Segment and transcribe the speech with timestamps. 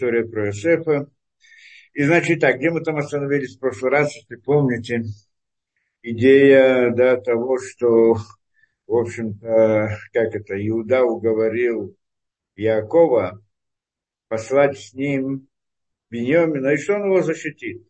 [0.00, 1.10] история про Иосифа.
[1.92, 5.02] И значит так, где мы там остановились в прошлый раз, если помните,
[6.02, 8.14] идея да, того, что,
[8.86, 11.94] в общем-то, как это, Иуда уговорил
[12.56, 13.42] Якова
[14.28, 15.48] послать с ним
[16.08, 17.86] Беньямина, и что он его защитит.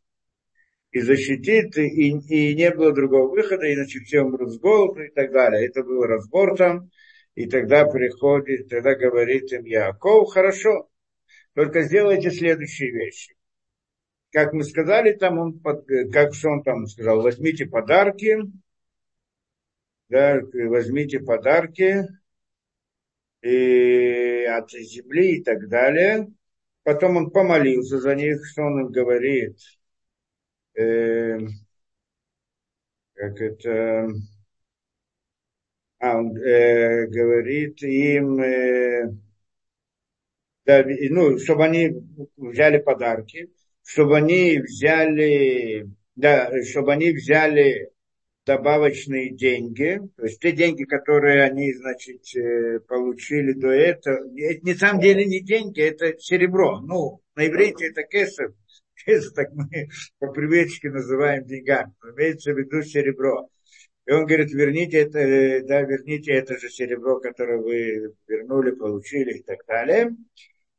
[0.91, 5.31] И защитит, и, и не было другого выхода, иначе все умрут с голоду и так
[5.31, 5.67] далее.
[5.67, 6.91] Это был разбор там,
[7.37, 10.89] и тогда приходит, тогда говорит им Яков, хорошо,
[11.55, 13.35] только сделайте следующие вещи.
[14.32, 15.61] Как мы сказали, там он,
[16.13, 18.39] как что он там сказал, возьмите подарки,
[20.09, 22.07] да, возьмите подарки
[23.43, 26.29] и от земли и так далее.
[26.82, 29.59] Потом он помолился за них, что он им говорит,
[30.75, 31.39] э,
[33.14, 34.09] как это,
[35.98, 39.12] а он э, говорит им, э,
[41.11, 41.92] ну, чтобы они
[42.37, 43.51] взяли подарки,
[43.84, 47.91] чтобы они взяли, да, чтобы они взяли
[48.47, 54.75] добавочные деньги, то есть те деньги, которые они, значит, э, получили до этого, это на
[54.75, 56.81] самом деле не деньги, это серебро.
[56.81, 58.53] Ну, на иврите это кесов,
[59.07, 63.49] кесов так мы по привычке называем деньгами, имеется в виду серебро.
[64.07, 69.43] И он говорит, верните это, да, верните это же серебро, которое вы вернули, получили и
[69.43, 70.17] так далее.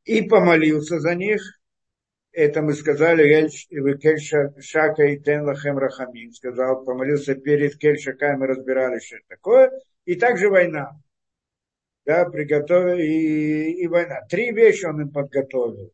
[0.06, 1.42] И помолился за них,
[2.32, 3.50] это мы сказали,
[4.62, 9.72] Шака и Тен Лахем Рахамин, сказал, помолился перед Кельшака, мы разбирали, что это такое.
[10.06, 10.92] И также война.
[12.06, 14.22] Да, приготовил, и, и война.
[14.30, 15.94] Три вещи он им подготовил.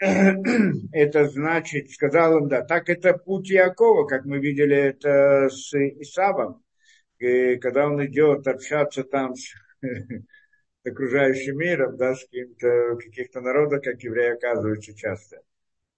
[0.92, 6.62] это значит, сказал им, да, так это путь Якова, как мы видели это с Исавом,
[7.18, 9.54] и когда он идет общаться там с
[10.88, 15.38] окружающим миром, да, с каким-то, каких-то народов, как евреи оказываются часто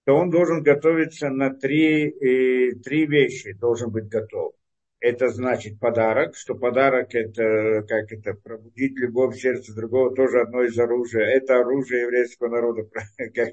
[0.05, 4.53] то он должен готовиться на три, э, три вещи, должен быть готов.
[4.99, 10.63] Это значит подарок, что подарок это, как это, пробудить любовь в сердце другого, тоже одно
[10.63, 11.25] из оружия.
[11.25, 12.87] Это оружие еврейского народа,
[13.33, 13.49] как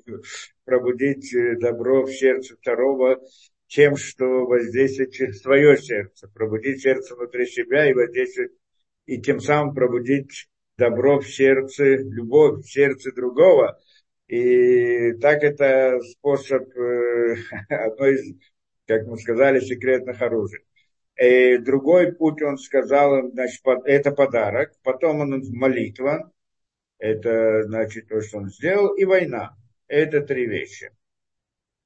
[0.64, 3.18] пробудить э, добро в сердце второго,
[3.66, 8.52] тем, что воздействует через свое сердце, пробудить сердце внутри себя и воздействовать,
[9.04, 13.78] и тем самым пробудить добро в сердце, любовь в сердце другого,
[14.28, 17.36] и так это способ, э,
[17.68, 18.36] одно из,
[18.86, 20.60] как мы сказали, секретных оружий.
[21.20, 26.30] И другой путь, он сказал, значит, это подарок, потом он молитва,
[26.98, 29.56] это значит то, что он сделал, и война.
[29.88, 30.90] Это три вещи.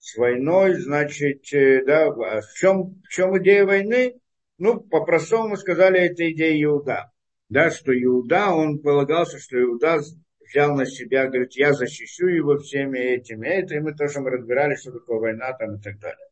[0.00, 4.20] С войной, значит, э, да, а в чем, в чем идея войны?
[4.59, 7.12] Ну, по-простому сказали, это идея Иуда.
[7.53, 10.01] Да, что Иуда, он полагался, что Иуда
[10.41, 14.75] взял на себя, говорит, я защищу его всеми этими, это, и мы тоже мы разбирали,
[14.75, 16.29] что такое война там и так далее.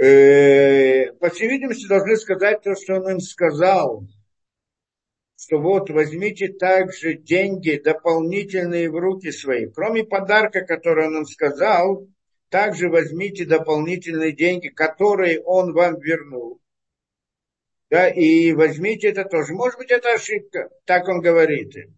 [0.00, 4.06] Э, по всей видимости, должны сказать то, что он им сказал,
[5.36, 9.66] что вот возьмите также деньги дополнительные в руки свои.
[9.66, 12.08] Кроме подарка, который он им сказал,
[12.48, 16.59] также возьмите дополнительные деньги, которые он вам вернул.
[17.90, 19.52] Да, и возьмите это тоже.
[19.52, 21.96] Может быть, это ошибка, так он говорит им.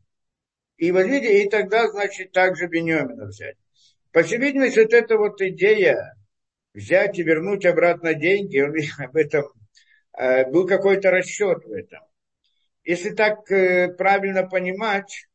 [0.78, 3.56] И возьмите, и тогда, значит, также Бенемина взять.
[4.10, 6.14] По всей видимости, вот эта вот идея
[6.72, 8.75] взять и вернуть обратно деньги, он
[9.06, 9.44] об этом
[10.19, 12.00] э, был какой-то расчет в этом.
[12.84, 15.28] Если так э, правильно понимать,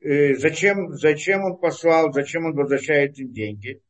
[0.00, 3.82] э, зачем, зачем он послал, зачем он возвращает им деньги,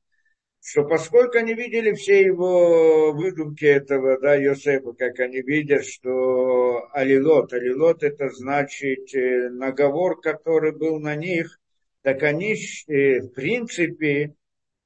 [0.66, 7.53] что поскольку они видели все его выдумки этого, да, Йосефа, как они видят, что алилот,
[7.53, 11.60] алилот это значит э, наговор, который был на них,
[12.03, 12.56] так они,
[12.88, 14.34] э, в принципе,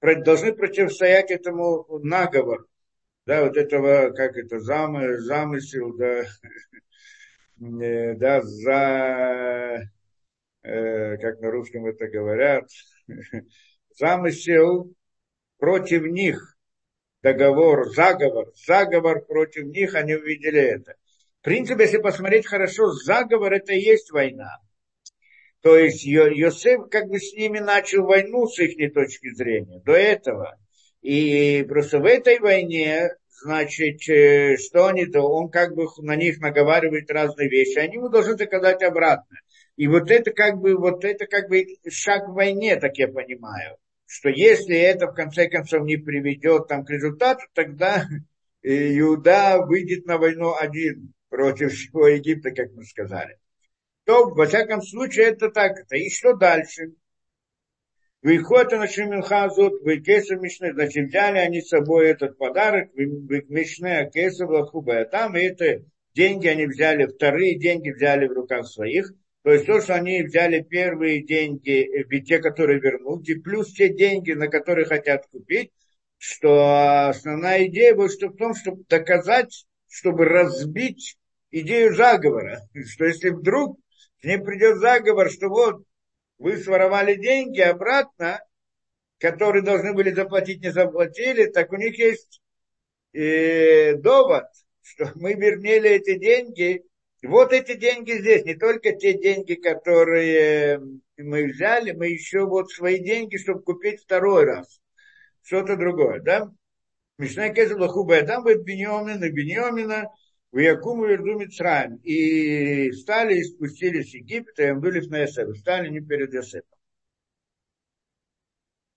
[0.02, 2.66] должны противостоять этому наговору,
[3.24, 6.24] да, вот этого, как это, замы, замысел, да,
[7.82, 9.90] э, да, за,
[10.62, 12.68] как на русском это говорят,
[13.98, 14.94] замысел
[15.60, 16.56] против них
[17.22, 20.94] договор, заговор, заговор против них, они увидели это.
[21.40, 24.58] В принципе, если посмотреть хорошо, заговор это и есть война.
[25.62, 30.56] То есть Йосеф как бы с ними начал войну с их точки зрения, до этого.
[31.02, 33.10] И просто в этой войне,
[33.42, 38.08] значит, э, что они то, он как бы на них наговаривает разные вещи, они ему
[38.08, 39.36] должны доказать обратно.
[39.76, 43.76] И вот это как бы, вот это как бы шаг в войне, так я понимаю
[44.10, 48.08] что если это в конце концов не приведет там, к результату, тогда
[48.60, 53.38] Иуда выйдет на войну один против всего Египта, как мы сказали.
[54.04, 55.78] То, во всяком случае, это так.
[55.78, 55.96] -то.
[55.96, 56.94] И что дальше?
[58.20, 64.50] Выходят на Шиминхазут, вы кесов Мишны, значит, взяли они с собой этот подарок, Мишне, кесов
[64.50, 65.84] Лахуба, там это
[66.14, 69.12] деньги они взяли, вторые деньги взяли в руках своих,
[69.42, 73.88] то есть то, что они взяли первые деньги, э, те, которые вернуть, и плюс те
[73.88, 75.70] деньги, на которые хотят купить,
[76.18, 81.16] что основная идея была что в том, чтобы доказать, чтобы разбить
[81.50, 83.78] идею заговора, что если вдруг
[84.20, 85.82] к ним придет заговор, что вот
[86.38, 88.40] вы своровали деньги обратно,
[89.18, 92.42] которые должны были заплатить, не заплатили, так у них есть
[93.14, 94.44] э, довод,
[94.82, 96.82] что мы вернели эти деньги.
[97.22, 100.80] Вот эти деньги здесь, не только те деньги, которые
[101.18, 104.80] мы взяли, мы еще вот свои деньги, чтобы купить второй раз.
[105.42, 106.50] Что-то другое, да?
[107.18, 107.88] Мишна Кезела
[108.26, 110.08] там будет Беньомин и Беньомина,
[110.52, 111.96] в Якуму Верду Мицраем.
[111.96, 116.78] И стали и спустились с Египта, и были на Йосеф, стали не перед Йосефом.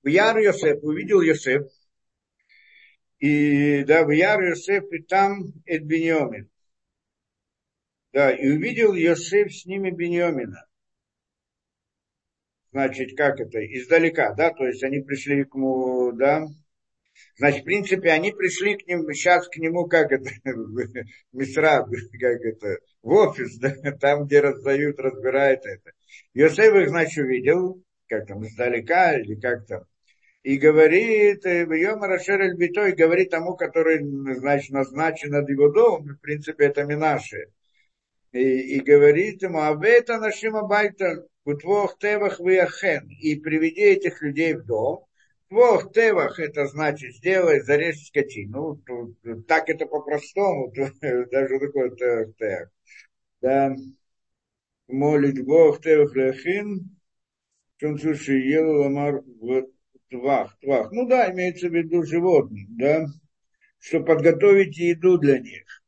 [0.03, 1.63] В Яр Йосеф, увидел Йосеф,
[3.19, 6.49] и да, в Яр Йосеф, и там Эд Беньомин.
[8.13, 10.65] Да, и увидел Йосеф с ними Беньомина.
[12.71, 13.59] Значит, как это?
[13.59, 16.45] Издалека, да, то есть они пришли к нему, да,
[17.37, 20.29] Значит, в принципе, они пришли к нему, сейчас к нему, как это,
[21.31, 25.91] мисра, как это, в офис, да, там, где раздают, разбирают это.
[26.33, 29.83] Йосеф их, значит, увидел, как там, издалека или как там,
[30.43, 33.99] и говорит, Йома Рашер Эль Битой, говорит тому, который,
[34.35, 37.47] значит, назначен над его домом, в принципе, это Минаше.
[38.33, 43.81] И, и говорит ему, а в это нашим абайта, в твоих тевах выяхен, и приведи
[43.81, 45.05] этих людей в дом,
[45.53, 48.81] Твох тевах, это значит сделай, зарежь скотину.
[48.87, 50.73] Ну, так это по-простому,
[51.31, 52.71] даже такой тех.
[53.39, 53.75] Да.
[54.87, 56.97] Молит Бог тевах лехин,
[57.77, 59.67] чем суши ел ламар в
[60.09, 60.91] твах, твах.
[60.91, 63.05] Ну да, имеется в виду животных, да,
[63.77, 65.82] что подготовить еду для них.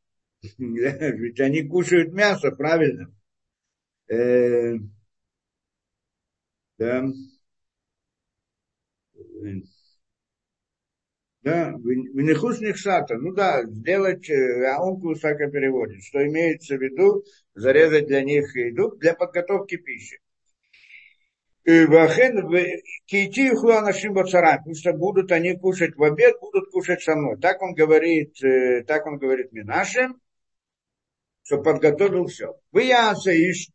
[0.57, 3.13] Ведь они кушают мясо, правильно?
[4.07, 4.75] Э,
[6.77, 7.05] да.
[11.45, 17.23] Да, Винихус Нихсата, ну да, сделать, э, а он Кусака переводит, что имеется в виду
[17.53, 20.17] зарезать для них еду для подготовки пищи.
[21.65, 22.35] Вахен
[23.05, 27.37] кити нашим бацарам, потому что будут они кушать в обед, будут кушать со мной.
[27.39, 30.19] Так он говорит, э, так он говорит Минашем,
[31.45, 32.59] что подготовил все.
[32.71, 33.69] Вы яса ищ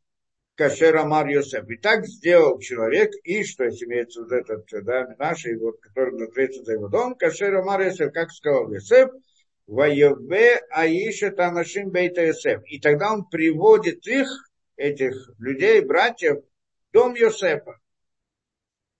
[0.56, 1.70] Кашер Амар Йосеф.
[1.70, 6.72] И так сделал человек, и что имеется вот этот, да, наш, вот, который ответит за
[6.72, 9.10] его дом, Кашер Амар Йосеф, как сказал Йосеф,
[9.68, 12.60] Ваеве Аиша Танашим Бейта Йосеф.
[12.66, 14.28] И тогда он приводит их,
[14.76, 17.78] этих людей, братьев, в дом Йосефа.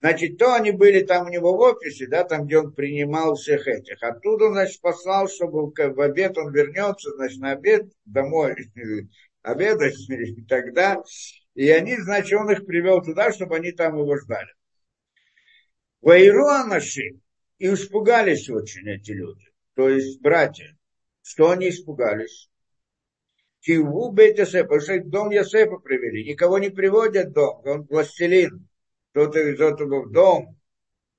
[0.01, 3.69] Значит, то они были там у него в офисе, да, там, где он принимал всех
[3.69, 4.03] этих.
[4.03, 8.57] Оттуда, значит, послал, чтобы в обед он вернется, значит, на обед домой
[9.43, 11.03] обедать, и тогда
[11.55, 14.49] и они, значит, он их привел туда, чтобы они там его ждали.
[16.01, 17.21] Вайру Анаши.
[17.59, 19.45] И испугались очень эти люди.
[19.75, 20.75] То есть братья.
[21.21, 22.49] Что они испугались?
[23.61, 26.27] Киву бейт Йосефа, потому что дом Йосефа привели.
[26.27, 28.70] Никого не приводят дом, он властелин.
[29.11, 30.57] Кто-то везет его в дом.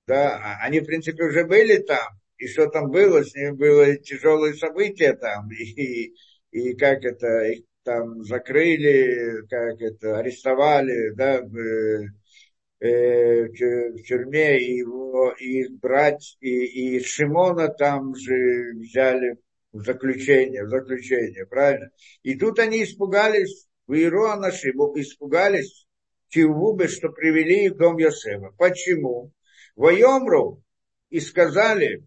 [0.08, 2.08] Да, а они, в принципе, уже были там.
[2.38, 5.50] И что там было, с ними было тяжелые события там.
[5.52, 6.14] И,
[6.52, 11.58] и как это, их там закрыли, как это, арестовали, да, в,
[12.80, 19.38] э, в тюрьме, и его, и брать, и, и Шимона там же взяли
[19.72, 21.92] в заключение, в заключение, правильно?
[22.24, 25.81] И тут они испугались, в Иеруанаши испугались
[26.32, 28.52] Тиувубе, что привели их в дом Йосефа.
[28.58, 29.32] Почему?
[29.76, 30.64] Воемру
[31.10, 32.04] и сказали,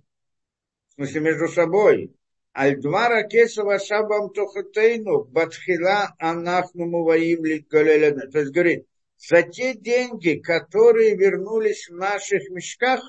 [0.88, 2.14] в смысле между собой,
[2.52, 8.30] Альдвара Кесова Шабам Тохотейну, Батхила Анахну Муваим Ликалелена.
[8.30, 8.86] То есть говорит,
[9.18, 13.02] за те деньги, которые вернулись в наших мешках,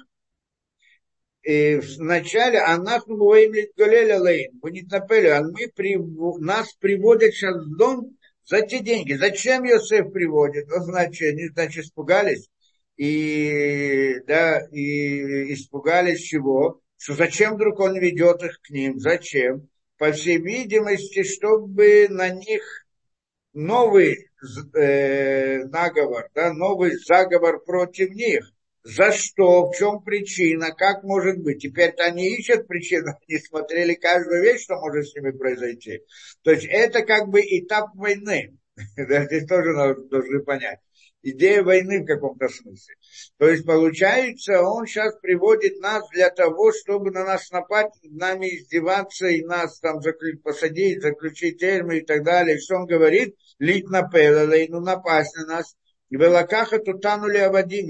[1.44, 8.80] и вначале Анахну Муваим не напели, а мы нас приводят сейчас в дом за те
[8.80, 9.14] деньги.
[9.14, 10.68] Зачем Йосеф приводит?
[10.68, 12.50] Ну, значит, они, значит, испугались.
[12.98, 16.82] И, да, и испугались чего?
[16.98, 19.70] что зачем вдруг он ведет их к ним, зачем?
[19.98, 22.88] По всей видимости, чтобы на них
[23.54, 24.30] новый
[24.74, 28.52] э, наговор, да, новый заговор против них.
[28.86, 29.72] За что?
[29.72, 30.68] В чем причина?
[30.72, 31.60] Как может быть?
[31.60, 36.02] Теперь-то они ищут причину, они смотрели каждую вещь, что может с ними произойти.
[36.44, 38.60] То есть это как бы этап войны.
[38.96, 39.74] Здесь тоже
[40.12, 40.78] должны понять.
[41.24, 42.94] идея войны в каком-то смысле.
[43.40, 49.26] То есть, получается, он сейчас приводит нас для того, чтобы на нас напасть, нами издеваться
[49.26, 50.38] и нас там заклю...
[50.44, 52.60] посадить, заключить термы и так далее.
[52.60, 53.36] Что он говорит?
[53.58, 55.76] Лить на ну напасть на нас.
[56.10, 57.90] Велакаха тутанули авадим,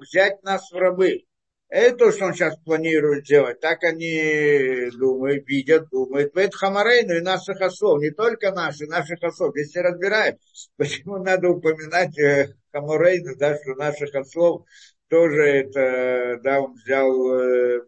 [0.00, 1.24] взять нас в рабы.
[1.68, 3.58] Это то, что он сейчас планирует делать.
[3.60, 6.36] Так они думают, видят, думают.
[6.36, 8.00] Это Хамарейну и наших осов.
[8.00, 9.56] Не только наши, наших осов.
[9.56, 10.38] Если разбираем,
[10.76, 14.64] почему надо упоминать э, Хамарейну, да, что наших ослов
[15.08, 17.80] тоже это, да, он взял, э,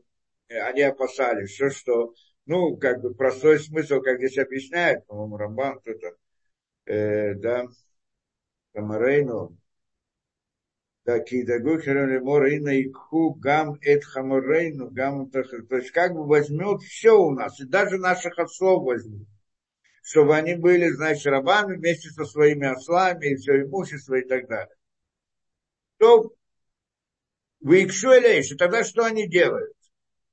[0.49, 2.15] они опасались, что, что,
[2.47, 6.17] ну, как бы простой смысл, как здесь объясняет, по-моему, Рамбан кто-то,
[6.87, 7.67] э, да,
[8.79, 9.59] Хамарейну,
[11.05, 11.81] да, кидагу
[12.25, 15.41] морина и ку гам эт хаморейну, гам то
[15.77, 19.27] есть как бы возьмет все у нас, и даже наших отцов возьмут,
[20.01, 24.77] чтобы они были, значит, рабами вместе со своими ослами и все имущество и так далее.
[25.97, 26.33] То
[27.61, 29.75] вы и тогда что они делают?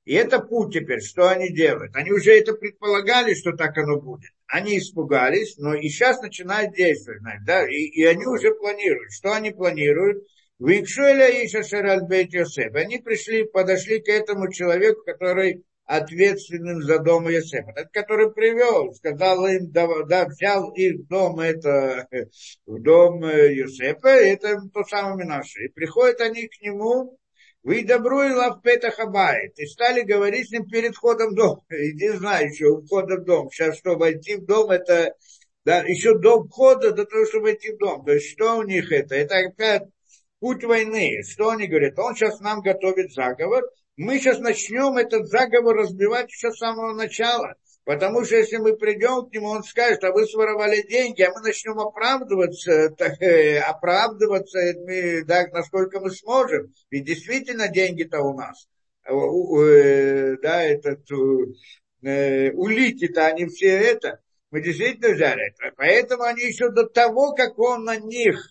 [0.04, 1.96] И это путь теперь, что они делают.
[1.96, 4.35] Они уже это предполагали, что так оно будет.
[4.48, 7.20] Они испугались, но и сейчас начинают действовать.
[7.44, 7.66] Да?
[7.68, 9.12] И, и они уже планируют.
[9.12, 10.24] Что они планируют?
[10.58, 12.74] Викшуэля Иша Шаральбейт Йосеф.
[12.74, 19.70] Они пришли, подошли к этому человеку, который ответственным за дом Йосефа, который привел, сказал им,
[19.70, 22.08] да, да взял их дом, это,
[22.66, 25.66] в дом Йосефа, это то самое наше.
[25.66, 27.16] И приходят они к нему,
[27.66, 28.60] вы добру и лав
[28.96, 29.58] Хабайт.
[29.58, 31.64] И стали говорить с ним перед входом в дом.
[31.68, 33.50] Иди знай, еще входа в дом.
[33.50, 35.12] Сейчас что, войти в дом, это
[35.64, 38.04] да, еще до входа, до того, чтобы войти в дом.
[38.04, 39.16] То есть что у них это?
[39.16, 39.82] Это опять
[40.38, 41.24] путь войны.
[41.28, 41.98] Что они говорят?
[41.98, 43.64] Он сейчас нам готовит заговор.
[43.96, 47.56] Мы сейчас начнем этот заговор разбивать еще с самого начала.
[47.86, 51.40] Потому что если мы придем к нему, он скажет, а вы своровали деньги, а мы
[51.40, 56.74] начнем оправдываться, так, э, оправдываться, мы, да, насколько мы сможем.
[56.90, 58.66] Ведь действительно деньги-то у нас.
[59.04, 61.08] Э, да, этот,
[62.02, 64.18] э, улики-то, они все это.
[64.50, 65.72] Мы действительно взяли это.
[65.76, 68.50] Поэтому они еще до того, как он на них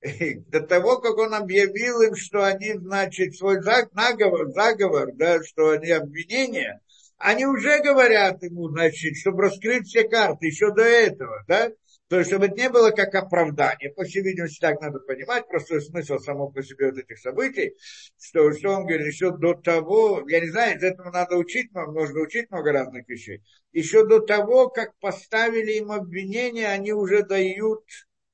[0.48, 5.90] до того, как он объявил им, что они, значит, свой заговор, заговор, да, что они
[5.90, 6.80] обвинения,
[7.22, 11.70] они уже говорят ему, значит, чтобы раскрыть все карты еще до этого, да,
[12.08, 13.90] то есть, чтобы это не было как оправдание.
[13.90, 17.74] По всей видимости, так надо понимать, простой смысл само по себе вот этих событий,
[18.20, 22.20] что, что он говорит, еще до того, я не знаю, из этого надо учить, нужно
[22.20, 23.40] учить много разных вещей.
[23.72, 27.84] Еще до того, как поставили им обвинение, они уже дают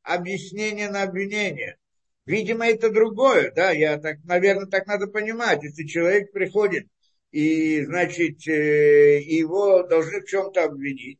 [0.03, 1.77] объяснение на обвинение.
[2.25, 5.63] Видимо, это другое, да, я так, наверное, так надо понимать.
[5.63, 6.89] Если человек приходит
[7.31, 11.19] и, значит, э, его должны в чем-то обвинить,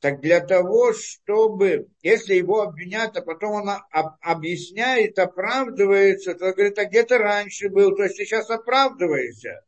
[0.00, 3.70] так для того, чтобы, если его обвинят, а потом он
[4.20, 9.64] объясняет, оправдывается, то говорит, а где то раньше был, то есть ты сейчас оправдываешься,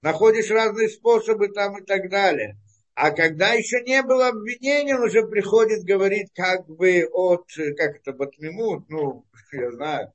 [0.00, 2.56] находишь разные способы там и так далее.
[2.94, 7.46] А когда еще не было обвинения, он уже приходит, говорит как бы от,
[7.76, 10.12] как это, Батмимут, ну, я знаю,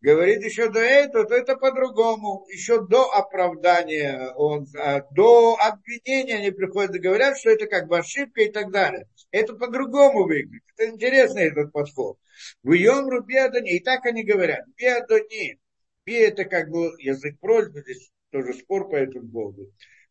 [0.00, 2.46] говорит еще до этого, то это по-другому.
[2.50, 7.98] Еще до оправдания, он, а, до обвинения они приходят и говорят, что это как бы
[7.98, 9.06] ошибка и так далее.
[9.30, 10.62] Это по-другому выглядит.
[10.76, 12.18] Это интересный этот подход.
[12.62, 15.58] В Йом Биадони, и так они говорят, Биадони.
[16.04, 19.70] Би это как бы язык просьбы, здесь тоже спор по этому поводу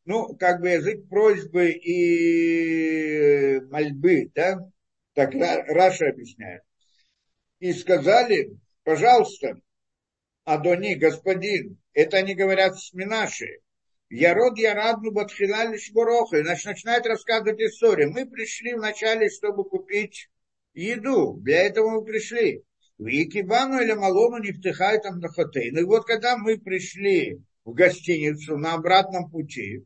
[0.09, 4.57] ну, как бы язык просьбы и мольбы, да,
[5.13, 6.63] так Раша объясняет.
[7.59, 9.59] И сказали, пожалуйста,
[10.49, 13.59] Адони, господин, это они говорят с Минаши.
[14.09, 16.41] Ярод Ярадну Батхилали Шбуроха.
[16.41, 18.11] Значит, начинает рассказывать историю.
[18.11, 20.27] Мы пришли вначале, чтобы купить
[20.73, 21.35] еду.
[21.41, 22.63] Для этого мы пришли.
[22.97, 25.69] В Якибану или Малону не втыхают там на хотей.
[25.69, 29.85] Ну и вот когда мы пришли в гостиницу на обратном пути,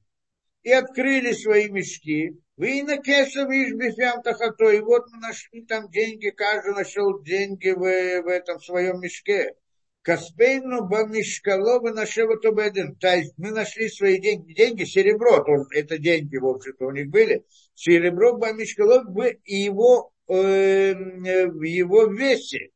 [0.64, 2.38] и открыли свои мешки.
[2.56, 4.70] Вы и на кеша бифям тахато.
[4.70, 9.56] И вот мы нашли там деньги, каждый нашел деньги в, в этом своем мешке.
[10.04, 12.96] Каспейну бамишкалова нашего тобеден.
[12.96, 17.08] То есть мы нашли свои деньги, деньги, серебро, тоже, это деньги, в общем-то, у них
[17.08, 17.46] были.
[17.74, 19.06] Серебро бамишкалов
[19.46, 22.70] и его, э, в его весе.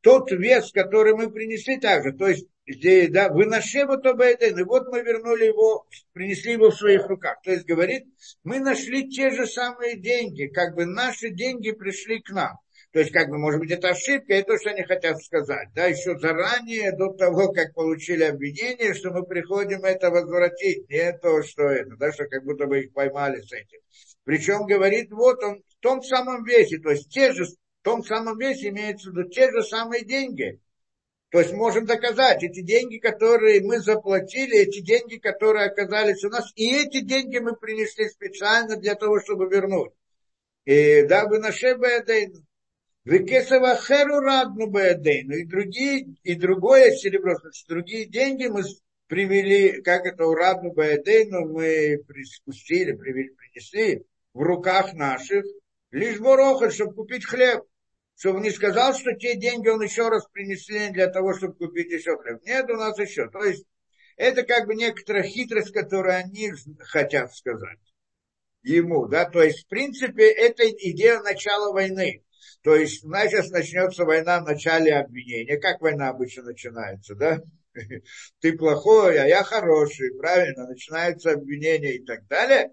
[0.00, 2.12] Тот вес, который мы принесли также.
[2.12, 2.48] То есть
[3.10, 7.40] да, выношево то бейден, и вот мы вернули его, принесли его в своих руках.
[7.42, 8.04] То есть говорит,
[8.44, 12.58] мы нашли те же самые деньги, как бы наши деньги пришли к нам.
[12.92, 15.68] То есть, как бы, может быть, это ошибка, это то, что они хотят сказать.
[15.74, 20.90] Да, еще заранее, до того, как получили обвинение, что мы приходим это возвратить.
[20.90, 23.80] Не то, что это, да, что как будто бы их поймали с этим.
[24.24, 28.38] Причем говорит, вот он в том самом весе, то есть те же, в том самом
[28.38, 30.60] весе имеется в виду те же самые деньги,
[31.30, 36.52] То есть можем доказать, эти деньги, которые мы заплатили, эти деньги, которые оказались у нас,
[36.56, 39.92] и эти деньги мы принесли специально для того, чтобы вернуть.
[40.66, 42.34] И дабы наше бэдейну.
[42.34, 42.51] Векесова
[43.06, 45.34] херу радну бэдейну.
[45.36, 48.62] И другие, и другое серебро, значит, другие деньги мы
[49.06, 55.44] привели, как это у радну бэдейну, мы спустили, привели, принесли в руках наших,
[55.90, 57.64] лишь ворохаль, чтобы купить хлеб
[58.22, 62.16] чтобы не сказал, что те деньги он еще раз принесли для того, чтобы купить еще
[62.18, 62.40] хлеб.
[62.44, 63.28] Нет, у нас еще.
[63.28, 63.64] То есть
[64.16, 67.80] это как бы некоторая хитрость, которую они хотят сказать
[68.62, 69.08] ему.
[69.08, 69.24] Да?
[69.24, 72.22] То есть, в принципе, это идея начала войны.
[72.62, 75.58] То есть, сейчас начнется война в начале обвинения.
[75.58, 77.40] Как война обычно начинается, да?
[78.40, 80.66] Ты плохой, а я хороший, правильно?
[80.66, 82.72] Начинается обвинение и так далее.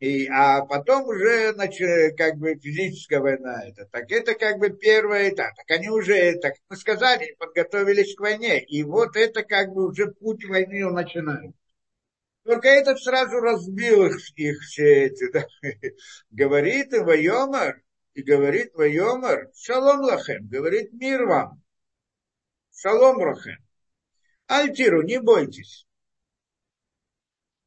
[0.00, 3.86] И, а потом уже, значит, как бы физическая война это.
[3.86, 5.54] Так это как бы первая этап.
[5.54, 8.64] Так они уже, так мы сказали, подготовились к войне.
[8.64, 11.54] И вот это как бы уже путь войны он начинает.
[12.44, 15.46] Только этот сразу разбил их, их все эти, да.
[16.30, 17.80] говорит и Вайомар,
[18.14, 21.62] и говорит Вайомар, шалом лахем, говорит мир вам.
[22.74, 23.58] Шалом лахем.
[24.46, 25.86] Альтиру, не бойтесь.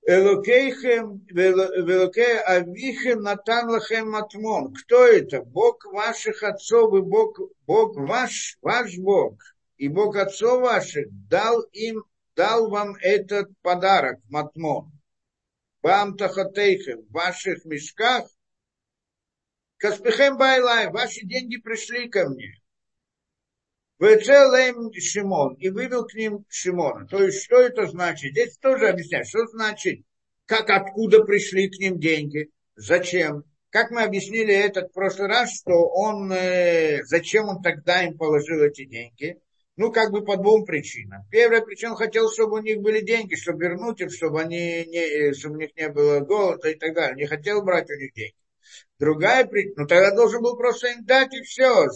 [0.07, 4.71] Элокейхем, Велокей Авихем Натан Лахем Матмон.
[4.71, 5.41] Кто это?
[5.41, 9.41] Бог ваших отцов и Бог, Бог ваш, ваш Бог
[9.77, 12.03] и Бог отцов ваших дал им,
[12.35, 14.91] дал вам этот подарок, Матмон.
[15.81, 18.25] Бам Тахатейхем, в ваших мешках.
[19.77, 22.62] Каспехем Байлай, ваши деньги пришли ко мне.
[24.00, 25.55] Вецелем Шимон.
[25.55, 27.08] И вывел к ним Шимона.
[27.08, 28.32] То есть, что это значит?
[28.32, 30.01] Здесь тоже объясняют, что значит,
[30.46, 33.44] как откуда пришли к ним деньги, зачем.
[33.70, 38.62] Как мы объяснили этот в прошлый раз, что он, э, зачем он тогда им положил
[38.62, 39.38] эти деньги?
[39.75, 41.24] Ну, как бы по двум причинам.
[41.29, 45.34] Первая причина, он хотел, чтобы у них были деньги, чтобы вернуть их, чтобы, они не,
[45.34, 47.15] чтобы у них не было голода и так далее.
[47.17, 48.35] Не хотел брать у них деньги.
[48.99, 51.87] Другая причина, ну тогда должен был просто им дать и все.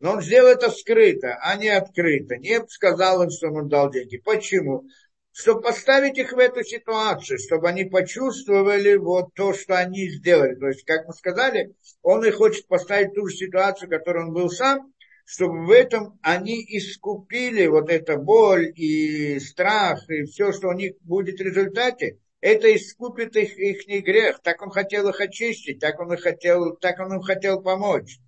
[0.00, 2.36] Но он сделал это скрыто, а не открыто.
[2.36, 4.16] Не сказал им, что он дал деньги.
[4.16, 4.84] Почему?
[5.32, 10.54] Чтобы поставить их в эту ситуацию, чтобы они почувствовали вот то, что они сделали.
[10.54, 14.32] То есть, как мы сказали, он и хочет поставить ту же ситуацию, в которой он
[14.32, 14.92] был сам,
[15.24, 20.94] чтобы в этом они искупили вот эту боль и страх, и все, что у них
[21.02, 24.40] будет в результате, это искупит их, их грех.
[24.42, 28.18] Так он хотел их очистить, так он, и хотел, так он им хотел помочь.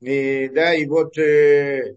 [0.00, 1.96] И, да, и вот, э,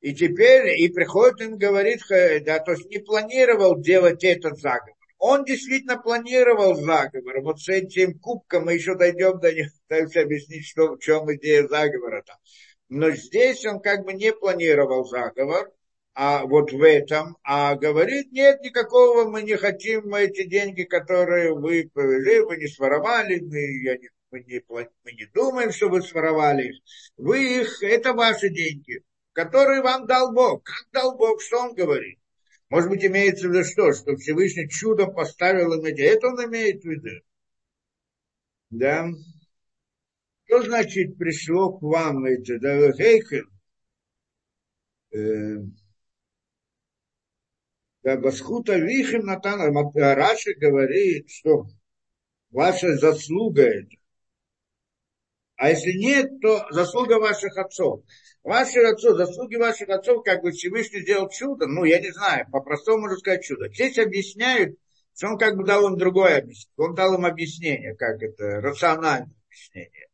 [0.00, 4.96] и теперь, и приходит им говорит, да, то есть не планировал делать этот заговор.
[5.18, 7.42] Он действительно планировал заговор.
[7.42, 11.66] Вот с этим кубком мы еще дойдем до него, пытаемся объяснить, что, в чем идея
[11.66, 12.36] заговора там.
[12.88, 15.72] Но здесь он как бы не планировал заговор,
[16.14, 21.54] а вот в этом, а говорит, нет, никакого мы не хотим, мы эти деньги, которые
[21.54, 26.02] вы повели, вы не своровали, мы, я не мы не, мы не думаем, что вы
[26.02, 26.82] своровали их.
[27.18, 30.64] Вы их, это ваши деньги, которые вам дал Бог.
[30.64, 32.18] Как дал Бог, что он говорит?
[32.70, 33.92] Может быть, имеется в виду что?
[33.92, 36.00] Что Всевышний чудом поставил им эти.
[36.00, 37.10] Это он имеет в виду.
[38.70, 39.06] Да?
[40.46, 42.58] Что значит пришло к вам это?
[42.58, 43.50] Да, Хейхен.
[48.04, 49.60] Э, Басхута Вихим Натан.
[49.94, 51.66] Раши говорит, что
[52.50, 53.96] ваша заслуга это.
[55.56, 58.02] А если нет, то заслуга ваших отцов.
[58.42, 63.02] Ваши отцов, заслуги ваших отцов, как бы Всевышний сделал чудо, ну, я не знаю, по-простому
[63.02, 63.68] можно сказать чудо.
[63.68, 64.76] Здесь объясняют,
[65.16, 66.74] что он как бы дал им другое объяснение.
[66.76, 70.08] Он дал им объяснение, как это, рациональное объяснение.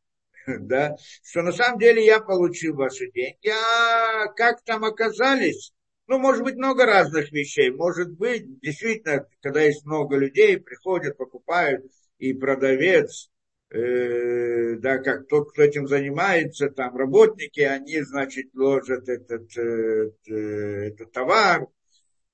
[0.61, 0.97] Да?
[1.23, 5.73] Что на самом деле я получил ваши деньги, а как там оказались,
[6.09, 7.71] ну, может быть, много разных вещей.
[7.71, 11.85] Может быть, действительно, когда есть много людей, приходят, покупают,
[12.19, 13.31] и продавец,
[13.71, 21.13] э, да, как тот, кто этим занимается, там работники, они, значит, ложат этот, э, этот
[21.13, 21.69] товар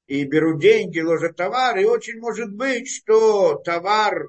[0.06, 4.28] и берут деньги, ложат товар, и очень может быть, что товар,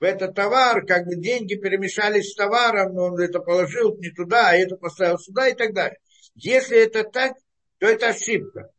[0.00, 4.56] в этот товар, как бы деньги перемешались с товаром, он это положил не туда, а
[4.56, 5.98] это поставил сюда и так далее.
[6.34, 7.34] Если это так,
[7.78, 8.70] то это ошибка.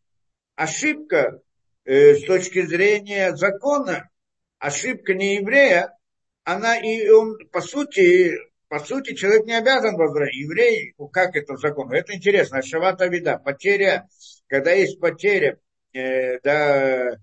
[0.57, 1.39] Ошибка
[1.85, 4.09] э, с точки зрения закона,
[4.57, 5.95] ошибка не еврея,
[6.43, 8.33] она и он, по сути,
[8.67, 10.35] по сути, человек не обязан возвращать.
[10.35, 11.93] Еврей, ну, как это закон?
[11.93, 12.63] Это интересно.
[12.63, 13.37] Шавата вида.
[13.37, 14.07] Потеря,
[14.47, 15.59] когда есть потеря,
[15.93, 17.19] э, да,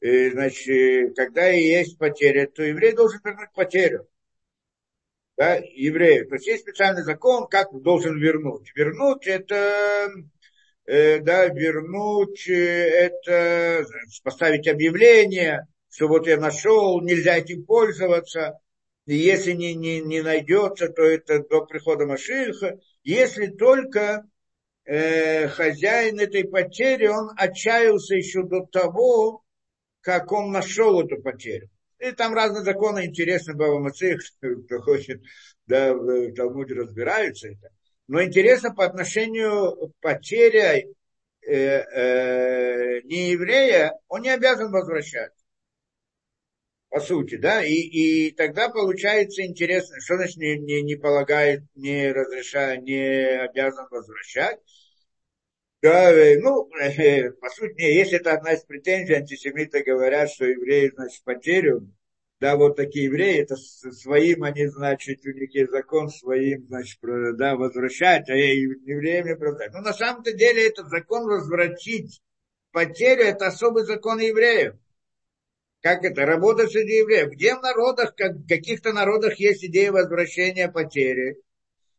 [0.00, 4.06] э, значит, когда есть потеря, то еврей должен вернуть потерю.
[5.36, 6.28] Да, еврею.
[6.28, 8.70] То есть есть специальный закон, как должен вернуть.
[8.76, 10.08] Вернуть это э,
[10.86, 13.84] да, вернуть э, это,
[14.22, 18.58] поставить объявление, что вот я нашел, нельзя этим пользоваться.
[19.06, 22.78] И если не, не, не найдется, то это до прихода Машиха.
[23.02, 24.24] Если только
[24.84, 29.44] э, хозяин этой потери, он отчаялся еще до того,
[30.00, 31.68] как он нашел эту потерю.
[31.98, 35.22] И там разные законы интересны Баба Мацих, кто хочет,
[35.66, 37.70] да, в Талмуде разбираются это.
[38.08, 40.94] Но интересно по отношению потери
[41.42, 45.32] э, э, нееврея, он не обязан возвращать.
[46.88, 52.12] По сути, да, и, и тогда получается интересно, что значит не, не, не полагает, не
[52.12, 54.60] разрешает, не обязан возвращать.
[55.82, 60.90] Да, э, ну, э, по сути, если это одна из претензий, антисемиты говорят, что евреи,
[60.94, 61.92] значит, потерю,
[62.38, 66.98] да, вот такие евреи, это своим они, значит, у них есть закон своим, значит,
[67.36, 69.72] да, возвращать, а евреям не продать.
[69.72, 72.20] Но на самом-то деле это закон возвратить
[72.72, 74.74] потерю, это особый закон евреев.
[75.80, 76.26] Как это?
[76.26, 77.30] Работа среди евреев.
[77.30, 81.36] Где в народах, как, в каких-то народах есть идея возвращения потери?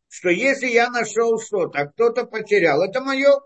[0.08, 3.40] Что если я нашел что-то, а кто-то потерял, это мое.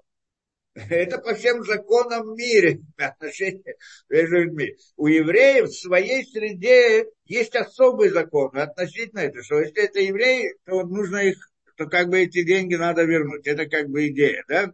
[0.75, 3.77] Это по всем законам мира отношения
[4.09, 4.77] между людьми.
[4.97, 10.83] У евреев в своей среде есть особый закон относительно этого, что если это евреи, то
[10.85, 11.37] нужно их,
[11.77, 13.47] то как бы эти деньги надо вернуть.
[13.47, 14.73] Это как бы идея, да?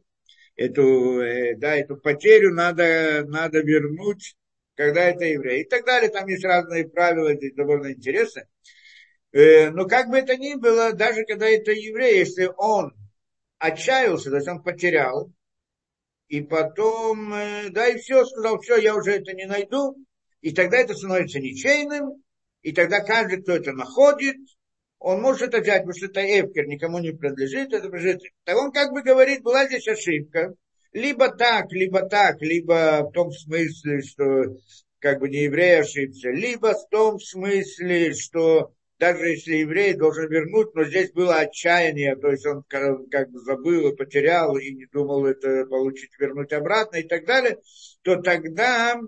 [0.54, 4.36] Эту, э, да, эту потерю надо, надо вернуть,
[4.76, 5.62] когда это евреи.
[5.62, 6.10] И так далее.
[6.10, 8.44] Там есть разные правила, здесь довольно интересно.
[9.32, 12.92] Э, но как бы это ни было, даже когда это еврей, если он
[13.58, 15.32] отчаялся, то есть он потерял,
[16.28, 19.96] и потом, э, да, и все, сказал, все, я уже это не найду.
[20.40, 22.22] И тогда это становится ничейным,
[22.62, 24.36] и тогда каждый, кто это находит,
[24.98, 28.22] он может это взять, потому что это эвкер, никому не принадлежит, это принадлежит.
[28.44, 30.54] Так он как бы говорит, была здесь ошибка.
[30.92, 34.56] Либо так, либо так, либо в том смысле, что
[34.98, 40.74] как бы не еврей ошибся, либо в том смысле, что даже если еврей должен вернуть,
[40.74, 45.26] но здесь было отчаяние, то есть он как бы забыл и потерял, и не думал
[45.26, 47.58] это получить, вернуть обратно и так далее,
[48.02, 49.00] то тогда,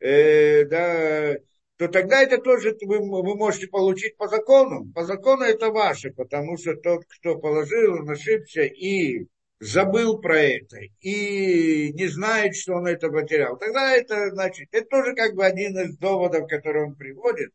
[0.00, 1.36] э, да,
[1.76, 4.90] то тогда это тоже вы, вы можете получить по закону.
[4.94, 9.26] По закону это ваше, потому что тот, кто положил, он ошибся и
[9.58, 13.56] забыл про это, и не знает, что он это потерял.
[13.56, 17.50] Тогда это, значит, это тоже как бы один из доводов, который он приводит,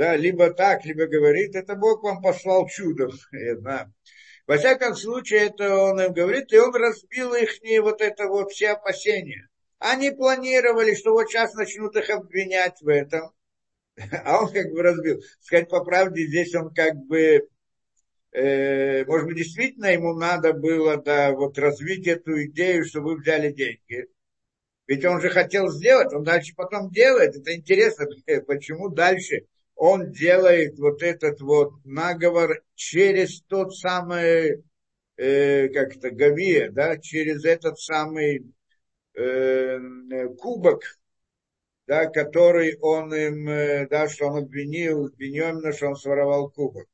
[0.00, 3.10] да, либо так, либо говорит, это Бог вам послал чудо.
[3.60, 3.92] Да.
[4.46, 7.50] Во всяком случае, это он им говорит, и он разбил их
[7.82, 9.46] вот это вот все опасения.
[9.78, 13.30] Они планировали, что вот сейчас начнут их обвинять в этом,
[14.24, 15.20] а он как бы разбил.
[15.38, 17.46] Сказать по правде, здесь он как бы,
[18.32, 23.52] э, может быть, действительно ему надо было да, вот развить эту идею, что вы взяли
[23.52, 24.06] деньги.
[24.86, 27.36] Ведь он же хотел сделать, он дальше потом делает.
[27.36, 28.06] Это интересно,
[28.46, 29.44] почему дальше
[29.80, 34.62] он делает вот этот вот наговор через тот самый,
[35.16, 38.52] э, как это, Гавия, да, через этот самый
[39.14, 39.78] э,
[40.38, 40.82] кубок,
[41.86, 46.86] да, который он им, э, да, что он обвинил Беньомина, что он своровал кубок.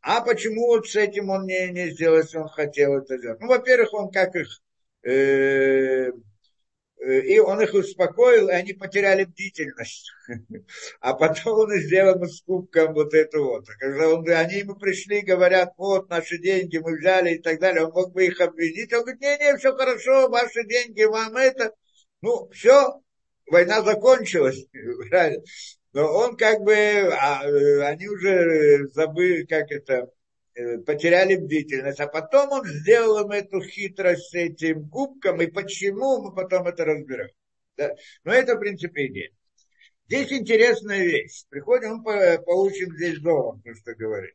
[0.00, 3.40] А почему вот с этим он не, не сделал, если он хотел это сделать?
[3.40, 4.62] Ну, во-первых, он как их
[5.04, 6.10] Э,
[7.00, 10.10] и он их успокоил, и они потеряли бдительность.
[11.00, 13.66] А потом он сделал с кубком вот это вот.
[13.78, 17.92] Когда он, они ему пришли, говорят, вот наши деньги мы взяли и так далее, он
[17.92, 18.92] мог бы их обвинить.
[18.92, 21.72] Он говорит, не-не, все хорошо, ваши деньги, вам это.
[22.20, 23.00] Ну, все,
[23.46, 24.66] война закончилась.
[25.92, 30.08] Но он как бы, а, э, они уже забыли, как это,
[30.86, 36.34] потеряли бдительность, а потом он сделал им эту хитрость с этим кубком, и почему мы
[36.34, 37.30] потом это разбираем.
[37.76, 37.94] Да?
[38.24, 39.30] Но это, в принципе, идея.
[40.06, 41.44] Здесь интересная вещь.
[41.48, 44.34] Приходим, мы получим здесь Зор, то, что говорит.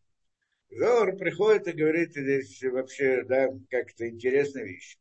[0.69, 4.97] Зор приходит и говорит здесь вообще, да, как-то интересная вещь.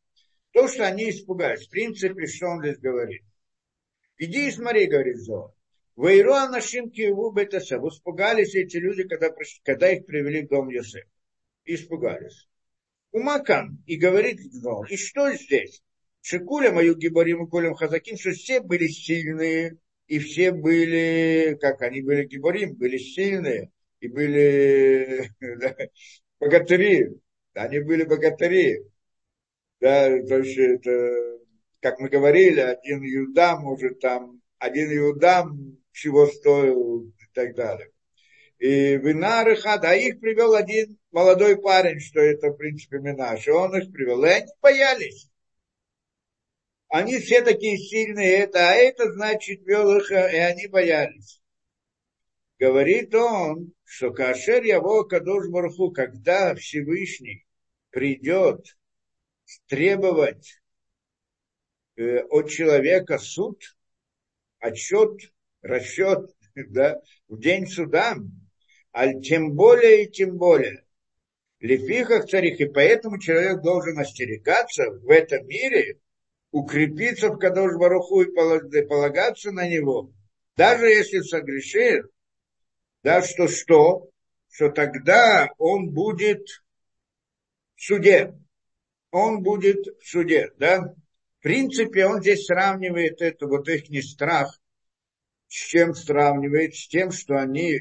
[0.51, 3.23] То, что они испугались, в принципе, что он здесь говорит.
[4.17, 5.53] Иди и смотри, говорит Зор.
[5.95, 7.83] Вайру Анашим Киеву Бетасев.
[7.83, 9.29] Испугались эти люди, когда,
[9.63, 11.07] когда их привели в дом Йосефа
[11.65, 12.47] испугались.
[13.11, 15.83] Умакан и говорит Гнол, и что здесь?
[16.21, 22.01] Шикуля мою гибарим и колем хазакин, что все были сильные, и все были, как они
[22.01, 25.75] были гибарим, были сильные, и были да,
[26.39, 27.09] богатыри.
[27.53, 28.83] Они были богатыри.
[29.79, 31.39] Да, то есть это,
[31.81, 37.93] как мы говорили, один Юдам может там, один Юдам чего стоил и так далее
[38.63, 43.77] и Винар Хад, а их привел один молодой парень, что это, в принципе, Минаш, он
[43.77, 45.29] их привел, и они боялись.
[46.89, 51.41] они все такие сильные, это, а это значит вел их, и они боялись.
[52.59, 57.45] Говорит он, что Кашер его Кадош Барху, когда Всевышний
[57.89, 58.77] придет
[59.67, 60.61] требовать
[61.95, 63.61] э, от человека суд,
[64.59, 65.19] отчет,
[65.61, 68.15] расчет, да, в день суда,
[68.91, 70.85] а тем более и тем более.
[71.63, 75.97] Лефихах царих, и поэтому человек должен остерегаться в этом мире,
[76.51, 80.11] укрепиться в Кадош Баруху и полагаться на него,
[80.57, 82.05] даже если согрешит,
[83.01, 84.09] да, что что,
[84.49, 86.45] что тогда он будет
[87.75, 88.33] в суде.
[89.11, 90.81] Он будет в суде, да.
[91.39, 94.59] В принципе, он здесь сравнивает это, вот их не страх,
[95.47, 96.75] с чем сравнивает?
[96.75, 97.79] С тем, что они,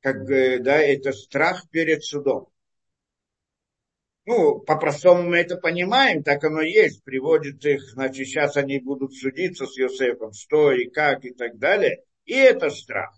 [0.00, 2.48] как бы, да, это страх перед судом.
[4.26, 9.66] Ну, по-простому мы это понимаем, так оно есть, приводит их, значит, сейчас они будут судиться
[9.66, 12.02] с Йосефом, что и как и так далее.
[12.24, 13.14] И это страх.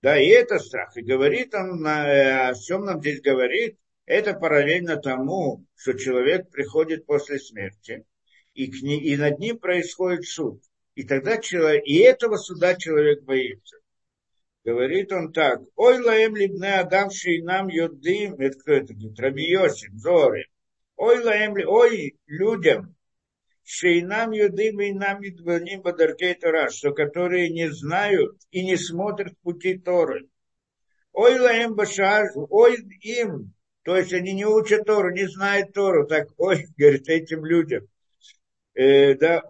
[0.00, 0.96] Да, и это страх.
[0.96, 7.04] И говорит он, э, о чем нам здесь говорит, это параллельно тому, что человек приходит
[7.04, 8.06] после смерти,
[8.54, 10.62] и, к ней, и над ним происходит суд.
[10.94, 13.77] И тогда человек, и этого суда человек боится.
[14.64, 20.46] Говорит он так, ой лаем либне адамший нам йодим, это кто это говорит, Рабиосим, Зоры.
[20.96, 22.96] Ой лаем, ой людям,
[23.64, 29.78] Шейнам юдым и нам идваним бадаркей Тора, что которые не знают и не смотрят пути
[29.78, 30.28] Торы.
[31.12, 36.28] Ой лаем башар, ой им, то есть они не учат Тору, не знают Тору, так
[36.38, 37.86] ой, говорит этим людям.
[38.74, 39.42] Э, да,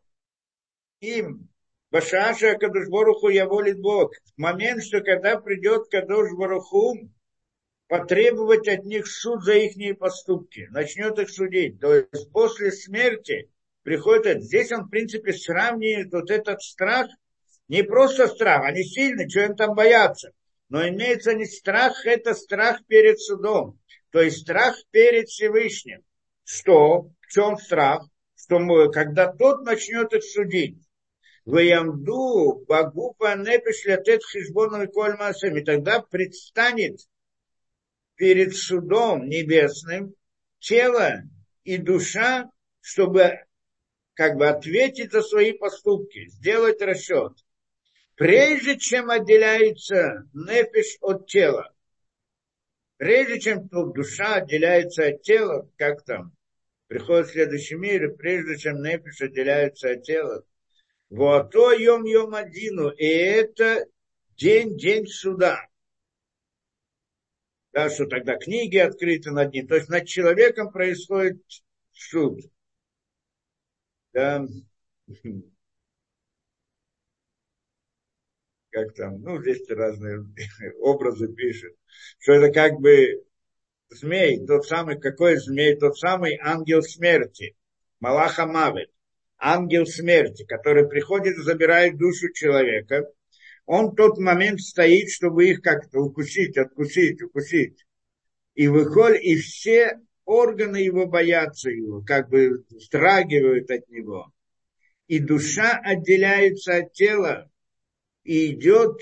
[1.01, 1.48] им,
[1.91, 4.13] Башаша Кадуш Боруху я волит Бог.
[4.37, 6.29] В момент, что когда придет Кадуш
[7.87, 11.81] потребовать от них суд за их поступки, начнет их судить.
[11.81, 13.51] То есть после смерти
[13.83, 17.07] приходит, здесь он, в принципе, сравнивает вот этот страх,
[17.69, 20.33] не просто страх, они сильны, что им там бояться,
[20.69, 26.03] но имеется не страх, это страх перед судом, то есть страх перед Всевышним.
[26.45, 27.11] Что?
[27.21, 28.05] В чем страх?
[28.37, 30.88] Что мы, когда тот начнет их судить,
[31.49, 35.57] Ваямду Багупа Непиш Лятет Хижбону и Кольмасем.
[35.57, 37.01] И тогда предстанет
[38.17, 40.15] перед судом небесным
[40.59, 41.23] тело
[41.65, 42.51] и душа,
[42.83, 43.39] чтобы
[44.13, 47.33] как бы ответить за свои поступки, сделать расчет.
[48.15, 51.73] Прежде чем отделяется нефиш от тела,
[52.99, 56.37] прежде чем тут душа отделяется от тела, как там,
[56.89, 60.45] приходит следующий мир, и прежде чем нефиш отделяется от тела,
[61.11, 63.87] вот то йом йом одину, и это
[64.37, 65.67] день, день суда.
[67.73, 69.69] Да, что тогда книги открыты над ним.
[69.69, 71.41] То есть над человеком происходит
[71.93, 72.41] суд
[74.13, 74.45] да,
[78.71, 80.25] как там, ну, здесь разные
[80.81, 81.75] образы пишут,
[82.19, 83.25] что это как бы
[83.91, 87.57] змей, тот самый, какой змей, тот самый ангел смерти,
[88.01, 88.91] Малаха Мавет,
[89.39, 93.07] ангел смерти, который приходит и забирает душу человека,
[93.67, 97.85] он в тот момент стоит, чтобы их как-то укусить, откусить, укусить.
[98.55, 104.33] И выходит, и все органы его боятся его, как бы страгивают от него.
[105.07, 107.51] И душа отделяется от тела
[108.25, 109.01] и идет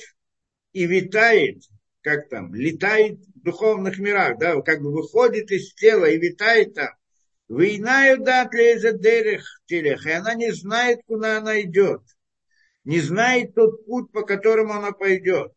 [0.72, 1.62] и витает,
[2.00, 6.90] как там, летает в духовных мирах, да, как бы выходит из тела и витает там.
[7.48, 12.02] Войнаю дат дерех телех, и она не знает, куда она идет.
[12.84, 15.52] Не знает тот путь, по которому она пойдет.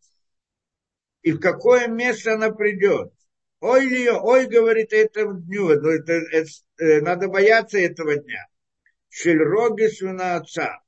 [1.22, 3.12] И в какое место она придет.
[3.60, 8.46] Ой, ли, ой, говорит, этому дню, это, это, это, э, надо бояться этого дня.
[9.10, 10.80] Шельроги на отца.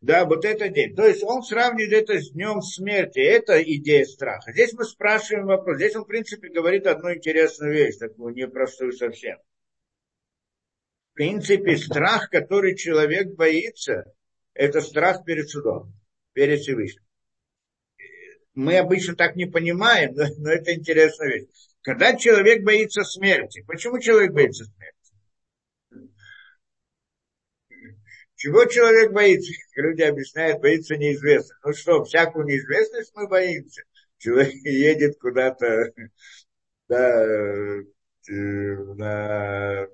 [0.00, 0.96] Да, вот это день.
[0.96, 3.20] То есть он сравнивает это с днем смерти.
[3.20, 4.52] Это идея страха.
[4.52, 5.76] Здесь мы спрашиваем вопрос.
[5.76, 9.36] Здесь он, в принципе, говорит одну интересную вещь, такую непростую совсем.
[11.20, 14.10] Принципе, страх, который человек боится,
[14.54, 15.92] это страх перед судом,
[16.32, 17.04] перед Всевышним.
[18.54, 21.48] Мы обычно так не понимаем, но, но это интересная вещь.
[21.82, 23.62] Когда человек боится смерти.
[23.66, 26.08] Почему человек боится смерти?
[28.36, 29.52] Чего человек боится?
[29.74, 31.60] Люди объясняют, боится неизвестных.
[31.62, 33.82] Ну что, всякую неизвестность мы боимся.
[34.16, 35.92] Человек едет куда-то
[36.88, 37.84] да, э,
[38.96, 39.86] на,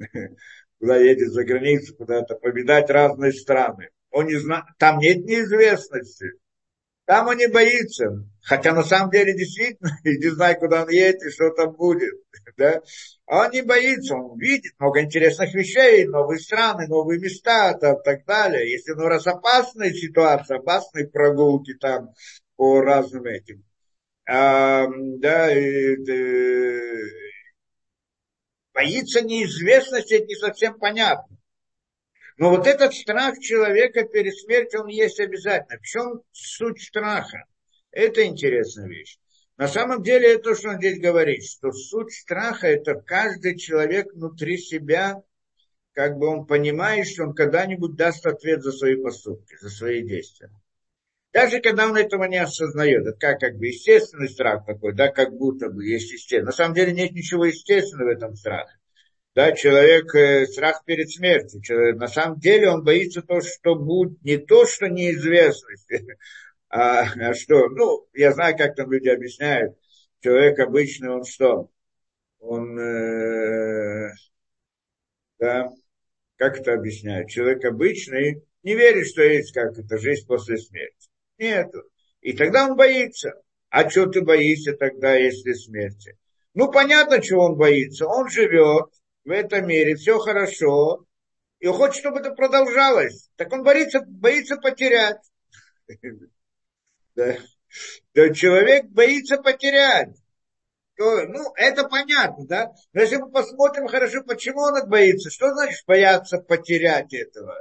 [0.82, 3.90] куда едет за границу, куда-то победать разные страны.
[4.10, 6.32] Он не знает, там нет неизвестности.
[7.04, 8.26] Там он не боится.
[8.42, 12.12] Хотя на самом деле действительно, не знаю, куда он едет и что там будет.
[12.56, 12.82] Да?
[13.26, 18.04] А он не боится, он видит много интересных вещей, новые страны, новые места там, и
[18.04, 18.70] так далее.
[18.70, 22.10] Если ну, раз опасная ситуация, опасные прогулки там
[22.56, 23.64] по разным этим.
[24.28, 24.86] А,
[25.18, 27.31] да, и, и,
[28.74, 31.36] боится неизвестности, это не совсем понятно.
[32.38, 35.78] Но вот этот страх человека перед смертью, он есть обязательно.
[35.78, 37.44] В чем суть страха?
[37.90, 39.18] Это интересная вещь.
[39.58, 44.12] На самом деле, это то, что он здесь говорит, что суть страха– это каждый человек
[44.12, 45.22] внутри себя,
[45.92, 50.50] как бы он понимает, что он когда-нибудь даст ответ за свои поступки, за свои действия.
[51.32, 55.32] Даже когда он этого не осознает, это как, как бы естественный страх такой, да, как
[55.32, 56.46] будто бы есть естественный.
[56.46, 58.72] На самом деле нет ничего естественного в этом страхе
[59.34, 61.62] да, человек, э, страх перед смертью.
[61.62, 65.88] Человек, на самом деле он боится то, что будет, не то, что неизвестность,
[66.68, 69.76] а, а что, ну, я знаю, как там люди объясняют,
[70.20, 71.70] человек обычный, он что?
[72.40, 74.10] Он, э,
[75.38, 75.70] да,
[76.36, 77.30] как это объясняют?
[77.30, 81.11] Человек обычный не верит, что есть как это жизнь после смерти.
[81.42, 81.72] Нет.
[82.20, 83.32] И тогда он боится.
[83.68, 86.16] А что ты боишься тогда, если смерти?
[86.54, 88.06] Ну, понятно, чего он боится.
[88.06, 88.86] Он живет,
[89.24, 91.04] в этом мире, все хорошо,
[91.58, 93.28] и хочет, чтобы это продолжалось.
[93.34, 95.18] Так он боится, боится потерять.
[97.14, 97.36] Да.
[98.32, 100.16] человек боится потерять.
[100.98, 102.72] Ну, это понятно, да?
[102.94, 107.54] Но если мы посмотрим хорошо, почему он боится, что значит бояться потерять этого?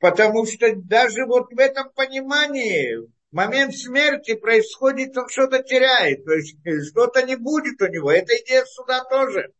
[0.00, 6.56] Потому что даже вот в этом понимании момент смерти происходит, он что-то теряет, то есть
[6.90, 8.10] что-то не будет у него.
[8.10, 9.52] Это идея суда тоже.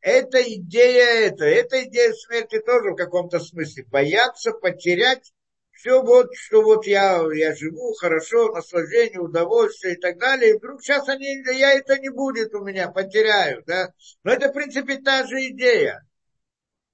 [0.00, 3.84] Эта идея, это, эта идея смерти тоже в каком-то смысле.
[3.84, 5.32] Бояться потерять
[5.70, 10.82] все вот, что вот я, я живу хорошо, наслаждение, удовольствие и так далее, и вдруг
[10.82, 13.92] сейчас они, я это не будет у меня, потеряю, да.
[14.22, 16.06] Но это, в принципе, та же идея.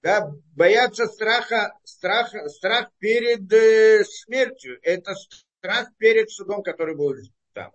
[0.00, 5.47] Да, бояться страха, страх, страх перед э, смертью, это страх
[5.98, 7.72] перед судом, который будет там.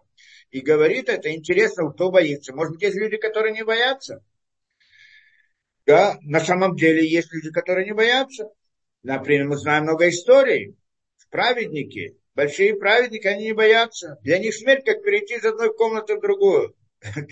[0.51, 2.53] И говорит это, интересно, кто боится.
[2.53, 4.23] Может быть, есть люди, которые не боятся.
[5.85, 8.49] Да, на самом деле есть люди, которые не боятся.
[9.03, 10.77] Например, мы знаем много историй.
[11.29, 14.17] Праведники, большие праведники, они не боятся.
[14.21, 16.75] Для них смерть, как перейти из одной комнаты в другую.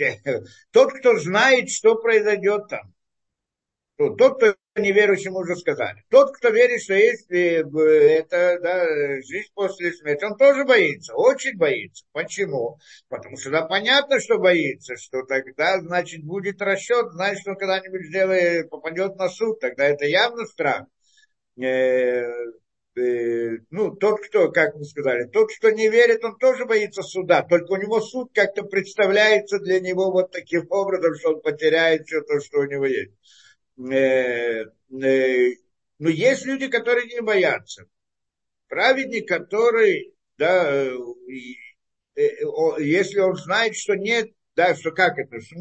[0.72, 2.94] Тот, кто знает, что произойдет там.
[3.98, 6.04] Тот, кто неверующим уже сказали.
[6.10, 8.86] Тот, кто верит, что есть э, это, да,
[9.22, 12.06] жизнь после смерти, он тоже боится, очень боится.
[12.14, 12.78] Почему?
[13.10, 18.70] Потому что да, понятно, что боится, что тогда, значит, будет расчет, значит, он когда-нибудь сделает,
[18.70, 20.86] попадет на суд, тогда это явно страх.
[21.60, 22.22] Э,
[22.96, 27.44] э, ну, тот, кто, как мы сказали, тот, кто не верит, он тоже боится суда,
[27.44, 32.22] только у него суд как-то представляется для него вот таким образом, что он потеряет все
[32.22, 33.12] то, что у него есть.
[33.90, 34.66] Э,
[35.02, 35.56] э,
[36.00, 37.86] но есть люди, которые не боятся.
[38.68, 40.94] Праведник, который, да, э,
[42.80, 45.58] если он знает, что нет, да, что как это, что,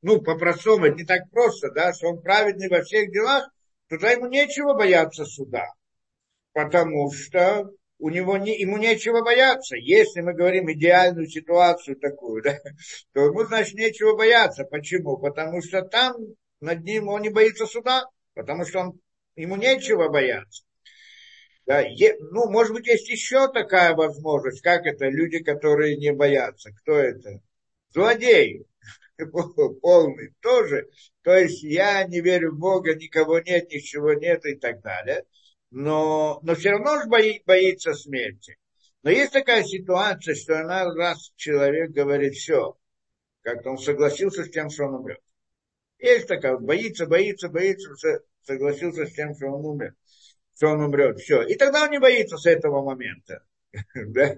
[0.00, 3.44] ну, по-простому, это не так просто, да, что он праведный во всех делах,
[3.88, 5.66] то тогда ему нечего бояться суда.
[6.52, 9.76] Потому что у него не, ему нечего бояться.
[9.76, 12.58] Если мы говорим идеальную ситуацию такую, да,
[13.12, 14.64] то ему, значит, нечего бояться.
[14.64, 15.18] Почему?
[15.18, 16.16] Потому что там
[16.62, 19.00] над ним, он не боится суда, потому что он,
[19.36, 20.64] ему нечего бояться.
[21.66, 26.70] Да, е, ну, может быть, есть еще такая возможность, как это, люди, которые не боятся.
[26.72, 27.40] Кто это?
[27.90, 28.66] Злодей
[29.82, 30.88] полный тоже.
[31.22, 35.24] То есть я не верю в Бога, никого нет, ничего нет и так далее.
[35.70, 38.58] Но, но все равно же бои, боится смерти.
[39.02, 42.76] Но есть такая ситуация, что она раз человек говорит все,
[43.42, 45.20] как он согласился с тем, что он умрет.
[46.02, 47.90] Есть такая, боится, боится, боится,
[48.42, 49.94] согласился с тем, что он умер,
[50.56, 51.20] что он умрет.
[51.20, 51.42] Все.
[51.42, 53.44] И тогда он не боится с этого момента.
[53.94, 54.34] да?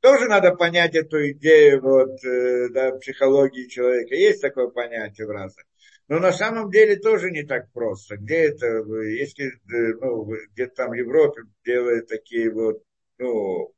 [0.00, 4.14] Тоже надо понять эту идею вот, э, да, психологии человека.
[4.14, 5.66] Есть такое понятие в разных.
[6.06, 8.16] Но на самом деле тоже не так просто.
[8.16, 8.66] Где это,
[9.02, 12.84] если э, ну, где-то там в Европе делают такие вот,
[13.18, 13.74] ну,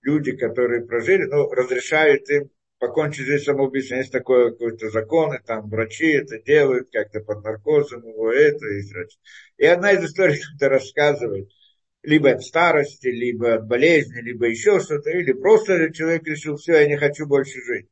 [0.00, 3.98] люди, которые прожили, ну, разрешают им покончить жизнь самоубийством.
[3.98, 8.90] Есть такое какой-то закон, и там врачи это делают как-то под наркозом, его это и
[8.90, 9.20] прочее.
[9.58, 11.48] И одна из историй это рассказывает,
[12.02, 16.86] либо от старости, либо от болезни, либо еще что-то, или просто человек решил, все, я
[16.86, 17.88] не хочу больше жить.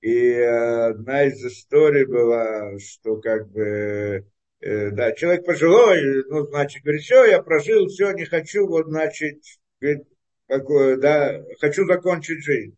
[0.00, 4.26] И одна из историй была, что как бы,
[4.60, 9.40] э, да, человек пожилой, ну, значит, говорит, все, я прожил, все, не хочу, вот, значит,
[9.80, 10.02] говорит,
[10.46, 12.76] такое, да, хочу закончить жизнь.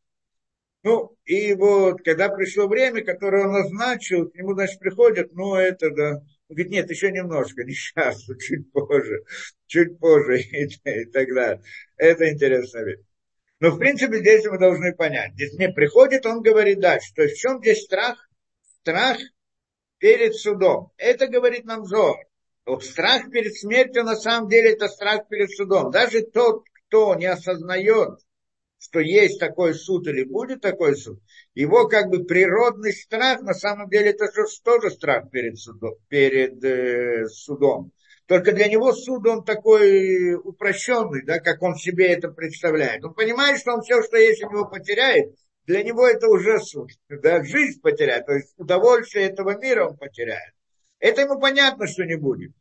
[0.87, 5.91] Ну, и вот, когда пришло время, которое он назначил, к нему, значит, приходят, ну, это,
[5.91, 6.22] да, он
[6.55, 9.24] говорит, нет, еще немножко, не сейчас, чуть позже,
[9.66, 11.61] чуть позже, и, и так далее.
[11.97, 13.01] Это интересно ведь.
[13.59, 15.32] Но, в принципе, здесь мы должны понять.
[15.32, 17.12] Здесь не приходит, он говорит дальше.
[17.16, 18.16] То есть, в чем здесь страх?
[18.82, 19.18] Страх
[19.99, 20.93] перед судом.
[20.99, 22.16] Это говорит нам Зор.
[22.80, 25.91] Страх перед смертью, на самом деле, это страх перед судом.
[25.91, 28.20] Даже тот, кто не осознает,
[28.87, 31.20] что есть такой суд или будет такой суд,
[31.55, 35.95] его как бы природный страх, на самом деле это же тоже страх перед судом.
[36.09, 37.91] Перед, э, судом.
[38.26, 43.05] Только для него суд, он такой упрощенный, да, как он себе это представляет.
[43.05, 45.34] Он понимает, что он все, что есть у него потеряет,
[45.64, 46.91] для него это уже суд.
[47.09, 50.55] Да, жизнь потеряет, то есть удовольствие этого мира он потеряет.
[51.01, 52.53] Это ему понятно, что не будет.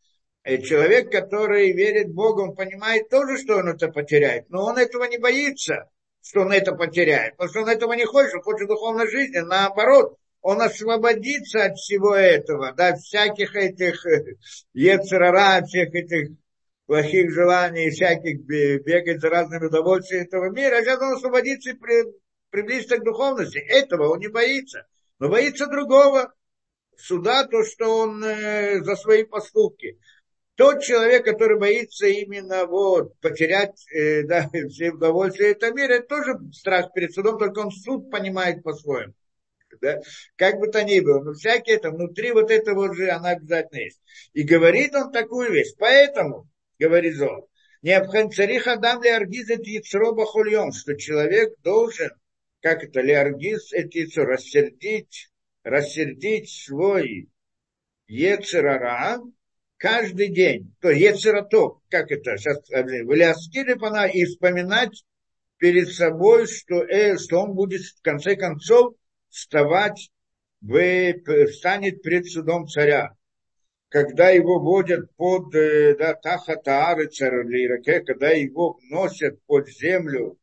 [0.44, 4.78] И человек, который верит в Бога, он понимает тоже, что он это потеряет, но он
[4.78, 5.90] этого не боится
[6.26, 7.38] что он это потеряет.
[7.38, 9.38] Потому что он этого не хочет, он хочет духовной жизни.
[9.38, 14.36] Наоборот, он освободится от всего этого, да, всяких этих э,
[14.74, 16.30] ецерара, всех этих
[16.88, 20.78] плохих желаний, всяких бегать за разными удовольствиями этого мира.
[20.78, 22.04] А сейчас он освободится и при,
[22.50, 23.58] приблизится к духовности.
[23.58, 24.88] Этого он не боится.
[25.20, 26.34] Но боится другого.
[26.98, 30.00] Суда то, что он э, за свои поступки.
[30.56, 37.14] Тот человек, который боится именно вот, потерять э, да, все удовольствия это тоже страх перед
[37.14, 39.14] судом, только он суд понимает по-своему.
[39.82, 39.99] Да?
[40.38, 44.01] Как бы то ни было, но всякие это, внутри вот этого же она обязательно есть.
[44.32, 45.74] И говорит он такую вещь.
[45.78, 46.47] Поэтому,
[46.80, 47.49] говорит Зол,
[47.82, 52.12] необходимо царих Адам леаргиз это яцроба хульон, что человек должен,
[52.62, 55.30] как это, леаргиз это яцро, рассердить,
[55.64, 57.30] рассердить свой
[58.08, 59.20] ецерара,
[59.78, 60.74] каждый день.
[60.80, 65.04] То Ецератов, как это сейчас, Валяскилипана, и вспоминать
[65.58, 68.96] перед собой, что, э, что он будет в конце концов
[69.30, 70.12] вставать,
[70.62, 73.12] в, встанет пред судом царя.
[73.90, 80.38] Когда его водят под э, да, Тахатаары когда его носят под землю,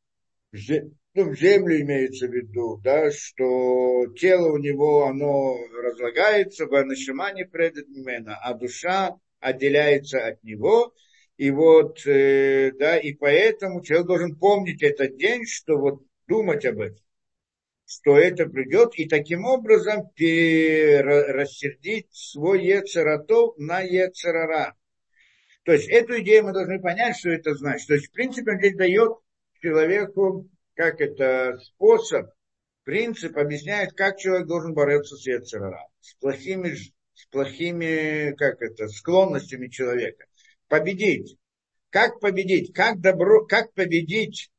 [1.14, 7.88] ну, землю имеется в виду, да, что тело у него, оно разлагается, в анашимане предет
[7.88, 10.94] мимена, а душа отделяется от него.
[11.36, 16.80] И вот, э, да, и поэтому человек должен помнить этот день, что вот думать об
[16.80, 17.04] этом,
[17.86, 24.74] что это придет, и таким образом рассердить свой Ецератов на Ецерара.
[25.64, 27.86] То есть эту идею мы должны понять, что это значит.
[27.86, 29.12] То есть, в принципе, он здесь дает
[29.60, 32.30] человеку, как это, способ,
[32.84, 36.76] принцип, объясняет, как человек должен бороться с Ецерара, с плохими
[37.14, 40.26] с плохими, как это, склонностями человека.
[40.68, 41.36] Победить.
[41.90, 42.72] Как победить?
[42.72, 44.50] Как добро, как победить?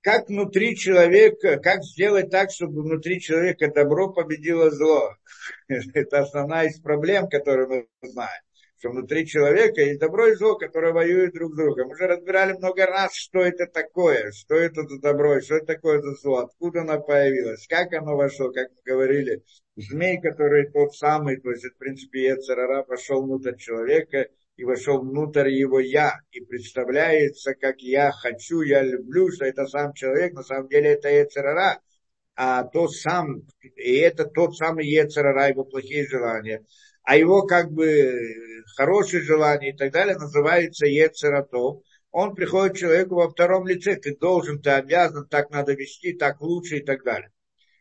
[0.00, 5.16] Как внутри человека, как сделать так, чтобы внутри человека добро победило зло?
[5.68, 8.42] Это основная из проблем, которую мы знаем
[8.84, 11.88] что внутри человека есть добро и зло, которые воюют друг с другом.
[11.88, 16.02] Мы уже разбирали много раз, что это такое, что это за добро, что это такое
[16.02, 19.42] за зло, откуда оно появилось, как оно вошло, как мы говорили.
[19.76, 24.28] Змей, который тот самый, то есть, в принципе, Ецарара пошел внутрь человека
[24.58, 29.94] и вошел внутрь его я, и представляется, как я хочу, я люблю, что это сам
[29.94, 31.80] человек, на самом деле это Ецарара,
[32.36, 36.62] а то сам, и это тот самый Ецарара, его плохие желания
[37.04, 38.12] а его как бы
[38.76, 41.82] хорошие желания и так далее называется Ецератов.
[42.10, 46.40] Он приходит к человеку во втором лице, ты должен, ты обязан, так надо вести, так
[46.40, 47.30] лучше и так далее.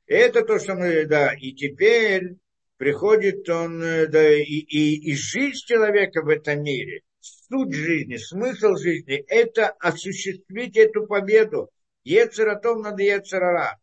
[0.07, 2.35] И это то, что мы, да, и теперь
[2.77, 9.23] приходит он, да, и, и, и жизнь человека в этом мире, суть жизни, смысл жизни,
[9.27, 11.69] это осуществить эту победу.
[12.03, 13.79] Ецератов над Ецерара.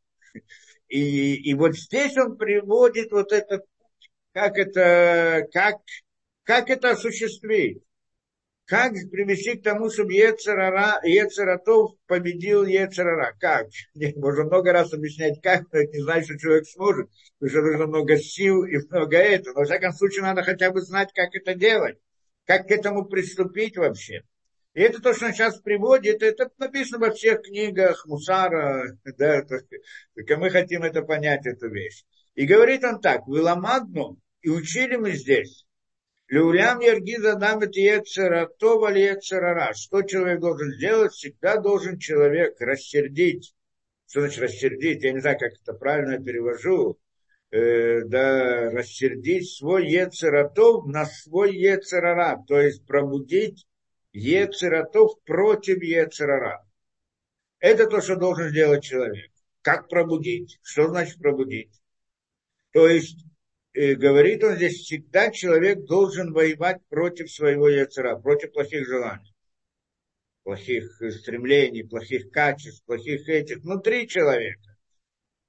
[0.88, 3.64] И, и вот здесь он приводит вот этот
[4.32, 5.76] как это, как,
[6.44, 7.82] как это осуществить?
[8.70, 13.34] Как привести к тому, чтобы Ецерара, Ецератов победил Ецерара?
[13.40, 13.66] Как?
[14.16, 17.10] Можно много раз объяснять, как, но это не значит, что человек сможет,
[17.40, 19.54] потому что нужно много сил и много этого.
[19.54, 21.98] Но, во всяком случае, надо хотя бы знать, как это делать,
[22.46, 24.22] как к этому приступить вообще.
[24.74, 30.36] И это то, что он сейчас приводит, это написано во всех книгах Мусара, да, только
[30.36, 32.04] мы хотим это понять, эту вещь.
[32.40, 35.66] И говорит он так, «Виламадну, и учили мы здесь,
[36.28, 39.74] Люлям Ергиза Дамет Ецератова Ецерара.
[39.74, 41.12] Что человек должен сделать?
[41.12, 43.54] Всегда должен человек рассердить.
[44.08, 45.02] Что значит рассердить?
[45.02, 46.98] Я не знаю, как это правильно перевожу.
[47.50, 52.42] Э, да, рассердить свой Ецератов на свой Ецерара.
[52.48, 53.66] То есть пробудить
[54.14, 56.64] Ецератов против Ецерара.
[57.58, 59.30] Это то, что должен сделать человек.
[59.60, 60.58] Как пробудить?
[60.62, 61.79] Что значит пробудить?
[62.72, 63.24] То есть,
[63.74, 69.34] э, говорит он здесь, всегда человек должен воевать против своего яцера, против плохих желаний,
[70.44, 74.70] плохих стремлений, плохих качеств, плохих этих, внутри человека.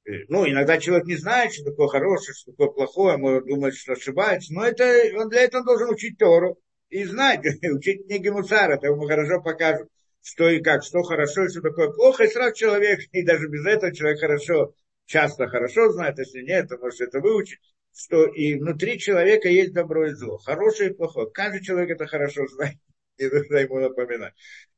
[0.05, 3.93] Э, ну, иногда человек не знает, что такое хорошее, что такое плохое, может думать, что
[3.93, 4.83] ошибается, но это,
[5.15, 6.59] он для этого должен учить Тору
[6.89, 7.41] и знать,
[7.71, 9.89] учить книги Мусара, это ему хорошо покажут,
[10.23, 13.93] что и как, что хорошо, что такое плохо, и сразу человек, и даже без этого
[13.93, 14.73] человек хорошо,
[15.11, 17.59] часто хорошо знает, если нет, то может это выучить,
[17.93, 21.29] что и внутри человека есть добро и зло, хорошее и плохое.
[21.29, 22.77] Каждый человек это хорошо знает,
[23.19, 24.33] не нужно ему напоминать.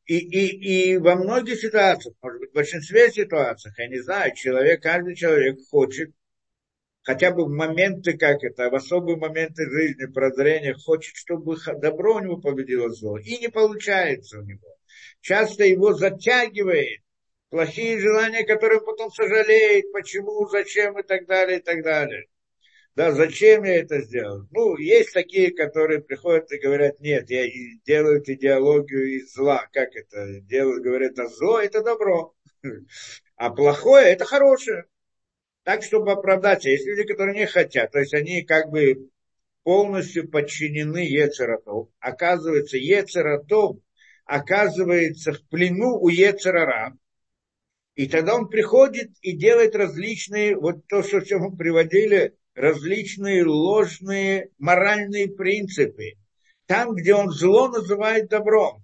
[0.05, 4.81] И, и, и во многих ситуациях, может быть, в большинстве ситуаций, я не знаю, человек,
[4.81, 6.11] каждый человек хочет
[7.03, 12.19] хотя бы в моменты, как это, в особые моменты жизни, прозрения, хочет, чтобы добро у
[12.19, 13.19] него победило зло.
[13.19, 14.67] И не получается у него.
[15.21, 17.01] Часто его затягивает
[17.53, 22.25] плохие желания, которые потом сожалеет, почему, зачем и так далее, и так далее.
[22.95, 24.47] Да, зачем я это сделал?
[24.49, 27.47] Ну, есть такие, которые приходят и говорят, нет, я
[27.85, 29.67] делают идеологию из зла.
[29.71, 30.41] Как это?
[30.41, 32.33] Делают, говорят, а зло это добро.
[33.35, 34.85] А плохое это хорошее.
[35.63, 36.69] Так, чтобы оправдаться.
[36.69, 37.91] Есть люди, которые не хотят.
[37.91, 39.09] То есть они как бы
[39.63, 41.89] полностью подчинены Ецератов.
[41.99, 43.77] Оказывается, Ецератов
[44.25, 46.97] оказывается в плену у Ецерара.
[47.95, 55.29] И тогда он приходит и делает различные, вот то, что мы приводили, различные ложные моральные
[55.29, 56.13] принципы.
[56.65, 58.83] Там, где он зло называет добром.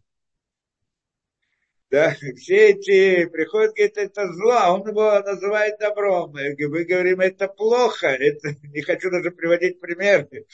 [1.90, 6.32] Да, все эти приходят, говорят, это зло, а он его называет добром.
[6.34, 10.46] Мы говорим, это плохо, это, не хочу даже приводить примеры.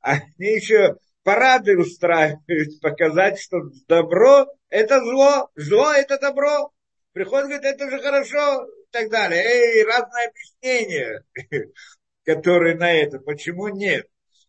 [0.00, 3.58] Они еще парады устраивают, показать, что
[3.88, 6.70] добро– это зло, зло– это добро.
[7.14, 9.42] Приходит, говорит, это же хорошо, и так далее.
[9.42, 11.24] Эй, разные объяснения
[12.24, 14.06] которые на это, почему нет.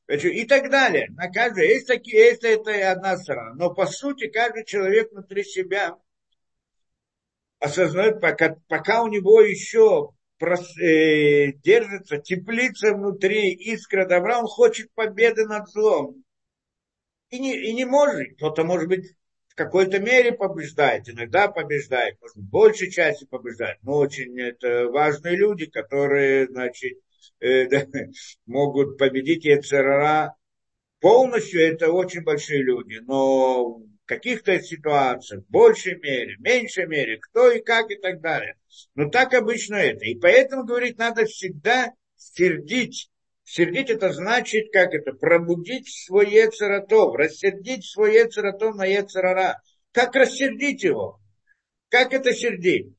[0.07, 1.07] И так далее.
[1.11, 3.53] На каждый, есть такие, есть это одна сторона.
[3.55, 5.95] Но по сути каждый человек внутри себя
[7.59, 14.91] осознает, пока, пока у него еще прос, э, держится теплица внутри, искра добра, он хочет
[14.93, 16.23] победы над злом.
[17.31, 18.35] И не, и не может.
[18.37, 19.15] Кто-то, может быть,
[19.55, 23.77] в какой-то мере побеждает, иногда побеждает, может, в большей части побеждает.
[23.83, 26.99] Но очень это важные люди, которые, значит,
[27.39, 27.85] э, да,
[28.45, 30.35] могут победить Ецерара
[30.99, 37.17] полностью, это очень большие люди, но в каких-то ситуациях, в большей мере, в меньшей мере,
[37.17, 38.57] кто и как и так далее.
[38.93, 40.03] Но так обычно это.
[40.03, 43.09] И поэтому, говорит, надо всегда сердить.
[43.45, 49.61] Сердить это значит, как это, пробудить свой Ецератов, рассердить свой Ецератов на Ецерара.
[49.93, 51.21] Как рассердить его?
[51.87, 52.93] Как это сердить?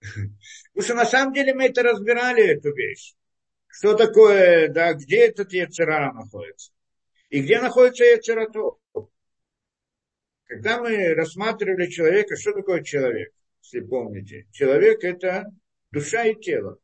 [0.00, 3.14] Потому что на самом деле мы это разбирали, эту вещь
[3.76, 6.70] что такое, да, где этот Ецерара находится.
[7.28, 8.78] И где находится Ецератов.
[10.44, 13.32] Когда мы рассматривали человека, что такое человек,
[13.62, 14.46] если помните?
[14.52, 15.46] Человек– это
[15.90, 16.78] душа и тело.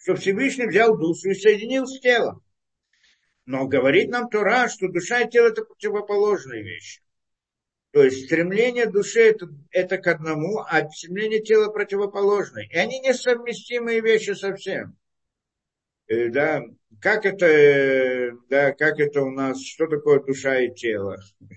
[0.00, 2.42] Что Всевышний взял душу и соединил с телом.
[3.44, 7.02] Но говорит нам Тора, что душа и тело– это противоположные вещи.
[7.90, 12.66] То есть стремление души это, это к одному, а стремление тела противоположное.
[12.70, 14.96] И они несовместимые вещи совсем.
[16.06, 16.62] Э, да,
[17.00, 21.18] как это, э, да, как это у нас, что такое душа и тело?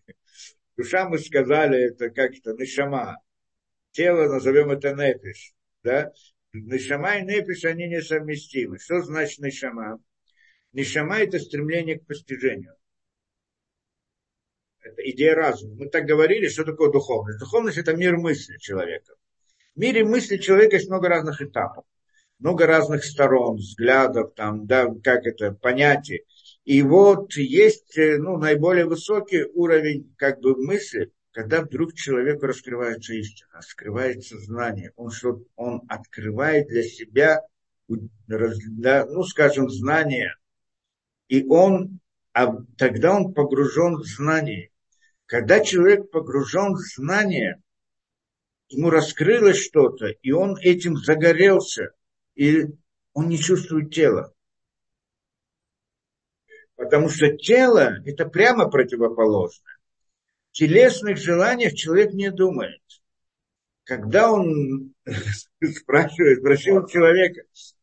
[0.76, 3.20] Душа, мы сказали, это как это, нишама.
[3.92, 6.12] Тело, назовем это нефиш, да?
[6.54, 8.78] Нишама и нефиш, они несовместимы.
[8.80, 10.00] Что значит нишама?
[10.72, 12.76] Нишама– это стремление к постижению.
[14.82, 15.76] Это идея разума.
[15.76, 17.40] Мы так говорили, что такое духовность.
[17.40, 19.16] Духовность– это мир мысли человека.
[19.76, 21.86] В мире мысли человека есть много разных этапов
[22.44, 26.26] много разных сторон, взглядов, там, да, как это, понятий.
[26.66, 33.14] И вот есть э, ну, наиболее высокий уровень как бы мысли, когда вдруг человеку раскрывается
[33.16, 37.42] истина, раскрывается знание, он, что, он открывает для себя,
[37.88, 40.36] да, ну, скажем, знание,
[41.28, 42.00] и он,
[42.34, 44.70] а тогда он погружен в знание.
[45.26, 47.64] Когда человек погружен в знание,
[48.70, 51.94] ему раскрылось что-то, и он этим загорелся,
[52.36, 52.66] и
[53.14, 54.36] он не чувствует тела.
[56.76, 59.73] Потому что тело– это прямо противоположное.
[60.54, 62.80] Телесных желаниях человек не думает.
[63.84, 64.94] Когда он
[65.64, 67.42] спрашивает, спросил человека,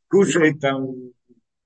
[0.08, 0.94] кушает там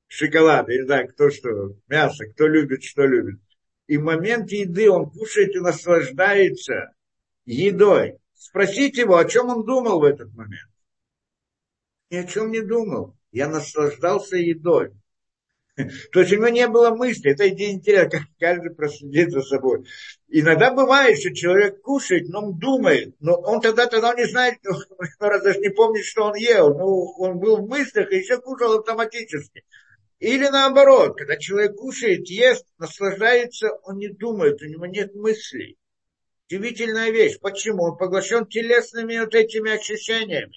[0.08, 3.38] шоколад, не знаю, кто что, мясо, кто любит, что любит.
[3.86, 6.94] И в момент еды он кушает и наслаждается
[7.44, 8.16] едой.
[8.34, 10.70] Спросите его, о чем он думал в этот момент.
[12.08, 13.14] Ни о чем не думал.
[13.30, 14.92] Я наслаждался едой.
[16.12, 17.32] То есть у него не было мысли.
[17.32, 19.84] Это идея интересная, как каждый проследит за собой.
[20.28, 23.16] Иногда бывает, что человек кушает, но он думает.
[23.20, 26.76] Но он тогда, тогда не знает, он даже не помнит, что он ел.
[26.76, 29.64] Ну, он был в мыслях и еще кушал автоматически.
[30.20, 35.76] Или наоборот, когда человек кушает, ест, наслаждается, он не думает, у него нет мыслей.
[36.48, 37.38] Удивительная вещь.
[37.40, 37.82] Почему?
[37.84, 40.52] Он поглощен телесными вот этими ощущениями.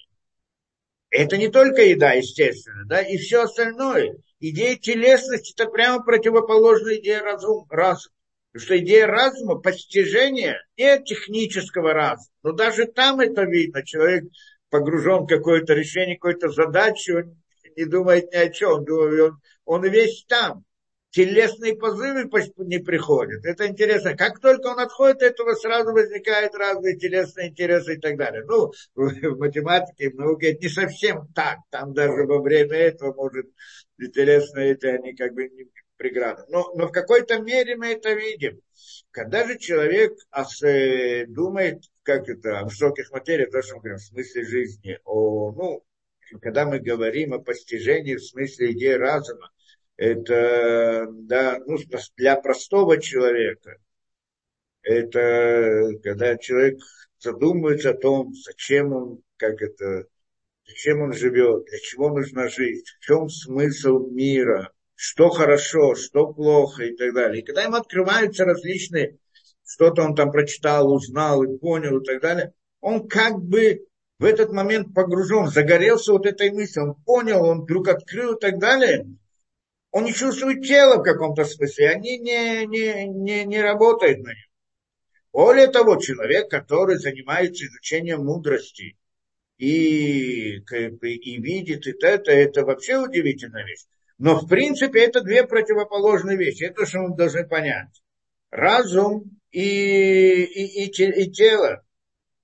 [1.10, 4.16] Это не только еда, естественно, да, и все остальное.
[4.40, 8.14] Идея телесности– это прямо противоположная идея разум, разума.
[8.52, 12.28] Потому что идея разума– постижение не технического разума.
[12.42, 13.84] Но даже там это видно.
[13.84, 14.24] Человек
[14.70, 17.42] погружен в какое-то решение, какой-то задачи, он
[17.76, 18.84] не думает ни о чем.
[18.88, 20.64] Он, он весь там.
[21.10, 22.28] Телесные позывы
[22.58, 23.44] не приходят.
[23.44, 24.14] Это интересно.
[24.14, 28.44] Как только он отходит от этого, сразу возникают разные телесные интересы и так далее.
[28.44, 31.58] Ну, в математике, в науке это не совсем так.
[31.70, 33.46] Там даже во время этого может
[33.98, 36.46] интересные это они как бы не преграда.
[36.48, 38.60] Но, но в какой-то мере мы это видим.
[39.10, 43.98] Когда же человек ос, э, думает, как это, о высоких материях, то, что мы говорим,
[43.98, 45.84] в смысле жизни, о, ну,
[46.40, 49.50] когда мы говорим о постижении в смысле идеи разума,
[49.96, 51.76] это да, ну,
[52.16, 53.78] для простого человека,
[54.82, 56.78] это когда человек
[57.18, 60.06] задумывается о том, зачем он, как это,
[60.68, 66.84] зачем он живет, для чего нужна жизнь, в чем смысл мира, что хорошо, что плохо
[66.84, 67.42] и так далее.
[67.42, 69.18] И когда ему открываются различные,
[69.66, 73.86] что-то он там прочитал, узнал и понял и так далее, он как бы
[74.18, 78.58] в этот момент погружен, загорелся вот этой мыслью, он понял, он вдруг открыл и так
[78.58, 79.06] далее,
[79.90, 84.48] он не чувствует тело в каком-то смысле, они не, не, не, не работают на нем.
[85.32, 88.96] Более того, человек, который занимается изучением мудрости
[89.58, 93.84] и, и видит и это, это вообще удивительная вещь.
[94.18, 96.64] Но в принципе это две противоположные вещи.
[96.64, 98.02] Это что мы должны понять.
[98.50, 101.84] Разум и, и, и, и тело.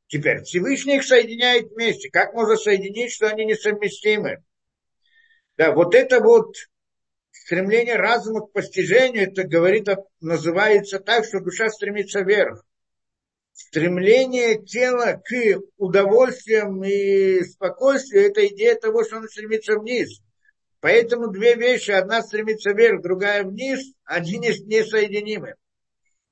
[0.06, 2.10] Теперь Всевышний их соединяет вместе.
[2.10, 4.44] Как можно соединить, что они несовместимы?
[5.56, 6.54] Да, вот это вот
[7.30, 9.88] стремление разума к постижению, это говорит,
[10.20, 12.64] называется так, что душа стремится вверх.
[13.54, 20.20] Стремление тела к удовольствиям и спокойствию– это идея того, что оно стремится вниз.
[20.80, 25.54] Поэтому две вещи, одна стремится вверх, другая вниз, они несоединимы.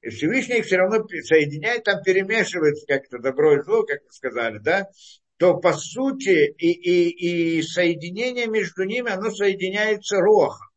[0.01, 4.59] И Всевышний их все равно соединяет, там перемешивается как-то добро и зло, как мы сказали,
[4.59, 4.89] да,
[5.37, 10.72] то по сути и, и, и соединение между ними, оно соединяется рохом.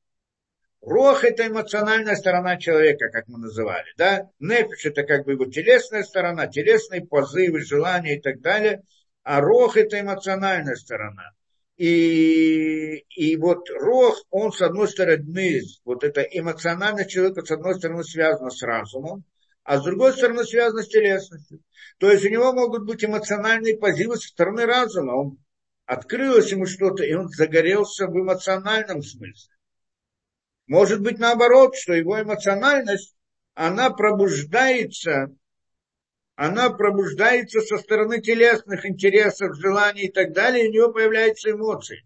[0.86, 4.30] Рох– это эмоциональная сторона человека, как мы называли, да.
[4.40, 8.84] Нефиш– это как бы его телесная сторона, телесные позывы, желания и так далее.
[9.24, 11.32] А рох– это эмоциональная сторона.
[11.78, 18.04] И, и вот рох, он с одной стороны, вот это эмоциональность человека с одной стороны
[18.04, 19.24] связано с разумом,
[19.64, 21.62] а с другой стороны связано с телесностью.
[21.98, 25.14] То есть у него могут быть эмоциональные позывы со стороны разума.
[25.14, 25.38] Он
[25.88, 29.55] открылось ему что-то, и он загорелся в эмоциональном смысле.
[30.68, 33.16] Может быть наоборот, что его эмоциональность,
[33.54, 35.36] она пробуждается
[36.36, 42.06] она пробуждается со стороны телесных интересов, желаний и так далее, и у нее появляются эмоции.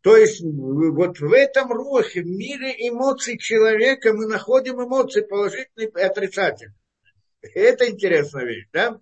[0.00, 6.00] То есть вот в этом рухе, в мире эмоций человека мы находим эмоции положительные и
[6.00, 6.76] отрицательные.
[7.40, 9.00] Это интересная вещь, да?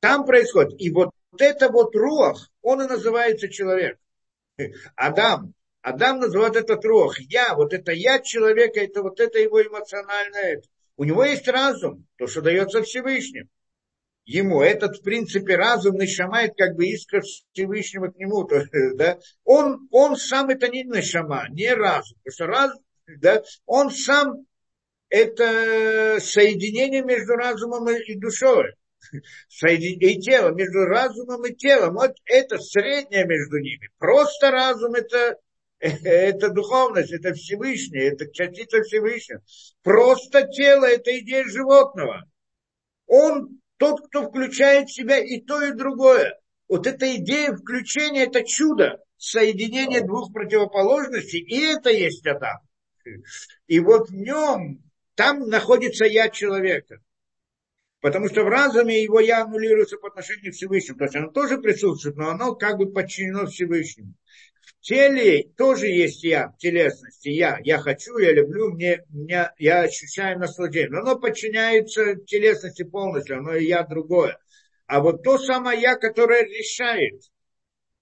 [0.00, 0.78] Там происходит.
[0.78, 3.98] И вот это вот рух, он и называется человек.
[4.94, 5.54] Адам.
[5.86, 7.20] Адам называет этот рух.
[7.20, 10.60] Я, вот это я человека, это вот это его эмоциональное.
[10.96, 13.48] У него есть разум, то, что дается Всевышним
[14.24, 14.62] ему.
[14.62, 17.22] Этот, в принципе, разум нашамает как бы искра
[17.52, 18.42] Всевышнего к нему.
[18.42, 18.64] То,
[18.96, 19.20] да?
[19.44, 22.18] он, он сам это не нашама, не разум.
[22.24, 22.84] Потому что разум,
[23.20, 24.44] да, он сам
[25.08, 28.74] это соединение между разумом и душой.
[29.62, 31.94] И телом, между разумом и телом.
[31.94, 33.88] Вот это среднее между ними.
[33.98, 35.36] Просто разум это
[35.78, 39.42] это духовность, это Всевышний, это частица Всевышнего.
[39.82, 42.24] Просто тело– это идея животного.
[43.06, 46.38] Он тот, кто включает в себя и то, и другое.
[46.68, 52.58] Вот эта идея включения, это чудо, соединение двух противоположностей, и это есть Адам.
[53.66, 54.82] И вот в нем,
[55.14, 56.98] там находится я человека.
[58.00, 60.98] Потому что в разуме его я аннулируется по отношению к Всевышнему.
[60.98, 64.14] То есть оно тоже присутствует, но оно как бы подчинено Всевышнему
[64.80, 67.58] теле тоже есть я, в телесности, я.
[67.62, 70.90] Я хочу, я люблю, мне, меня, я ощущаю наслаждение.
[70.90, 74.38] Но оно подчиняется телесности полностью, оно и я другое.
[74.86, 77.20] А вот то самое я, которое решает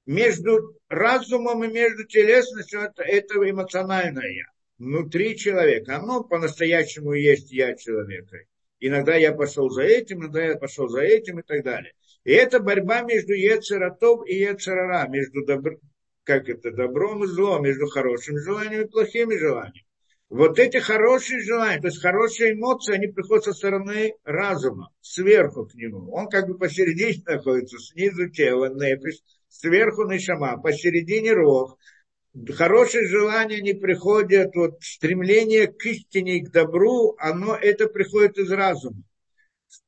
[0.07, 4.45] между разумом и между телесностью, это, это эмоциональное я.
[4.79, 5.97] Внутри человека.
[5.97, 8.39] Оно по-настоящему есть я человека.
[8.81, 11.93] Иногда я пошел за этим, иногда я пошел за этим и так далее.
[12.25, 15.79] И это борьба между Ецератом и Ецерара, между добр...
[16.25, 19.85] как это, добром и злом, между хорошими желаниями и плохими желаниями.
[20.31, 25.75] Вот эти хорошие желания, то есть хорошие эмоции, они приходят со стороны разума, сверху к
[25.75, 26.13] нему.
[26.13, 31.79] Он как бы посередине находится, снизу тело, нефиш, сверху нишама, посередине рог.
[32.53, 38.51] Хорошие желания не приходят, вот стремление к истине и к добру, оно это приходит из
[38.51, 39.05] разума.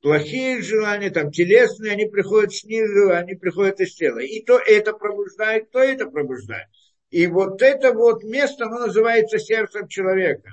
[0.01, 4.18] Плохие желания, там, телесные, они приходят снизу, они приходят из тела.
[4.18, 6.66] И то это пробуждает, то это пробуждает.
[7.11, 10.51] И вот это вот место, оно называется сердцем человека.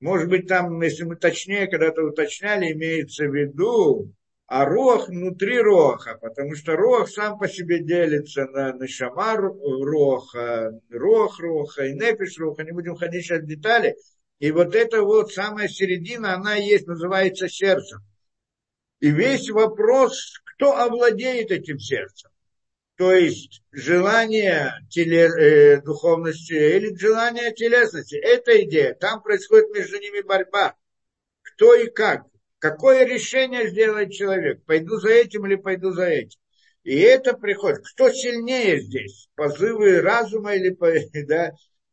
[0.00, 4.12] Может быть, там, если мы точнее когда-то уточняли, имеется в виду
[4.54, 11.40] а рох внутри роха, потому что рох сам по себе делится на нишама роха, рох
[11.40, 13.96] роха и нефиш роха, не будем ходить сейчас в детали.
[14.40, 18.00] И вот эта вот самая середина, она есть, называется сердцем.
[19.02, 22.30] И весь вопрос, кто овладеет этим сердцем.
[22.94, 28.14] То есть желание теле, э, духовности или желание телесности.
[28.14, 28.94] Это идея.
[28.94, 30.76] Там происходит между ними борьба.
[31.42, 32.26] Кто и как.
[32.60, 34.64] Какое решение сделает человек?
[34.66, 36.38] Пойду за этим или пойду за этим?
[36.84, 37.84] И это приходит.
[37.84, 39.28] Кто сильнее здесь?
[39.34, 40.70] Позывы разума или
[41.26, 41.50] да,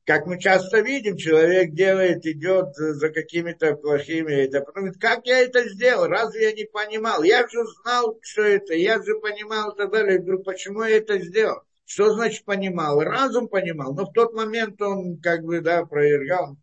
[0.10, 5.41] как мы часто видим, человек делает, идет за какими-то плохими, это потом говорит, как я
[5.41, 9.78] это сделал, разве я не понимал, я же знал, что это, я же понимал и
[9.78, 14.14] так далее, я говорю, почему я это сделал, что значит понимал, разум понимал, но в
[14.14, 16.57] тот момент он как бы, да, проверял,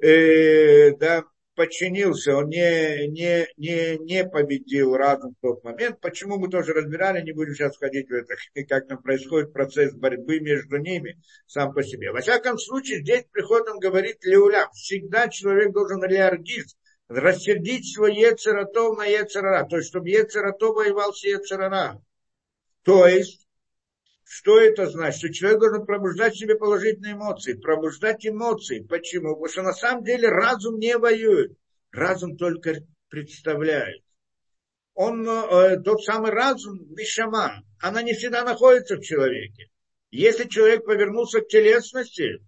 [0.00, 1.24] э, да,
[1.56, 6.00] подчинился, он не, не, не, не победил разум в тот момент.
[6.00, 8.36] Почему мы тоже разбирали, не будем сейчас входить в это,
[8.68, 12.12] как там происходит процесс борьбы между ними сам по себе.
[12.12, 16.76] Во всяком случае, здесь приходит, он говорит, Леуля, всегда человек должен реаргиз,
[17.08, 22.00] рассердить свой Ецератов на Ецерара, то есть, чтобы Ецератов воевал с Ецерара.
[22.82, 23.45] То есть,
[24.28, 25.18] что это значит?
[25.18, 28.80] Что человек должен пробуждать в себе положительные эмоции, пробуждать эмоции.
[28.80, 29.34] Почему?
[29.34, 31.56] Потому что на самом деле разум не воюет.
[31.92, 32.74] Разум только
[33.08, 34.02] представляет.
[34.94, 39.70] Он, э, тот самый разум, вишама, она не всегда находится в человеке.
[40.10, 42.44] Если человек повернулся к телесности,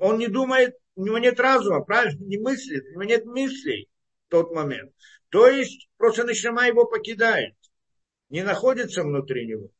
[0.00, 3.90] он не думает, у него нет разума, правильно, не мыслит, у него нет мыслей
[4.26, 4.92] в тот момент.
[5.28, 7.54] То есть просто Нишама его покидает,
[8.30, 9.70] не находится внутри него.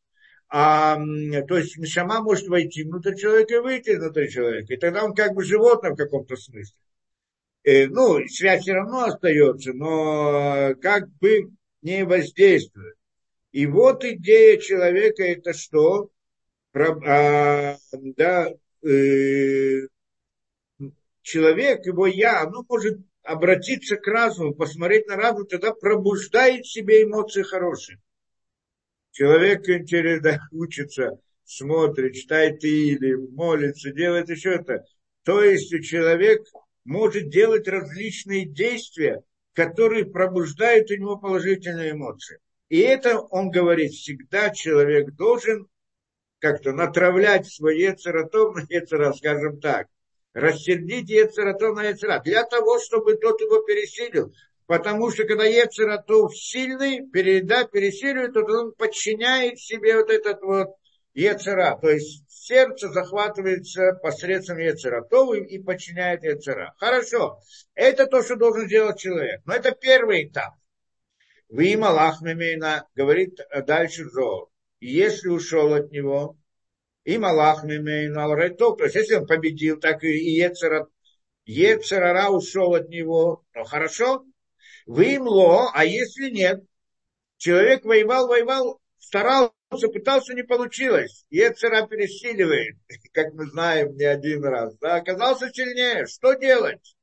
[0.49, 4.75] А, то есть Нишама может войти внутрь человека и выйти внутрь человека.
[4.75, 6.77] И тогда он как бы животное в каком-то смысле.
[7.65, 11.51] Э, ну, связь все равно остается, но как бы
[11.83, 12.97] не воздействует.
[13.51, 16.11] И вот идея человека это что?
[16.71, 18.51] Про, а, да,
[18.83, 19.89] э,
[21.23, 27.03] человек, его я, оно может обратиться к разуму, посмотреть на разум, тогда пробуждает в себе
[27.03, 27.99] эмоции хорошие.
[29.17, 34.85] Человек интересно учится, смотрит, читает или молится, делает еще это.
[35.25, 36.47] То есть человек
[36.85, 39.23] может делать различные действия,
[39.55, 42.41] которые пробуждают у него положительные эмоции.
[42.69, 45.67] И это, он говорит, всегда человек должен
[46.39, 49.87] как-то натравлять свой яцератов на яцера, скажем так.
[50.35, 52.21] Рассердить яцератов на яцера.
[52.23, 54.35] Для того, чтобы тот его пересилил.
[54.67, 60.77] Потому что когда Ецератов сильный, переда пересиливает, то он подчиняет себе вот этот вот
[61.15, 61.79] Ецера.
[61.81, 66.75] То есть сердце захватывается посредством Ецератов и подчиняет Ецера.
[66.79, 67.39] Хорошо.
[67.75, 69.41] Это то, что должен сделать человек.
[69.47, 70.55] Но это первый этап.
[71.49, 74.49] Вы им Аллах говорит дальше Зор.
[74.81, 76.37] Если ушел от него,
[77.05, 80.89] им Аллах то есть если он победил, так и Ецера,
[81.45, 84.25] Ецерара ушел от него, то хорошо,
[84.87, 86.65] Вымло, а если нет,
[87.39, 89.53] человек воевал, воевал, старался,
[89.93, 91.27] пытался, не получилось.
[91.29, 92.77] Ецера пересиливает,
[93.13, 94.77] как мы знаем не один раз.
[94.79, 96.07] Да, оказался сильнее.
[96.07, 96.97] Что делать?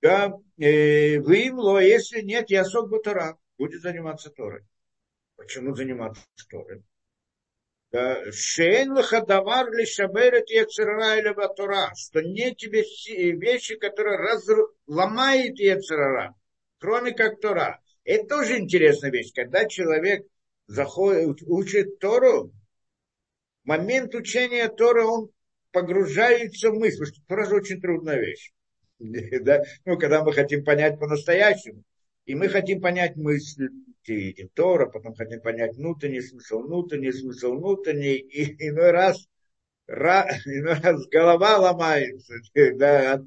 [0.00, 4.62] Да, э, вымло, если нет, я сок Батара, будет заниматься Торой.
[5.36, 6.82] Почему заниматься Торой?
[7.94, 12.82] Шейн лахадавар ли шаберет яцерара или батура, что не тебе
[13.34, 16.34] вещи, которые разломают яцерара,
[16.78, 17.80] кроме как Тора.
[18.02, 19.32] Это тоже интересная вещь.
[19.32, 20.26] Когда человек
[20.66, 22.52] заходит, учит Тору,
[23.62, 25.30] момент учения Торы, он
[25.70, 28.52] погружается в мысль, что Тора же очень трудная вещь.
[29.40, 29.62] Да?
[29.84, 31.84] Ну, когда мы хотим понять по-настоящему,
[32.26, 33.68] и мы хотим понять мысль
[34.12, 39.26] видим Тора, потом хотим понять внутренний смысл, внутренний смысл, внутренний, и иной раз,
[39.86, 42.34] ра, иной раз голова ломается
[42.74, 43.22] да, от,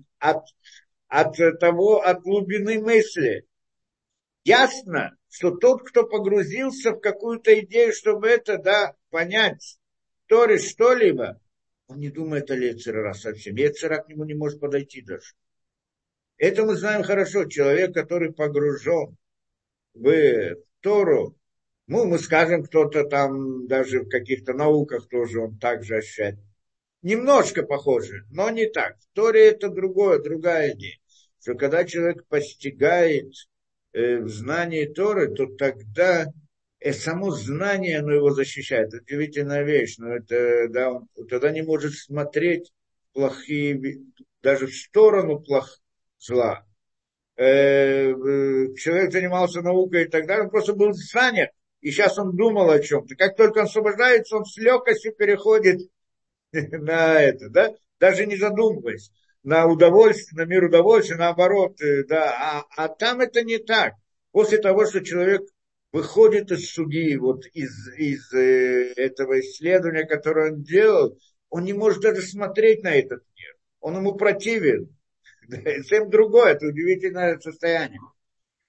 [1.09, 3.45] от, от того, от глубины мысли.
[4.43, 9.77] Ясно, что тот, кто погрузился в какую-то идею, чтобы это, да, понять,
[10.27, 11.39] Торе что-либо,
[11.87, 13.55] он не думает о Лецера совсем.
[13.55, 15.33] Лецера к нему не может подойти даже.
[16.37, 17.45] Это мы знаем хорошо.
[17.45, 19.17] Человек, который погружен
[19.93, 21.35] в Тору,
[21.87, 26.37] ну, мы скажем, кто-то там даже в каких-то науках тоже он также ощущает.
[27.01, 28.97] Немножко похоже, но не так.
[28.99, 30.97] В Торе это другое, другая идея.
[31.39, 33.31] Что когда человек постигает
[33.93, 36.25] э, в знании Торы, то тогда
[36.79, 38.93] э, само знание, оно его защищает.
[38.93, 42.73] Удивительная вещь, но это, да, он тогда не может смотреть
[43.13, 44.01] плохие,
[44.41, 45.79] даже в сторону плох,
[46.19, 46.66] зла.
[47.37, 48.13] Э,
[48.75, 52.79] человек занимался наукой и так далее, он просто был занят, и сейчас он думал о
[52.79, 53.15] чем-то.
[53.15, 55.81] Как только он освобождается, он с легкостью переходит
[56.51, 59.11] на это, да, даже не задумываясь,
[59.43, 63.93] на удовольствие, на мир удовольствия, наоборот, э, да, а, а там это не так.
[64.31, 65.43] После того, что человек
[65.91, 71.17] выходит из судьи, вот из, из э, этого исследования, которое он делал,
[71.49, 73.55] он не может даже смотреть на этот мир.
[73.79, 74.96] Он ему противен.
[75.49, 77.99] Совсем другое, это удивительное состояние.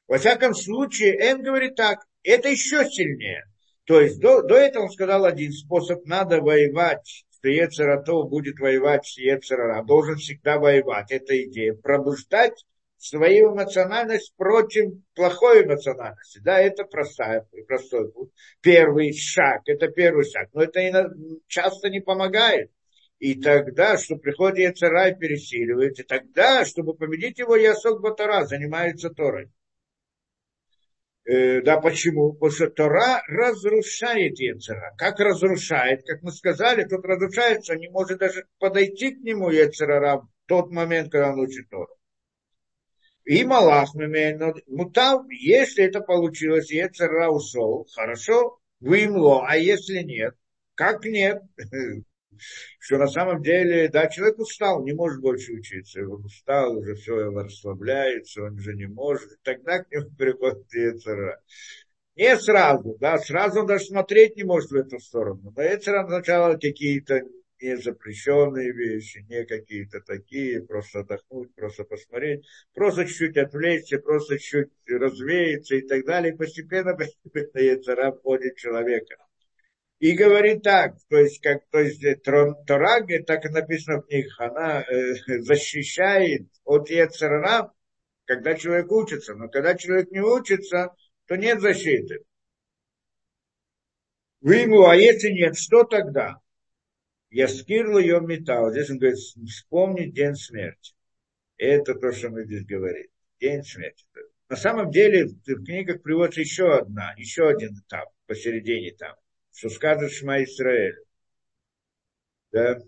[0.06, 3.44] Во всяком случае, Эн говорит так, это еще сильнее.
[3.84, 9.06] То есть до, до этого он сказал один способ, надо воевать, что Ецератов будет воевать
[9.06, 11.10] с Ецерара, должен всегда воевать.
[11.10, 11.74] Это идея.
[11.74, 12.64] Пробуждать
[12.98, 16.40] свою эмоциональность против плохой эмоциональности.
[16.40, 18.30] Да, это простая, простой путь.
[18.60, 20.48] Первый шаг, это первый шаг.
[20.52, 21.10] Но это
[21.46, 22.70] часто не помогает.
[23.18, 29.50] И тогда, что приходит и пересиливает, и тогда, чтобы победить его, Ясок Батара занимается Торой.
[31.24, 32.32] Э, да, почему?
[32.32, 34.94] Потому что Тора разрушает Яцера.
[34.96, 36.02] Как разрушает?
[36.06, 41.12] Как мы сказали, тот разрушается, не может даже подойти к нему Яцера в тот момент,
[41.12, 41.98] когда он учит Тору.
[43.28, 43.90] И Малах
[44.68, 50.34] мутав, если это получилось, Ецера ушел, хорошо, вымло, а если нет,
[50.74, 51.42] как нет?
[52.78, 57.20] что на самом деле, да, человек устал, не может больше учиться, он устал, уже все,
[57.20, 61.40] его расслабляется, он уже не может, тогда к нему приходит Ецера.
[62.16, 65.52] Не сразу, да, сразу он даже смотреть не может в эту сторону.
[65.54, 67.22] Но Ецера сначала какие-то
[67.60, 74.70] не запрещенные вещи, не какие-то такие, просто отдохнуть, просто посмотреть, просто чуть-чуть отвлечься, просто чуть
[74.88, 76.32] развеяться и так далее.
[76.32, 79.16] И постепенно, постепенно Ецера входит человека.
[79.98, 84.32] И говорит так, то есть, как, то есть э, Тора, так и написано в них,
[84.38, 87.72] она э, защищает от Ецерара,
[88.24, 89.34] когда человек учится.
[89.34, 90.94] Но когда человек не учится,
[91.26, 92.20] то нет защиты.
[94.40, 96.36] Вы ему, а если нет, что тогда?
[97.30, 98.70] Я скирлу ее металл.
[98.70, 100.94] Здесь он говорит, вспомнить день смерти.
[101.56, 103.08] Это то, что мы здесь говорим.
[103.40, 104.06] День смерти.
[104.48, 109.16] На самом деле в книгах приводится еще одна, еще один этап посередине там
[109.58, 110.94] что скажет Шма Исраэль.
[112.52, 112.78] Да?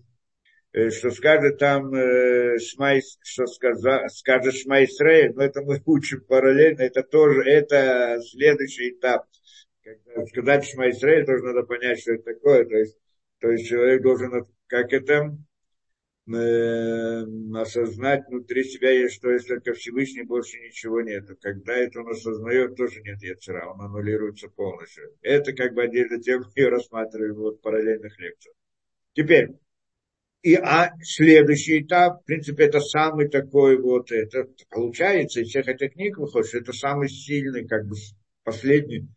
[0.72, 6.20] Э, что скажет там э, Шма, что сказа, скажет Шма Исраэль, но это мы учим
[6.20, 9.26] параллельно, это тоже, это следующий этап.
[9.82, 12.64] Когда сказать Шма Исраэль, тоже надо понять, что это такое.
[12.64, 12.96] То есть,
[13.40, 15.36] то есть человек должен, как это,
[16.34, 21.28] осознать внутри себя есть, что если только Всевышний больше ничего нет.
[21.40, 25.14] Когда это он осознает, тоже нет яцера, он аннулируется полностью.
[25.22, 28.54] Это как бы отдельно тем, ее рассматриваем вот параллельных лекциях.
[29.14, 29.48] Теперь,
[30.42, 35.92] и а следующий этап, в принципе, это самый такой вот, это получается из всех этих
[35.92, 37.96] книг выходит, это самый сильный, как бы
[38.44, 39.08] последний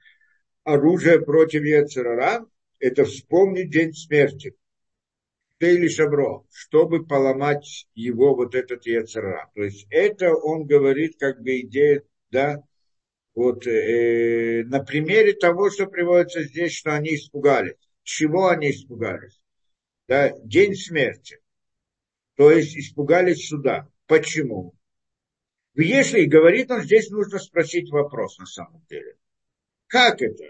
[0.63, 2.45] оружие против Яцерара,
[2.79, 4.55] это вспомнить день смерти
[5.67, 9.51] или Шабро, чтобы поломать его вот этот Яцера.
[9.55, 12.63] То есть это он говорит как бы идея, да,
[13.35, 17.75] вот э, на примере того, что приводится здесь, что они испугались.
[18.03, 19.41] Чего они испугались?
[20.07, 21.39] Да, день смерти.
[22.35, 23.87] То есть испугались суда.
[24.07, 24.75] Почему?
[25.75, 29.15] Если говорит он, здесь нужно спросить вопрос на самом деле.
[29.87, 30.43] Как это?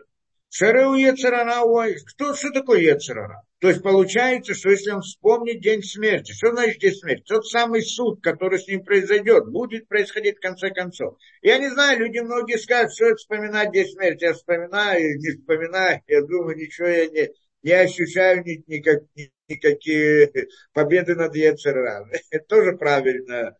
[0.50, 1.64] Шареу Ецерара,
[2.06, 3.44] кто, что такое Ецерара?
[3.64, 7.24] То есть получается, что если он вспомнит день смерти, что значит день смерти?
[7.26, 11.18] Тот самый суд, который с ним произойдет, будет происходить в конце концов.
[11.42, 14.26] Я не знаю, люди многие скажут, что это вспоминать день смерти.
[14.26, 17.30] Я вспоминаю, не вспоминаю, я думаю, ничего я не,
[17.62, 20.30] не ощущаю ни, никак, ни, никакие
[20.74, 22.06] победы над Ецерара.
[22.32, 23.56] Это тоже правильно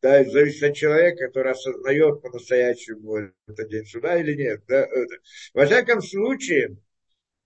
[0.00, 4.62] Да, зависит от человека, который осознает по-настоящему это день суда или нет.
[4.68, 4.86] Да?
[5.52, 6.76] Во всяком случае,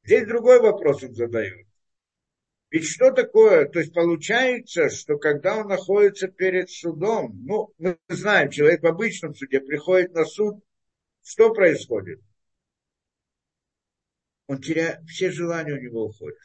[0.05, 1.72] здесь другой вопрос он задает.
[2.73, 3.69] Ведь что такое?
[3.69, 9.35] То есть получается, что когда он находится перед судом, ну, мы знаем, человек в обычном
[9.35, 10.65] суде приходит на суд,
[11.23, 12.21] что происходит?
[14.47, 16.39] Он теряет, все желания у него уходят.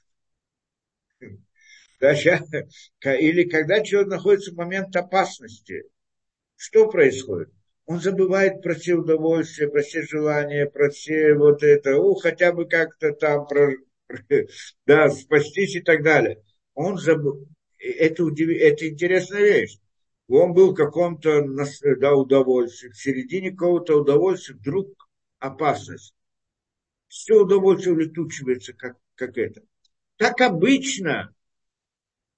[2.02, 5.86] Или когда человек находится в момент опасности,
[6.58, 7.54] что происходит?
[7.86, 12.68] Он забывает про все удовольствия, про все желания, про все вот это, ну, хотя бы
[12.68, 13.72] как-то там, про,
[14.86, 16.44] да, спастись и так далее.
[16.74, 17.48] Он забыл.
[17.78, 18.50] Это, удив...
[18.50, 19.78] это интересная вещь.
[20.28, 21.46] Он был в каком-то
[22.00, 26.14] да, удовольствии, в середине какого-то удовольствия вдруг опасность.
[27.08, 29.62] Все удовольствие улетучивается, как, как это.
[30.18, 31.34] Так обычно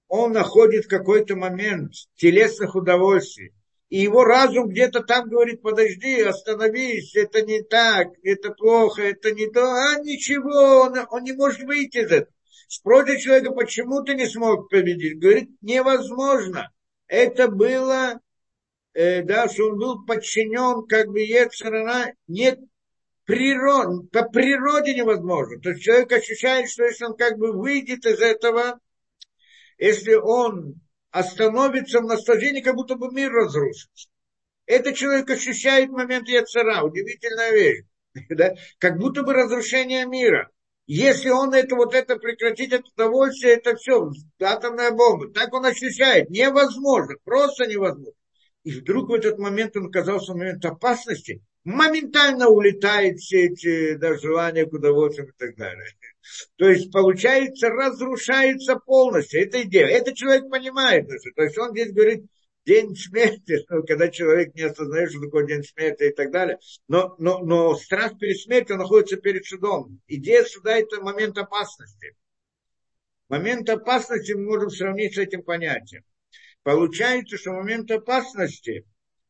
[0.07, 3.53] он находит какой-то момент телесных удовольствий.
[3.89, 9.49] И его разум где-то там говорит, подожди, остановись, это не так, это плохо, это не
[9.49, 9.63] то.
[9.63, 12.31] А ничего, он, он не может выйти из этого.
[12.67, 15.19] Спросит человека, почему ты не смог победить?
[15.19, 16.71] Говорит, невозможно.
[17.07, 18.19] Это было,
[18.93, 22.59] э, да, что он был подчинен, как бы, Ецарана, нет
[23.25, 25.59] природ, по природе невозможно.
[25.61, 28.79] То есть человек ощущает, что если он как бы выйдет из этого,
[29.79, 30.75] если он
[31.11, 34.09] остановится в наслаждении, как будто бы мир разрушится.
[34.65, 37.83] Это человек ощущает момент яцера, удивительная вещь.
[38.29, 38.53] Да?
[38.77, 40.49] Как будто бы разрушение мира.
[40.87, 45.31] Если он это вот это прекратить, это удовольствие, это все, атомная бомба.
[45.31, 46.31] Так он ощущает.
[46.31, 48.13] Невозможно, просто невозможно.
[48.63, 54.17] И вдруг в этот момент он оказался в момент опасности, моментально улетает все эти да,
[54.17, 55.85] желания к удовольствию и так далее.
[56.57, 59.41] То есть, получается, разрушается полностью.
[59.41, 59.87] Это идея.
[59.87, 61.07] Это человек понимает.
[61.35, 62.25] То есть, он здесь говорит,
[62.65, 66.57] день смерти, ну, когда человек не осознает, что такое день смерти и так далее.
[66.87, 69.99] Но, но, но страх перед смертью находится перед судом.
[70.07, 72.15] Идея суда– это момент опасности.
[73.27, 76.03] Момент опасности мы можем сравнить с этим понятием.
[76.63, 78.85] Получается, что момент опасности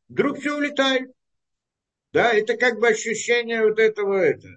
[0.08, 1.10] вдруг все улетает.
[2.12, 4.16] Да, это как бы ощущение вот этого.
[4.16, 4.48] Это.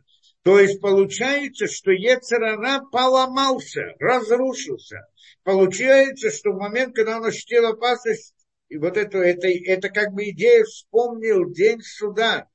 [0.44, 5.08] То есть получается, что Ецерара поломался, разрушился.
[5.44, 8.36] Получается, что в момент, когда он ощутил опасность,
[8.68, 12.48] и вот это, это, это как бы идея вспомнил день суда,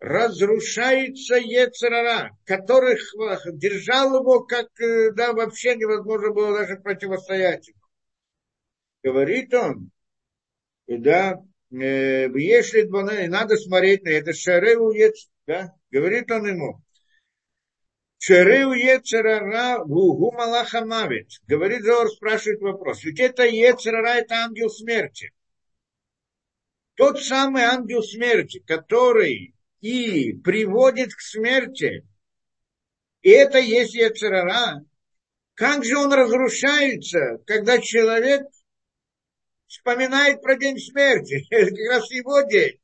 [0.00, 2.98] разрушается Ецерара, который
[3.52, 7.80] держал его, как э, да, вообще невозможно было даже противостоять ему.
[9.02, 9.90] Говорит он,
[10.86, 11.34] да,
[11.70, 12.82] э, если
[13.28, 16.82] надо смотреть на это, Шареу Ец, да, говорит он ему,
[18.24, 21.28] Шерeu Ецерара Гугу Малаха Мавит.
[21.46, 23.04] Говорит Зор, спрашивает вопрос.
[23.04, 25.30] Ведь это Ецерара, это ангел смерти.
[26.94, 32.08] Тот самый ангел смерти, который и приводит к смерти,
[33.20, 34.82] и это есть Ецерара.
[35.52, 38.46] Как же он разрушается, когда человек
[39.66, 41.46] вспоминает про день смерти?
[41.50, 42.80] Это как раз его день.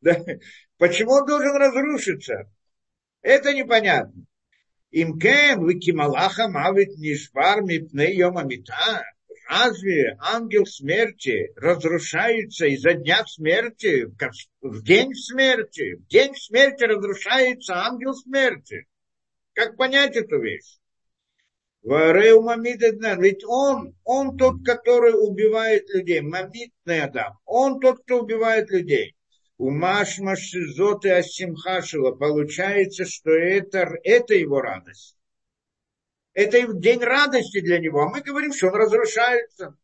[0.78, 2.50] Почему он должен разрушиться?
[3.24, 4.26] Это непонятно.
[4.90, 9.02] Им кем викималаха мавит нишвар мипней йома мита.
[9.48, 14.04] Разве ангел смерти разрушается из-за дня смерти,
[14.60, 15.94] в день смерти?
[15.94, 18.86] В день смерти разрушается ангел смерти.
[19.54, 20.78] Как понять эту вещь?
[21.82, 26.20] Ведь он, он тот, который убивает людей.
[26.20, 27.38] Мамитный Адам.
[27.46, 29.13] Он тот, кто убивает людей
[29.58, 35.16] у Машма Шизот и Асимхашила получается, что это, это его радость.
[36.32, 38.00] Это день радости для него.
[38.00, 39.76] А мы говорим, что он разрушается.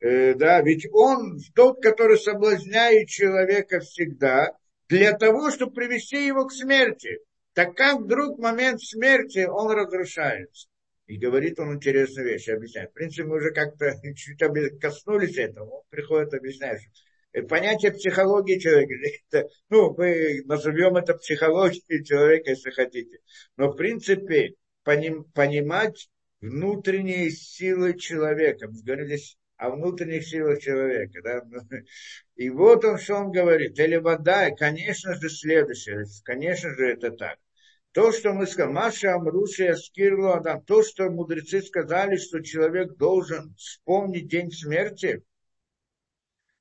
[0.00, 4.56] Э, да, ведь он тот, который соблазняет человека всегда
[4.88, 7.18] для того, чтобы привести его к смерти.
[7.52, 10.68] Так как вдруг момент смерти он разрушается?
[11.06, 12.90] И говорит он интересную вещь, объясняет.
[12.90, 14.40] В принципе, мы уже как-то чуть
[14.80, 15.68] коснулись этого.
[15.68, 16.80] Он приходит объяснять,
[17.48, 18.94] понятие психологии человека.
[19.30, 23.18] Это, ну, мы назовем это психологией человека, если хотите.
[23.56, 24.54] Но, в принципе,
[24.84, 26.08] поним, понимать
[26.40, 28.68] внутренние силы человека.
[28.68, 29.18] Мы говорили
[29.56, 31.20] о внутренних силах человека.
[31.22, 31.42] Да?
[32.36, 33.78] И вот он, что он говорит.
[33.78, 36.04] Или вода, конечно же, следующее.
[36.24, 37.38] Конечно же, это так.
[37.92, 43.54] То, что мы сказали, Маша Амруши Аскирлу Адам, то, что мудрецы сказали, что человек должен
[43.54, 45.22] вспомнить день смерти,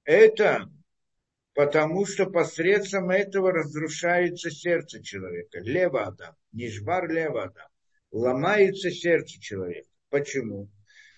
[0.04, 0.70] это
[1.54, 5.60] потому что посредством этого разрушается сердце человека.
[5.60, 7.68] Лево Адам, нижбар лево Адам.
[8.12, 9.88] Ломается сердце человека.
[10.10, 10.70] Почему?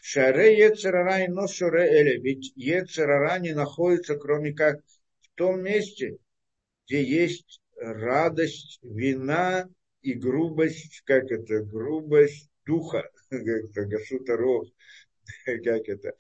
[0.01, 2.19] Шаре Ецерара и Ношуре Эля.
[2.19, 4.81] Ведь Ецерара не находится, кроме как
[5.21, 6.17] в том месте,
[6.85, 9.67] где есть радость, вина
[10.01, 14.67] и грубость, как это, грубость духа, как это, Гашутаров,
[15.45, 16.13] как это,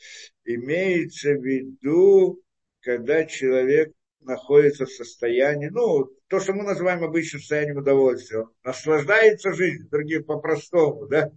[0.45, 2.41] имеется в виду,
[2.83, 9.53] когда человек находится в состоянии, ну, то, что мы называем обычным состоянием удовольствия, он наслаждается
[9.53, 11.31] жизнью, другим по-простому, да,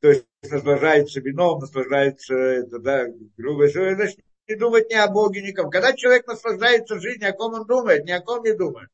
[0.00, 5.42] то есть наслаждается вином, наслаждается, это, да, грубо говоря, значит, не думать ни о Боге,
[5.42, 5.70] ни о ком.
[5.70, 8.88] Когда человек наслаждается жизнью, о ком он думает, ни о ком не думает.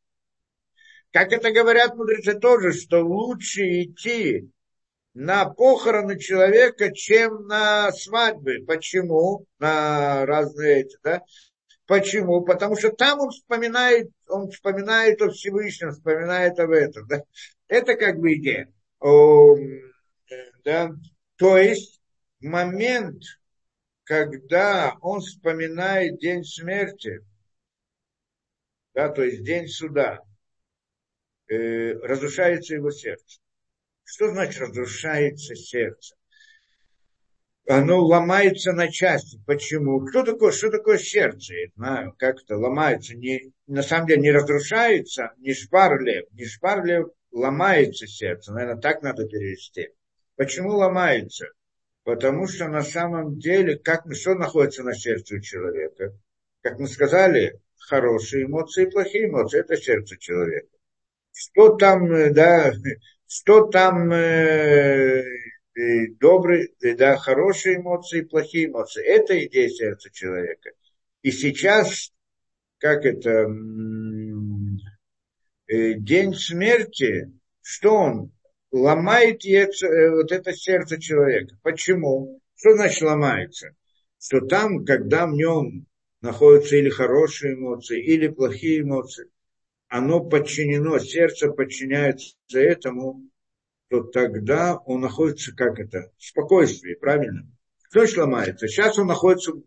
[1.12, 4.50] Как это говорят мудрецы тоже, что лучше идти
[5.14, 8.64] на похороны человека, чем на свадьбы.
[8.66, 9.46] Почему?
[9.58, 11.22] На разные эти, да?
[11.86, 12.44] Почему?
[12.44, 17.06] Потому что там он вспоминает, он вспоминает о Всевышнем, вспоминает об этом.
[17.06, 17.22] Да?
[17.68, 18.72] Это как бы идея.
[18.98, 19.56] О,
[20.64, 20.90] да?
[21.36, 22.00] То есть
[22.40, 23.22] момент,
[24.02, 27.20] когда он вспоминает день смерти,
[28.94, 30.20] да, то есть день суда,
[31.48, 33.38] э, разрушается его сердце.
[34.04, 36.15] Что значит разрушается сердце?
[37.68, 39.40] Оно ломается на части.
[39.46, 40.00] Почему?
[40.06, 41.54] Кто такое, что такое сердце?
[41.74, 43.16] Знаю, как это ломается.
[43.16, 46.26] Не, на самом деле не разрушается, не шпарлев.
[46.32, 48.52] Не шпарлев ломается сердце.
[48.52, 49.88] Наверное, так надо перевести.
[50.36, 51.46] Почему ломается?
[52.04, 56.12] Потому что на самом деле, как что находится на сердце у человека?
[56.62, 60.68] Как мы сказали, хорошие эмоции и плохие эмоции– это сердце человека
[61.36, 62.72] что там, э, да,
[63.28, 65.22] что там э,
[66.18, 69.04] добрые, да, хорошие эмоции, плохие эмоции.
[69.04, 70.70] Это идея сердца человека.
[71.22, 72.12] И сейчас,
[72.78, 73.46] как это,
[75.68, 78.32] э, день смерти, что он?
[78.72, 79.68] Ломает э,
[80.10, 81.56] вот это сердце человека.
[81.62, 82.40] Почему?
[82.56, 83.74] Что значит ломается?
[84.18, 85.86] Что там, когда в нем
[86.20, 89.30] находятся или хорошие эмоции, или плохие эмоции,
[89.88, 93.22] оно подчинено, сердце подчиняется этому,
[94.02, 97.50] то тогда он находится, как это, в спокойствии, правильно?
[97.88, 98.68] Кто ломается?
[98.68, 99.64] Сейчас он находится в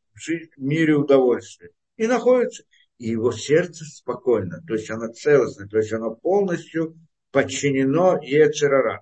[0.58, 1.72] мире удовольствия.
[1.98, 2.64] И находится.
[2.98, 6.98] И его сердце спокойно, то есть оно целостно, то есть оно полностью
[7.32, 9.02] подчинено Ецерара.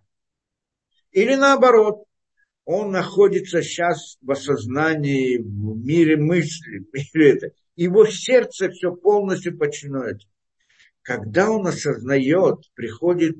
[1.11, 2.03] Или наоборот,
[2.63, 7.51] он находится сейчас в осознании, в мире мысли, в мире это.
[7.75, 10.11] Его сердце все полностью подчинено
[11.07, 13.37] когда он осознает, приходит,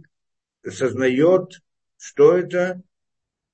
[0.65, 1.59] осознает,
[1.97, 2.81] что это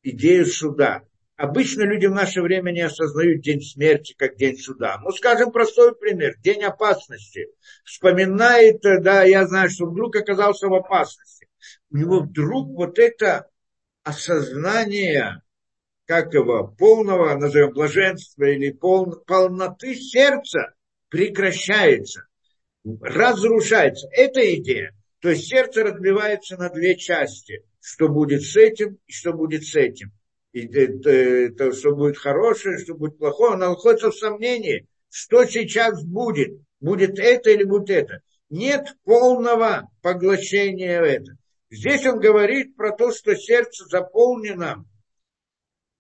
[0.02, 1.04] идея суда.
[1.36, 5.00] Обычно люди в наше время не осознают день смерти как день суда.
[5.02, 6.36] Ну, скажем, простой пример.
[6.40, 7.48] День опасности.
[7.84, 11.48] Вспоминает, да, я знаю, что вдруг оказался в опасности.
[11.90, 13.50] У него вдруг вот это
[14.04, 15.42] осознание,
[16.06, 20.74] как его, полного, назовем, блаженства или пол, полноты сердца
[21.10, 22.28] прекращается
[23.02, 24.08] разрушается.
[24.12, 24.92] Это идея.
[25.20, 27.64] То есть сердце разбивается на две части.
[27.86, 30.14] Что будет с этим и что будет с этим.
[30.54, 33.56] И то, что будет хорошее, что будет плохое.
[33.56, 36.58] Оно находится в сомнении, что сейчас будет.
[36.80, 38.22] Будет это или будет это.
[38.50, 41.38] Нет полного поглощения этого.
[41.70, 44.86] Здесь он говорит про то, что сердце заполнено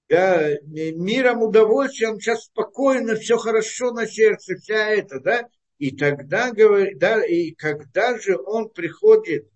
[0.07, 5.47] да, миром удовольствия, он сейчас спокойно, все хорошо на сердце, вся это, да,
[5.79, 6.51] и тогда,
[6.95, 9.49] да, и когда же он приходит,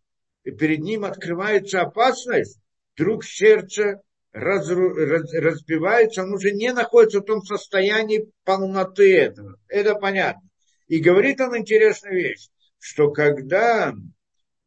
[0.47, 2.57] и перед ним открывается опасность,
[2.95, 9.57] вдруг сердце разру, раз, разбивается, он уже не находится в том состоянии полноты этого.
[9.67, 10.49] Это понятно.
[10.87, 12.47] И говорит он интересную вещь,
[12.79, 13.93] что когда,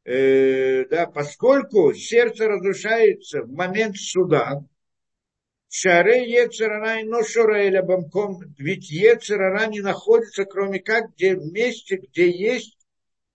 [0.04, 4.62] э, да, поскольку сердце разрушается в момент суда,
[5.70, 12.28] Шаре Ецерара и Ношуреля Бамком, ведь Ецерара не находится, кроме как где в месте, где
[12.28, 12.76] есть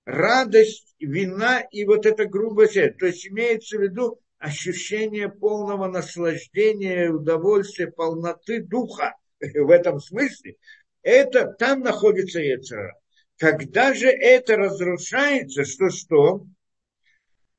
[0.05, 2.97] радость, вина и вот эта грубость.
[2.97, 10.55] То есть имеется в виду ощущение полного наслаждения, удовольствия, полноты духа в этом смысле.
[11.01, 12.95] Это там находится Ецерара.
[13.37, 16.45] Когда же это разрушается, что что?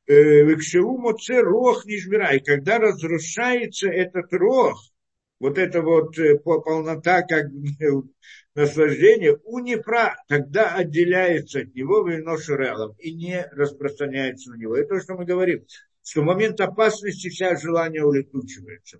[0.06, 2.34] Векшеву моце рох нижмира.
[2.34, 4.80] И когда разрушается этот рох,
[5.38, 7.46] вот эта вот э, полнота как
[8.56, 14.76] наслаждения, у нефра тогда отделяется от него вино шурелом и не распространяется на него.
[14.76, 15.64] Это то, что мы говорим,
[16.02, 18.98] что в момент опасности вся желание улетучивается.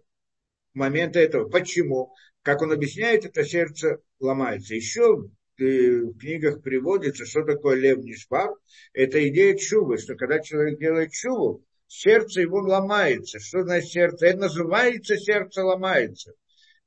[0.75, 1.49] В момент этого.
[1.49, 2.13] Почему?
[2.43, 4.75] Как он объясняет, это сердце ломается.
[4.75, 5.17] Еще
[5.59, 8.51] в книгах приводится, что такое лев нишпар,
[8.93, 13.41] это идея чувы, что когда человек делает чуву, сердце его ломается.
[13.41, 14.27] Что значит сердце?
[14.27, 16.35] Это называется сердце ломается.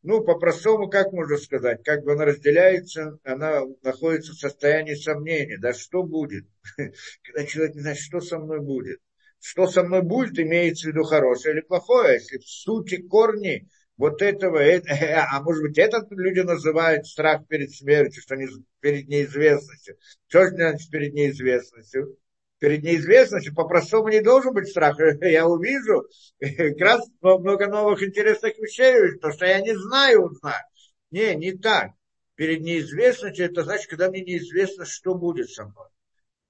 [0.02, 5.74] Ну, по-простому, как можно сказать, как бы она разделяется, она находится в состоянии сомнения, да,
[5.74, 6.46] что будет,
[7.24, 9.00] когда человек не знает, что со мной будет.
[9.42, 14.22] Что со мной будет, имеется в виду хорошее или плохое, если в сути корни вот
[14.22, 14.94] этого, это,
[15.32, 18.48] а может быть, этот люди называют страх перед смертью, что не,
[18.80, 19.98] перед неизвестностью.
[20.28, 22.18] Что значит перед неизвестностью?
[22.60, 24.98] Перед неизвестностью по-простому не должен быть страх.
[25.22, 26.06] Я увижу
[26.40, 30.64] как раз много новых интересных вещей, то, что я не знаю, узнаю.
[31.10, 31.92] Не, не так.
[32.36, 35.88] Перед неизвестностью, это значит, когда мне неизвестно, что будет со мной.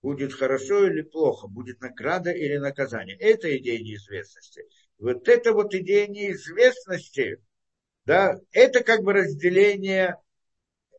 [0.01, 3.17] Будет хорошо или плохо, будет награда или наказание.
[3.17, 4.63] Это идея неизвестности.
[4.97, 7.37] Вот эта вот идея неизвестности,
[8.05, 10.15] да, это как бы разделение,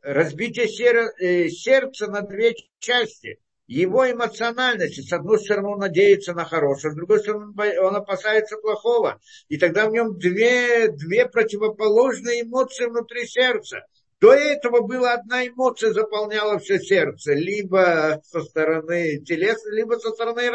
[0.02, 3.40] разбитие э, сердца на две части.
[3.70, 9.20] Его эмоциональность, с одной стороны, он надеется на хорошее, с другой стороны, он опасается плохого.
[9.46, 13.86] И тогда в нем две, две противоположные эмоции внутри сердца.
[14.20, 20.50] До этого была одна эмоция, заполняла все сердце, либо со стороны телеса, либо со стороны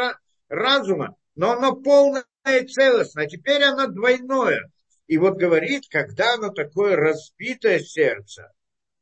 [0.50, 1.16] разума.
[1.36, 3.24] Но оно полное и целостное.
[3.24, 4.70] А теперь оно двойное.
[5.06, 8.52] И вот говорит, когда оно такое разбитое сердце,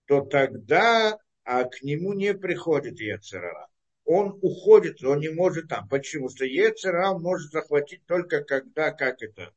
[0.07, 3.67] то тогда а к нему не приходит Ецерара.
[4.05, 5.89] Он уходит, он не может там.
[5.89, 6.29] Почему?
[6.29, 9.53] Что Ецера может захватить только когда, как это,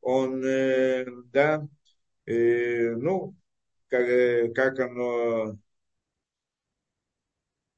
[0.00, 1.66] он, э, да,
[2.26, 3.36] э, ну,
[3.88, 5.56] как, э, как оно,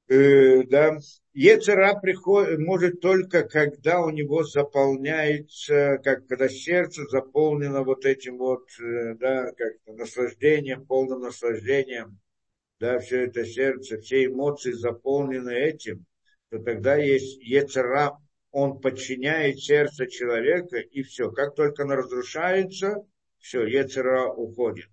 [0.08, 0.98] э, да,
[1.34, 8.68] Ецера приходит, может только, когда у него заполняется, как когда сердце заполнено вот этим вот,
[8.80, 12.20] э, да, как наслаждением, полным наслаждением,
[12.80, 16.06] да, все это сердце, все эмоции заполнены этим,
[16.50, 18.18] то тогда есть Ецера,
[18.50, 21.30] он подчиняет сердце человека, и все.
[21.30, 23.04] Как только оно разрушается,
[23.38, 24.88] все, Ецера уходит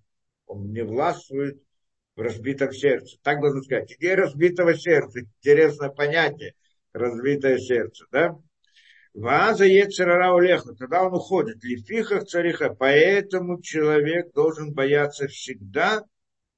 [0.52, 1.62] он не властвует
[2.16, 3.18] в разбитом сердце.
[3.24, 3.94] Так можно сказать.
[3.94, 5.22] Идея разбитого сердца.
[5.22, 6.56] Интересное понятие.
[6.94, 8.06] Разбитое сердце.
[8.12, 8.36] Да?
[9.14, 11.64] Ваза Ецерара улехна, тогда он уходит.
[11.64, 12.74] Лифихах цариха.
[12.74, 16.04] Поэтому человек должен бояться всегда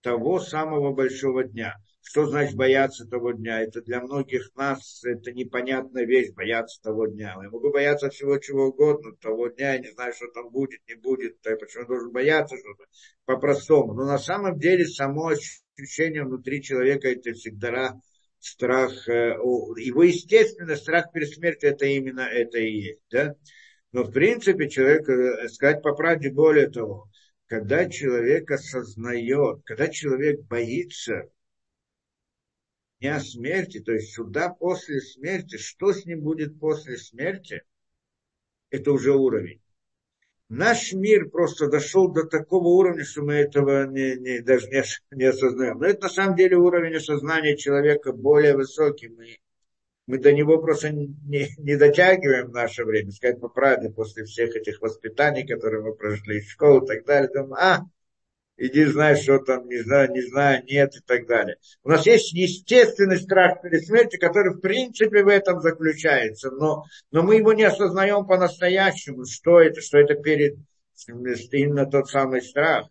[0.02, 1.76] того самого большого дня.
[2.04, 3.62] Что значит бояться того дня?
[3.62, 7.34] Это для многих нас это непонятная вещь, бояться того дня.
[7.42, 10.96] Я могу бояться всего чего угодно, того дня, я не знаю, что там будет, не
[10.96, 12.84] будет, почему я должен бояться что-то
[13.26, 13.94] по-простому.
[13.94, 18.00] Но на самом деле само ощущение внутри человека это всегда
[18.38, 19.36] страх, э,
[19.78, 23.02] его естественно страх перед смертью это именно это и есть.
[23.10, 23.34] Да?
[23.94, 27.08] Но в принципе человек, э, сказать по правде, более того,
[27.48, 31.30] когда человек осознает, когда человек боится
[33.04, 37.62] дня смерти, то есть суда после смерти, что с ним будет после смерти,
[38.70, 39.62] это уже уровень.
[40.48, 45.26] Наш мир просто дошел до такого уровня, что мы этого не, не, даже не, не
[45.26, 45.80] осознаем.
[45.80, 49.10] Но это на самом деле уровень осознания человека более высокий.
[49.10, 49.38] Мы,
[50.08, 53.12] мы до него просто не, не дотягиваем в наше время.
[53.12, 57.62] Сказать по правде, после всех этих воспитаний, которые мы прошли, школу и так далее, думаю,
[57.62, 57.82] а,
[58.58, 61.58] иди знай, что там, не знаю, не знаю, нет и так далее.
[61.84, 67.24] У нас есть естественный страх перед смертью, который в принципе в этом заключается, но, но
[67.24, 70.58] мы его не осознаем по-настоящему, что это, что это перед,
[71.08, 72.88] именно тот самый страх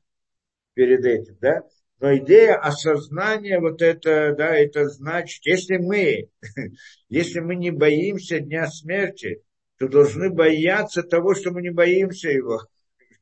[0.75, 1.63] перед этим, да.
[2.01, 6.29] Но идея осознания вот это, да, это значит, если мы,
[7.09, 9.43] если мы не боимся дня смерти,
[9.79, 12.63] то должны бояться того, что мы не боимся его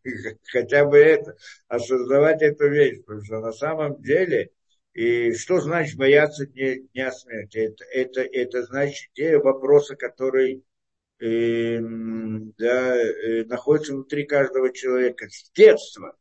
[0.51, 1.37] хотя бы это,
[1.69, 4.51] осознавать эту вещь, потому что на самом деле,
[4.93, 7.59] и что значит бояться дня, дня смерти?
[7.59, 10.63] Это, это, это значит те вопросы, которые
[11.21, 16.17] э, да, э, находятся внутри каждого человека с детства.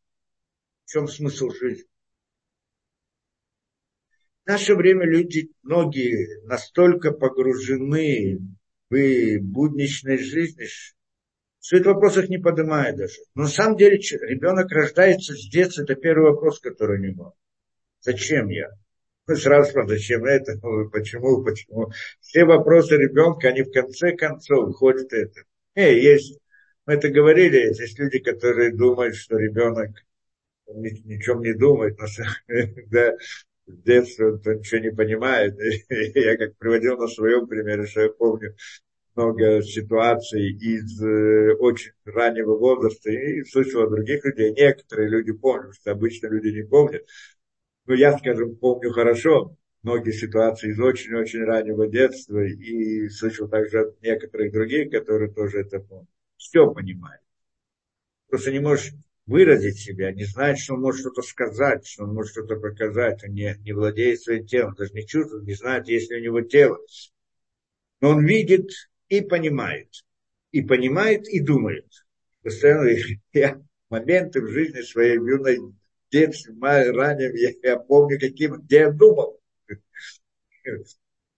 [0.86, 1.86] В чем смысл жизни?
[4.46, 8.40] В наше время люди, многие, настолько погружены
[8.90, 10.66] в будничной жизни,
[11.78, 13.16] этот вопрос их не поднимает даже.
[13.36, 17.36] Но на самом деле ребенок рождается с детства, это первый вопрос, который у него.
[18.02, 18.70] Зачем я?
[19.28, 21.92] Ну, сразу спрашивают, зачем это, ну, почему, почему.
[22.20, 25.42] Все вопросы ребенка, они в конце концов уходят это.
[25.76, 26.40] Э, есть,
[26.88, 29.92] мы это говорили, есть люди, которые думают, что ребенок
[30.74, 32.06] ни, ни чем не думает, но
[32.88, 33.14] да,
[33.68, 35.56] в детстве он ничего не понимает.
[36.16, 38.56] Я как приводил на своем примере, что я помню,
[39.16, 44.52] много ситуаций из э, очень раннего возраста и слышал от других людей.
[44.52, 47.06] Некоторые люди помнят, что обычно люди не помнят.
[47.86, 54.02] Но я, скажем, помню хорошо многие ситуации из очень-очень раннего детства и слышал также от
[54.02, 56.10] некоторых других, которые тоже это помнят.
[56.38, 57.22] Все понимают.
[58.28, 58.94] Просто не можешь
[59.26, 63.34] выразить себя, не знает, что он может что-то сказать, что он может что-то показать, он
[63.34, 66.80] не, не владеет своим телом, даже не чувствует, не знает, есть ли у него тело.
[68.02, 68.70] Но он видит
[69.10, 69.90] и понимает.
[70.52, 71.86] И понимает, и думает.
[72.42, 72.90] Постоянно
[73.34, 75.60] я моменты в жизни своей юной
[76.12, 79.40] детстве, ранее, я, я помню, каким, где я думал.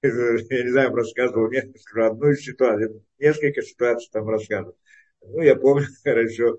[0.04, 4.76] Я не знаю, рассказывал несколько, одну ситуацию, несколько ситуаций там рассказывал.
[5.22, 6.58] Ну, я помню хорошо,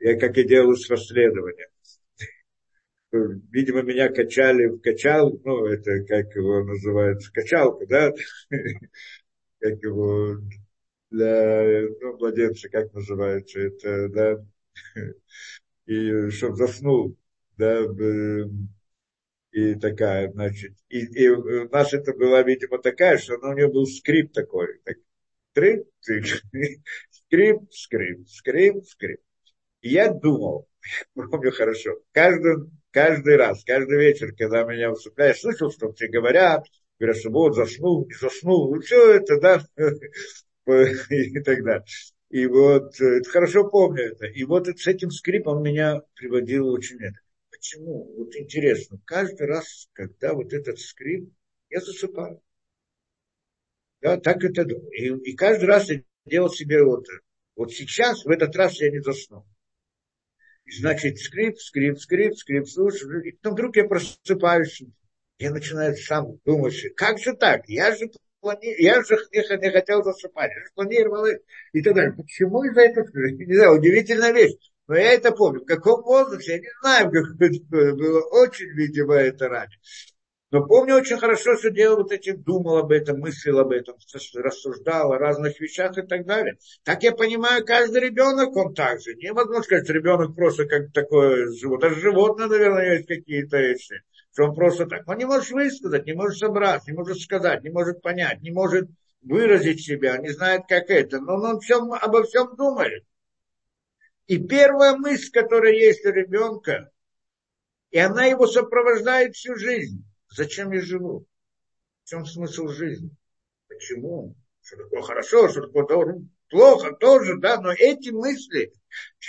[0.00, 1.68] я как и делал с расследованием.
[3.12, 8.10] Видимо, меня качали в качал, ну, это как его называют, качалку, да,
[9.62, 10.38] как его
[11.10, 14.46] для ну, младенца, как называется это, да,
[15.86, 17.16] и чтобы заснул,
[17.56, 17.84] да,
[19.52, 23.68] и такая, значит, и, и у нас это была, видимо, такая, что ну, у нее
[23.68, 24.96] был скрип такой, так,
[25.52, 25.84] скрип,
[27.10, 29.20] скрип, скрип, скрип, скрип.
[29.82, 30.68] И я думал,
[31.14, 36.64] помню хорошо, каждый, каждый раз, каждый вечер, когда меня усыпляешь, слышал, что все говорят,
[37.02, 39.66] говорят, что вот заснул, не заснул, ну все это, да,
[41.10, 41.84] и так далее.
[42.30, 44.26] И вот, э, это хорошо помню это.
[44.26, 47.18] И вот с этим скрипом меня приводило очень это.
[47.50, 48.04] Почему?
[48.16, 51.28] Вот интересно, каждый раз, когда вот этот скрип,
[51.70, 52.40] я засыпаю.
[54.00, 54.90] Я так это думаю.
[54.92, 57.04] И, и каждый раз я делал себе вот,
[57.56, 59.44] вот сейчас, в этот раз я не заснул.
[60.64, 63.24] И значит, скрип, скрип, скрип, скрип, слушаю.
[63.24, 64.82] И потом вдруг я просыпаюсь,
[65.38, 67.62] я начинаю сам думать, как же так?
[67.68, 68.10] Я же
[68.40, 68.74] плани...
[68.82, 71.26] я же не хотел засыпать, я же планировал
[71.72, 72.12] и так далее.
[72.12, 73.06] Почему из-за этого?
[73.06, 74.54] Не знаю, удивительная вещь.
[74.88, 75.60] Но я это помню.
[75.62, 78.20] В каком возрасте, я не знаю, как это было.
[78.30, 79.78] Очень, видимо, это раньше.
[80.50, 83.96] Но помню очень хорошо, что делал вот этим, думал об этом, мыслил об этом,
[84.34, 86.58] рассуждал о разных вещах и так далее.
[86.84, 89.14] Так я понимаю, каждый ребенок, он так же.
[89.14, 91.88] Невозможно сказать, ребенок просто как такое животное.
[91.88, 94.02] Даже животное, наверное, есть какие-то вещи
[94.32, 95.06] что он просто так.
[95.06, 98.88] Он не может высказать, не может собрать, не может сказать, не может понять, не может
[99.20, 101.20] выразить себя, не знает, как это.
[101.20, 103.04] Но он всем, обо всем думает.
[104.26, 106.90] И первая мысль, которая есть у ребенка,
[107.90, 110.04] и она его сопровождает всю жизнь.
[110.30, 111.26] Зачем я живу?
[112.04, 113.10] В чем смысл жизни?
[113.68, 114.34] Почему?
[114.62, 118.72] Что такое хорошо, что такое плохо тоже, да, но эти мысли,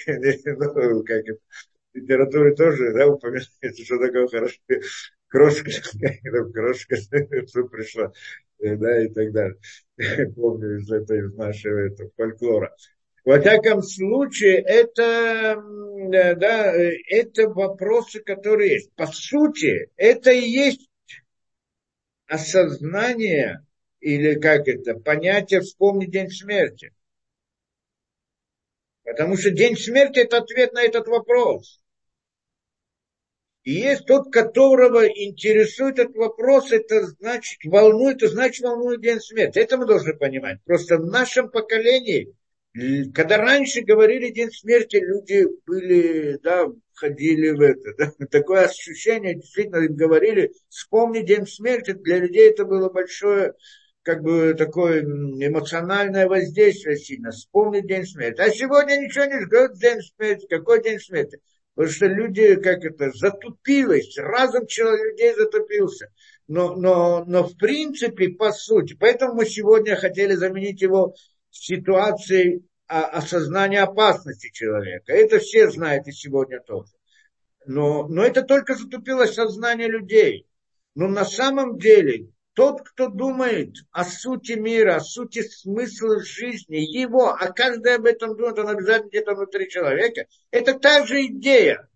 [0.08, 1.40] ну, как это,
[1.94, 4.60] литературе тоже да, упоминается, что такое хорошо,
[5.28, 5.72] крошка,
[6.54, 6.96] крошка
[7.72, 8.12] пришла,
[8.60, 9.58] э, да, и так далее.
[10.36, 12.76] Помню из этой, из нашего этого, фольклора.
[13.26, 15.64] Во всяком случае, это,
[16.10, 18.94] да, это вопросы, которые есть.
[18.96, 20.90] По сути, это и есть
[22.28, 23.66] осознание,
[24.02, 26.94] или как это, понятие «вспомни день смерти».
[29.06, 31.83] Потому что день смерти– это ответ на этот вопрос.
[33.64, 39.60] И есть тот, которого интересует этот вопрос, это значит волнует, это значит волнует день смерти.
[39.60, 40.60] Это мы должны понимать.
[40.66, 42.36] Просто в нашем поколении,
[43.14, 47.94] когда раньше говорили день смерти, люди были, да, входили в это.
[47.98, 53.54] Да, такое ощущение, действительно, говорили, вспомни день смерти, для людей это было большое,
[54.02, 57.32] как бы такое эмоциональное воздействие сильно.
[57.32, 58.42] Вспомнить день смерти.
[58.42, 60.48] А сегодня ничего не ждет день смерти.
[60.50, 61.40] Какой день смерти?
[61.76, 66.10] Потому что люди, как это, затупилось, разум человек, людей затупился.
[66.48, 71.16] Но, но, но в принципе, по сути, поэтому мы сегодня хотели заменить его
[71.50, 75.14] ситуацией осознания опасности человека.
[75.14, 76.92] Это все знают и сегодня тоже.
[77.66, 80.48] Но, но это только затупилось сознание людей.
[80.96, 87.30] Но на самом деле тот, кто думает о сути мира, о сути смысла жизни, его,
[87.30, 91.88] а каждый об этом думает, он обязательно где-то внутри человека, это та же идея.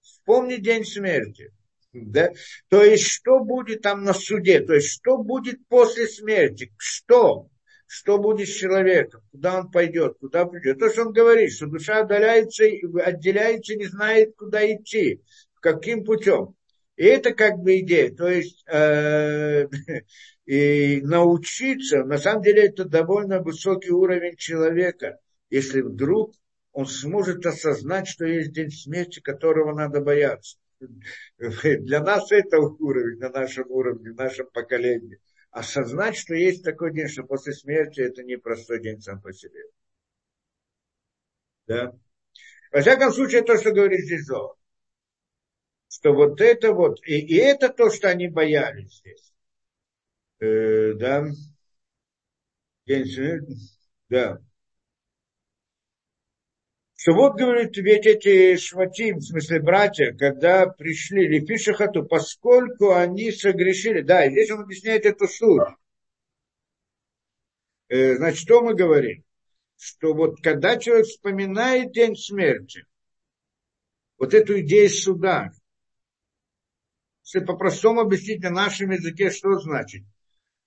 [0.00, 1.52] Вспомни день смерти.
[1.92, 2.30] Да?
[2.68, 7.48] То есть, что будет там на суде, то есть, что будет после смерти, что,
[7.86, 10.78] что будет с человеком, куда он пойдет, куда придет.
[10.78, 15.22] То, что он говорит, что душа отдаляется, отделяется, не знает, куда идти,
[15.60, 16.54] каким путем.
[16.98, 18.12] И это как бы идея.
[18.12, 19.68] То есть э,
[20.46, 26.34] и научиться, на самом деле это довольно высокий уровень человека, если вдруг
[26.72, 30.58] он сможет осознать, что есть день смерти, которого надо бояться.
[31.38, 35.20] Для нас это уровень, на нашем уровне, в нашем поколении.
[35.52, 39.62] Осознать, что есть такой день, что после смерти это не простой день сам по себе.
[41.68, 41.92] Да?
[42.72, 44.57] Во всяком случае, то, что говорит здесь Зоа
[45.98, 49.32] что вот это вот, и, и это то, что они боялись здесь.
[50.40, 51.26] Э, да.
[54.08, 54.40] Да.
[56.94, 64.00] что вот, говорит, ведь эти шватим, в смысле братья, когда пришли Лепишахату, поскольку они согрешили,
[64.00, 65.62] да, и здесь он объясняет эту суть.
[67.88, 69.24] Э, значит, что мы говорим?
[69.76, 72.84] Что вот когда человек вспоминает день смерти,
[74.16, 75.52] вот эту идею суда,
[77.28, 80.02] если по-простому объяснить на нашем языке, что значит?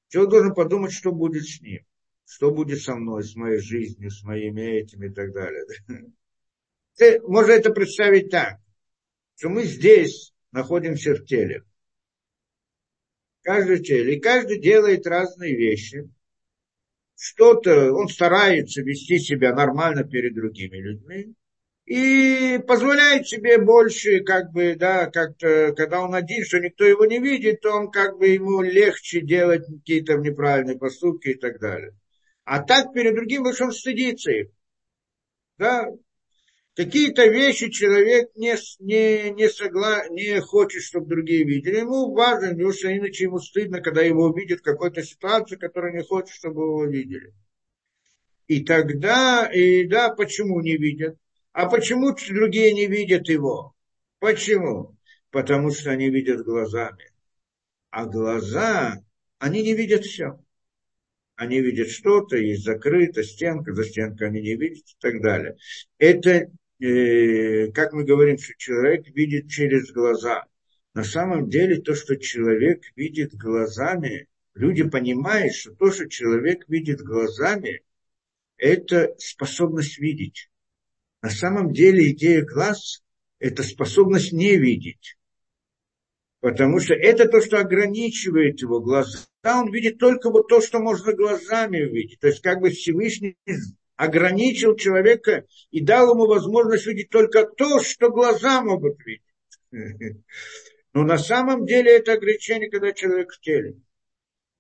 [0.09, 1.83] Человек должен подумать, что будет с ним,
[2.25, 5.65] что будет со мной, с моей жизнью, с моими этими и так далее.
[7.23, 8.59] Можно это представить так,
[9.37, 11.63] что мы здесь находимся в теле.
[13.41, 14.17] Каждый теле.
[14.17, 16.11] И каждый делает разные вещи.
[17.15, 21.33] Что-то, он старается вести себя нормально перед другими людьми.
[21.85, 27.19] И позволяет себе больше, как бы, да, как-то, когда он один, что никто его не
[27.19, 31.93] видит, то он как бы ему легче делать какие-то неправильные поступки и так далее.
[32.45, 34.47] А так перед другим, он стыдится их.
[35.57, 35.87] Да,
[36.73, 41.79] Какие-то вещи человек не, не, не, согла, не хочет, чтобы другие видели.
[41.79, 46.03] Ему важно, потому что иначе ему стыдно, когда его увидят в какой-то ситуации, которую не
[46.03, 47.33] хочет, чтобы его видели.
[48.47, 51.17] И тогда, и да, почему не видят?
[51.53, 53.75] А почему другие не видят его?
[54.19, 54.95] Почему?
[55.31, 57.11] Потому что они видят глазами.
[57.89, 59.03] А глаза,
[59.39, 60.39] они не видят все.
[61.35, 65.57] Они видят что-то, есть закрыта стенка, за стенкой они не видят и так далее.
[65.97, 70.45] Это э, как мы говорим, что человек видит через глаза.
[70.93, 77.01] На самом деле то, что человек видит глазами, люди понимают, что то, что человек видит
[77.01, 77.81] глазами,
[78.57, 80.50] это способность видеть.
[81.21, 83.03] На самом деле идея глаз–
[83.39, 85.17] это способность не видеть.
[86.39, 89.19] Потому что это то, что ограничивает его глаза.
[89.43, 92.19] Он видит только вот то, что можно глазами увидеть.
[92.19, 93.37] То есть как бы Всевышний
[93.95, 99.21] ограничил человека и дал ему возможность видеть только то, что глаза могут видеть.
[100.93, 103.79] Но на самом деле это ограничение, когда человек в теле.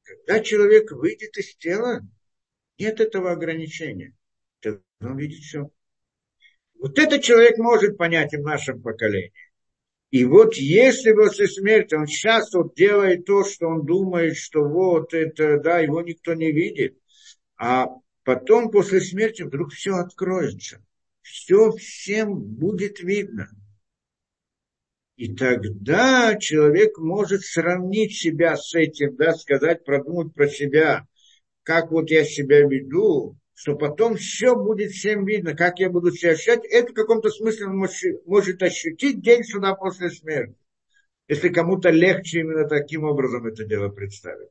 [0.03, 2.01] Когда человек выйдет из тела,
[2.77, 4.15] нет этого ограничения.
[4.63, 5.71] Он видит все.
[6.81, 9.31] Вот этот человек может понять и в нашем поколении.
[10.09, 15.13] И вот если после смерти он сейчас вот делает то, что он думает, что вот
[15.13, 16.97] это, да, его никто не видит,
[17.55, 17.85] а
[18.23, 20.83] потом после смерти вдруг все откроется.
[21.21, 23.47] Все всем будет видно.
[25.17, 31.05] И тогда человек может сравнить себя с этим, да, сказать, продумать про себя,
[31.61, 36.31] как вот я себя веду, что потом все будет всем видно, как я буду себя
[36.31, 36.65] ощущать.
[36.65, 37.87] Это в каком-то смысле он
[38.25, 40.55] может ощутить день суда после смерти.
[41.27, 44.49] Если кому-то легче именно таким образом это дело представить.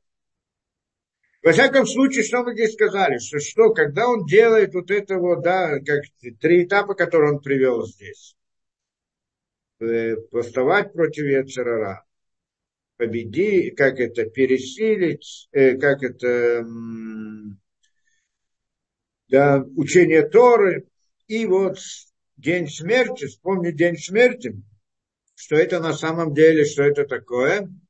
[1.42, 5.42] Во всяком случае, что мы здесь сказали, что, что когда он делает вот это вот,
[5.42, 6.02] да, как
[6.40, 8.36] три этапа, которые он привел здесь.
[9.80, 12.04] Э, поставать против Яцерара,
[12.96, 16.64] победи, как это, пересилить, э, как это,
[19.30, 20.86] да, учение Торы,
[21.26, 21.78] и вот
[22.36, 24.54] день смерти, вспомнить день смерти,
[25.34, 27.68] что это на самом деле, что это такое–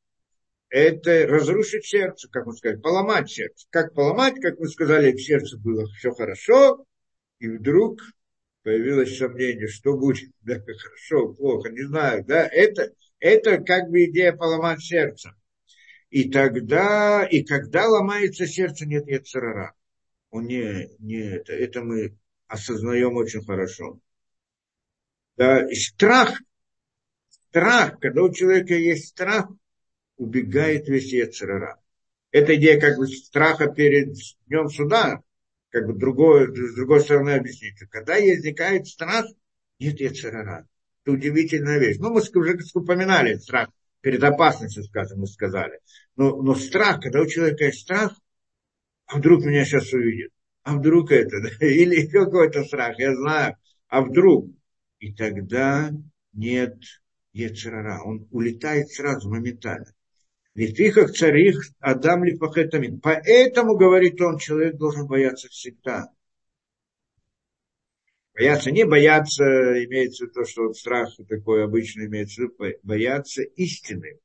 [0.71, 3.67] это разрушить сердце, как мы сказали, поломать сердце.
[3.71, 6.87] Как поломать, как мы сказали, в сердце было все хорошо,
[7.41, 8.01] и вдруг
[8.63, 14.33] появилось сомнение, что будет, да, хорошо, плохо, не знаю, да, это, это как бы идея
[14.33, 15.35] поломать сердце.
[16.11, 19.75] И тогда, и когда ломается сердце, нет Яцерара.
[20.31, 22.17] Он не, не это, это мы
[22.47, 24.01] осознаем очень хорошо.
[25.37, 26.41] Да, и страх,
[27.49, 29.49] страх, когда у человека есть страх,
[30.17, 31.81] убегает весь Ецерара.
[32.31, 34.15] Эта идея как бы страха перед
[34.47, 35.23] днем суда,
[35.71, 37.79] как бы другой, с другой стороны объяснить.
[37.91, 39.27] Когда возникает страх,
[39.79, 40.69] нет Ецерара.
[41.03, 41.97] Это удивительная вещь.
[41.99, 43.71] Ну, мы уже упоминали страх
[44.01, 45.81] перед опасностью, скажем, мы сказали.
[46.17, 48.15] Но, но страх, когда у человека есть страх,
[49.11, 50.31] а вдруг меня сейчас увидят?
[50.63, 51.41] А вдруг это?
[51.43, 51.67] Да?
[51.67, 53.57] Или какой-то страх, я знаю.
[53.89, 54.51] А вдруг?
[55.01, 55.91] И тогда
[56.33, 56.77] нет
[57.33, 58.03] Ецерара.
[58.05, 59.93] Он улетает сразу, моментально.
[60.55, 63.01] Лифихах царих Адам лифахетамин.
[63.01, 66.09] Поэтому, говорит он, человек должен бояться всегда.
[68.35, 69.45] Бояться, не бояться,
[69.85, 72.45] имеется виду, что вот страх такой обычный имеется
[72.85, 74.21] бояться истины.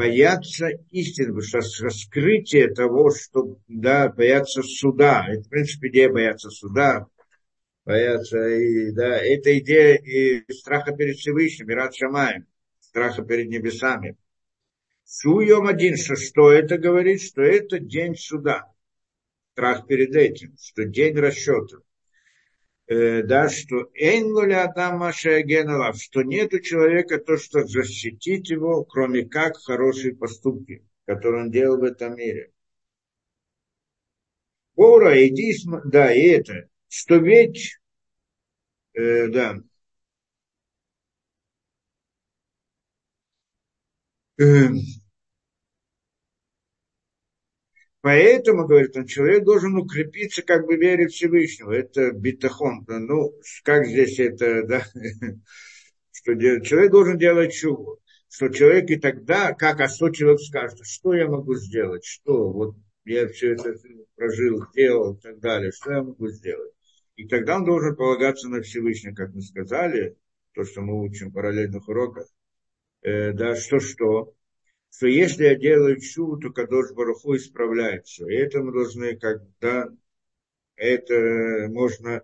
[0.00, 5.26] Бояться истины, раскрытие того, что, да, бояться суда.
[5.28, 7.06] Это, в принципе, идея бояться суда.
[7.84, 12.46] Бояться, и, да, это идея и страха перед Всевышним, и рад Шамаем,
[12.80, 14.16] страха перед небесами.
[15.04, 17.20] Суем один, что, что это говорит?
[17.20, 18.72] Что это день суда.
[19.52, 21.76] Страх перед этим, что день расчета.
[22.90, 29.24] Э, да, что Эйнлуля Адама Шагеналав, что нет у человека то, что защитить его, кроме
[29.24, 32.52] как хорошие поступки, которые он делал в этом мире.
[34.74, 35.54] Бора, иди,
[35.84, 37.78] да, и это, что ведь,
[38.94, 39.56] э, да,
[44.38, 44.68] э,
[48.02, 51.72] Поэтому, говорит он, человек должен укрепиться, как бы верить Всевышнего.
[51.72, 52.84] Это битахон.
[52.88, 54.84] Ну, как здесь это, да,
[56.12, 58.00] что человек должен делать чуву.
[58.30, 62.76] Что человек и тогда, как а что человек скажет, что я могу сделать, что, вот
[63.04, 63.74] я все это
[64.14, 66.72] прожил, делал и так далее, что я могу сделать.
[67.16, 70.16] И тогда он должен полагаться на Всевышнего, как мы сказали,
[70.54, 72.28] то, что мы учим в параллельных уроках,
[73.02, 74.34] э, да, что-что,
[74.90, 78.28] что если я делаю чу, то Кадош Баруху исправляет все.
[78.28, 79.88] И это мы должны, когда
[80.76, 82.22] это можно,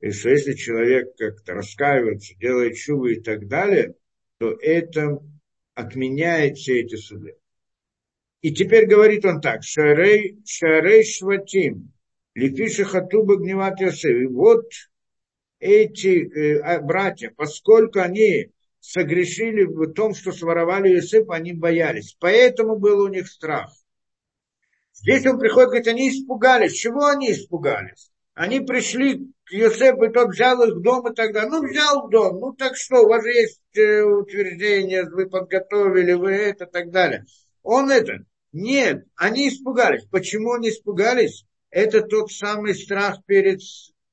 [0.00, 3.94] что если человек как-то раскаивается, делает чувы и так далее,
[4.38, 5.18] то это
[5.74, 7.36] отменяет все эти суды.
[8.40, 11.92] И теперь говорит он так, Шарей, шарей Шватим,
[12.34, 14.16] Лепиши Хатуба Гневат Йосеф.
[14.16, 14.66] И вот
[15.58, 22.16] эти э, а, братья, поскольку они согрешили в том, что своровали Иосифа, они боялись.
[22.18, 23.70] Поэтому был у них страх.
[24.92, 26.72] Здесь он приходит, говорит, они испугались.
[26.72, 28.10] Чего они испугались?
[28.34, 31.50] Они пришли к Иосифу, и тот взял их в дом и так далее.
[31.50, 36.12] Ну, взял в дом, ну так что, у вас же есть э, утверждение, вы подготовили,
[36.12, 37.24] вы это и так далее.
[37.62, 38.24] Он это.
[38.52, 40.04] Нет, они испугались.
[40.10, 41.44] Почему они испугались?
[41.70, 43.60] Это тот самый страх перед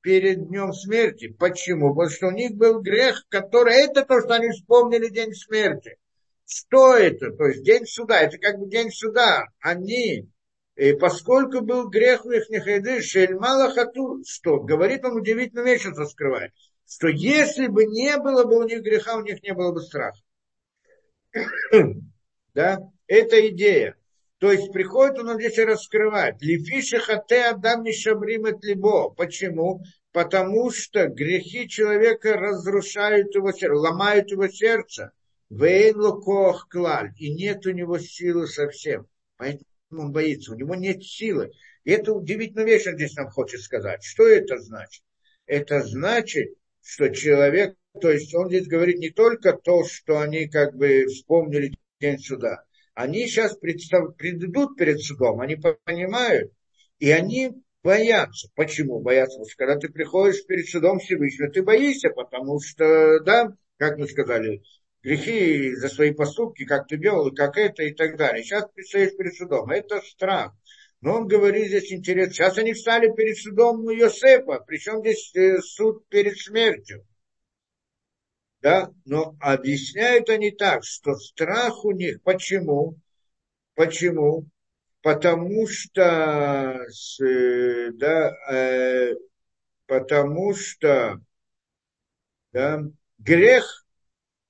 [0.06, 1.26] перед днем смерти.
[1.36, 1.92] Почему?
[1.92, 3.74] Потому что у них был грех, который...
[3.74, 5.98] Это то, что они вспомнили день смерти.
[6.44, 7.32] Что это?
[7.32, 8.20] То есть день суда.
[8.20, 9.46] Это как бы день суда.
[9.58, 10.30] Они,
[10.76, 14.60] и поскольку был грех у их неходы, шельмала хату, что?
[14.60, 16.52] Говорит он удивительную вещь, раскрывает.
[16.88, 20.20] Что если бы не было бы у них греха, у них не было бы страха.
[22.54, 22.78] да?
[23.08, 23.96] Это идея.
[24.38, 26.42] То есть приходит он здесь и раскрывает.
[26.42, 29.10] Лифиши хате адам не шабримет либо.
[29.10, 29.82] Почему?
[30.12, 35.12] Потому что грехи человека разрушают его сердце, ломают его сердце.
[35.48, 37.12] Вейн лукох клаль.
[37.16, 39.06] И нет у него силы совсем.
[39.38, 40.52] Поэтому он боится.
[40.52, 41.50] У него нет силы.
[41.84, 44.02] И это удивительная вещь, он здесь нам хочет сказать.
[44.02, 45.02] Что это значит?
[45.46, 46.52] Это значит,
[46.82, 51.74] что человек, то есть он здесь говорит не только то, что они как бы вспомнили
[52.00, 52.64] день суда,
[52.96, 54.16] они сейчас представ...
[54.16, 56.50] предыдут перед судом, они понимают,
[56.98, 57.52] и они
[57.84, 58.48] боятся.
[58.54, 59.36] Почему боятся?
[59.36, 64.08] Потому что когда ты приходишь перед судом Всевышнего, ты боишься, потому что, да, как мы
[64.08, 64.62] сказали,
[65.02, 68.42] грехи за свои поступки, как ты делал, как это и так далее.
[68.42, 69.70] Сейчас ты стоишь перед судом.
[69.70, 70.54] Это страх.
[71.02, 72.32] Но он говорит здесь интересно.
[72.32, 74.64] Сейчас они встали перед судом Йосефа.
[74.66, 77.06] Причем здесь э, суд перед смертью
[78.66, 82.98] да, но объясняют они так, что страх у них, почему?
[83.76, 84.48] Почему?
[85.02, 86.84] Потому что,
[87.94, 89.14] да, э,
[89.86, 91.20] потому что,
[92.52, 92.82] да,
[93.18, 93.86] грех,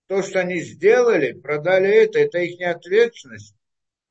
[0.06, 3.54] то, что они сделали, продали это, это их ответственность.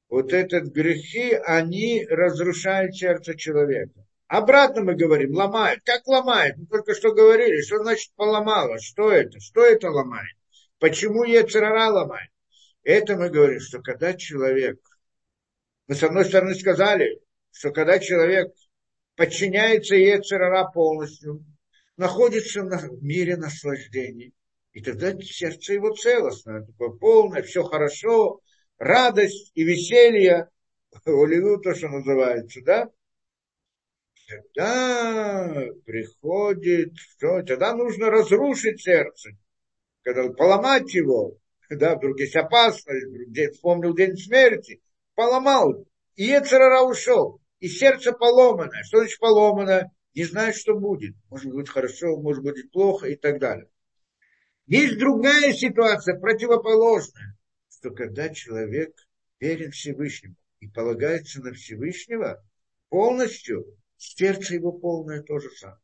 [0.07, 4.05] Вот этот грехи, они разрушают сердце человека.
[4.27, 5.81] Обратно мы говорим, ломает.
[5.83, 6.57] Как ломает?
[6.57, 8.79] Мы только что говорили, что значит поломало?
[8.79, 9.39] Что это?
[9.39, 10.35] Что это ломает?
[10.79, 12.31] Почему Ецерара ломает?
[12.83, 14.79] Это мы говорим, что когда человек,
[15.87, 17.21] мы с одной стороны сказали,
[17.51, 18.51] что когда человек
[19.15, 21.45] подчиняется Ецерара полностью,
[21.97, 24.33] находится в мире наслаждений,
[24.73, 28.41] и тогда сердце его целостное, такое полное, все хорошо,
[28.77, 30.49] радость и веселье,
[31.05, 32.89] оливу то, что называется, да?
[34.27, 39.31] Тогда приходит, что тогда нужно разрушить сердце,
[40.03, 41.37] когда поломать его,
[41.69, 44.81] да, вдруг есть опасность, вдруг вспомнил день смерти,
[45.15, 48.83] поломал, и Ецерара ушел, и сердце поломанное.
[48.83, 49.91] Что значит поломанное?
[50.13, 51.15] Не знает, что будет.
[51.29, 53.67] Может быть хорошо, может быть плохо и так далее.
[54.67, 57.37] Есть другая ситуация, противоположная,
[57.69, 58.95] что когда человек
[59.39, 62.43] верен Всевышнему и полагается на Всевышнего
[62.89, 63.65] полностью,
[63.97, 65.79] сердце его полное то же самое.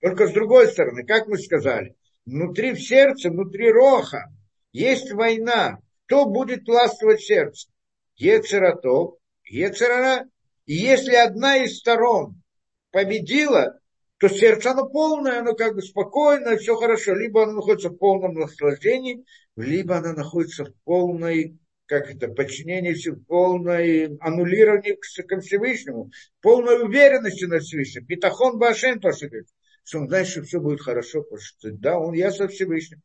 [0.00, 1.94] Только с другой стороны, как мы сказали,
[2.26, 4.32] внутри в сердце, внутри роха
[4.72, 5.78] есть война.
[6.06, 7.68] Кто будет властвовать сердце?
[8.16, 9.14] Ецератов,
[9.44, 10.26] Ецерара.
[10.66, 12.42] И если одна из сторон
[12.90, 13.78] победила,
[14.18, 17.14] то сердце оно полное, оно как бы спокойное, все хорошо.
[17.14, 19.24] Либо оно находится в полном наслаждении,
[19.56, 22.96] либо оно находится в полной как это, подчинение
[23.26, 26.10] полное аннулирование к Всевышнему,
[26.40, 28.06] полной уверенности на Всевышнем.
[28.06, 29.48] Питахон Башен, то, что говорит.
[29.84, 33.02] что он знает, что все будет хорошо, потому что, да, он, я со Всевышним.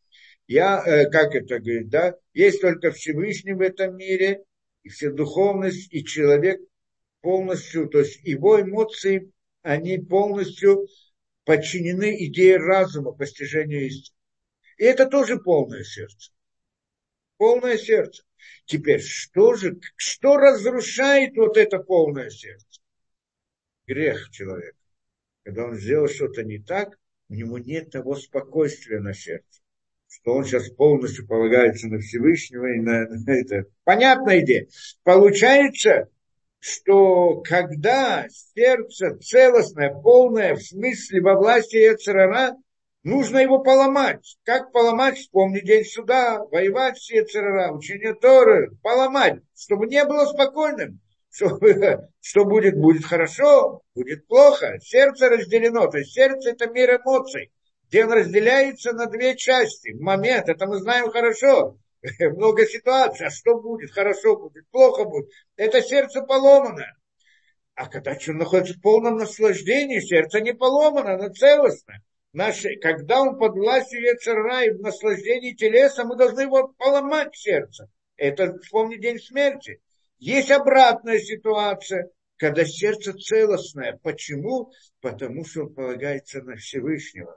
[0.48, 4.44] Я, э, как это говорит, да, есть только Всевышний в этом мире,
[4.84, 6.62] и вся духовность, и человек
[7.22, 9.32] полностью, то есть его эмоции,
[9.62, 10.88] они полностью
[11.44, 14.16] подчинены идее разума, постижению истины.
[14.78, 16.32] И это тоже полное сердце.
[17.38, 18.24] Полное сердце.
[18.66, 22.82] Теперь, что же, что разрушает вот это полное сердце?
[23.86, 24.78] Грех человека.
[25.44, 26.98] Когда он сделал что-то не так,
[27.30, 29.62] у него нет того спокойствия на сердце
[30.10, 33.70] что он сейчас полностью полагается на Всевышнего и на, на это.
[33.84, 34.68] Понятная идея.
[35.04, 36.10] Получается,
[36.60, 42.56] что когда сердце целостное, полное, в смысле во власти Ецерара,
[43.04, 44.38] нужно его поломать.
[44.44, 45.18] Как поломать?
[45.18, 51.00] Вспомни день суда, воевать с Ецерара, учение Торы, поломать, чтобы не было спокойным.
[51.30, 51.60] Что,
[52.22, 52.78] что будет?
[52.78, 54.80] Будет хорошо, будет плохо.
[54.82, 55.88] Сердце разделено.
[55.88, 57.52] То есть сердце– это мир эмоций
[57.90, 59.92] где он разделяется на две части.
[59.94, 61.78] Момент, это мы знаем хорошо.
[62.20, 63.28] Много ситуаций.
[63.28, 63.92] А что будет?
[63.92, 65.30] Хорошо будет, плохо будет.
[65.56, 66.86] Это сердце поломано.
[67.76, 71.96] А когда человек находится в полном наслаждении, сердце не поломано, оно целостно.
[72.38, 77.90] Наши, когда он под властью Ецера и в наслаждении телеса, мы должны его поломать сердце.
[78.16, 79.82] Это, вспомни, день смерти.
[80.20, 84.00] Есть обратная ситуация, когда сердце целостное.
[84.04, 84.72] Почему?
[85.02, 87.36] Потому что он полагается на Всевышнего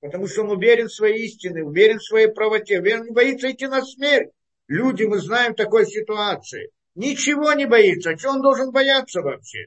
[0.00, 3.68] потому что он уверен в своей истине, уверен в своей правоте, уверен, не боится идти
[3.68, 4.32] на смерть.
[4.66, 6.72] Люди, мы знаем такой ситуации.
[6.96, 8.10] Ничего не боится.
[8.10, 9.66] А что он должен бояться вообще?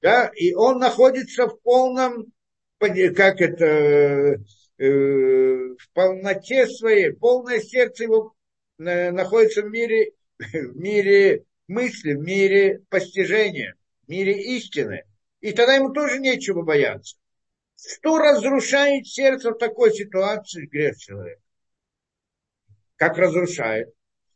[0.00, 0.30] Да?
[0.34, 2.32] И он находится в полном,
[2.80, 4.36] как это, э,
[4.78, 8.34] в полноте своей, полное сердце его
[8.78, 13.74] э, находится в мире, в мире мысли, в мире постижения,
[14.06, 15.04] в мире истины.
[15.40, 17.16] И тогда ему тоже нечего бояться.
[17.76, 21.42] Что разрушает сердце в такой ситуации грех человека?
[22.96, 23.88] Как разрушает?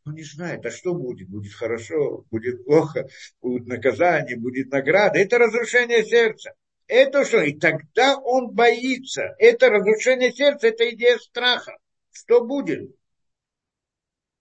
[0.07, 1.29] Он не знает, а что будет?
[1.29, 3.09] Будет хорошо, будет плохо,
[3.41, 5.19] будет наказание, будет награда.
[5.19, 6.55] Это разрушение сердца.
[6.87, 7.41] Это что?
[7.43, 9.35] И тогда он боится.
[9.39, 11.77] Это разрушение сердца, это идея страха.
[12.11, 12.91] Что будет?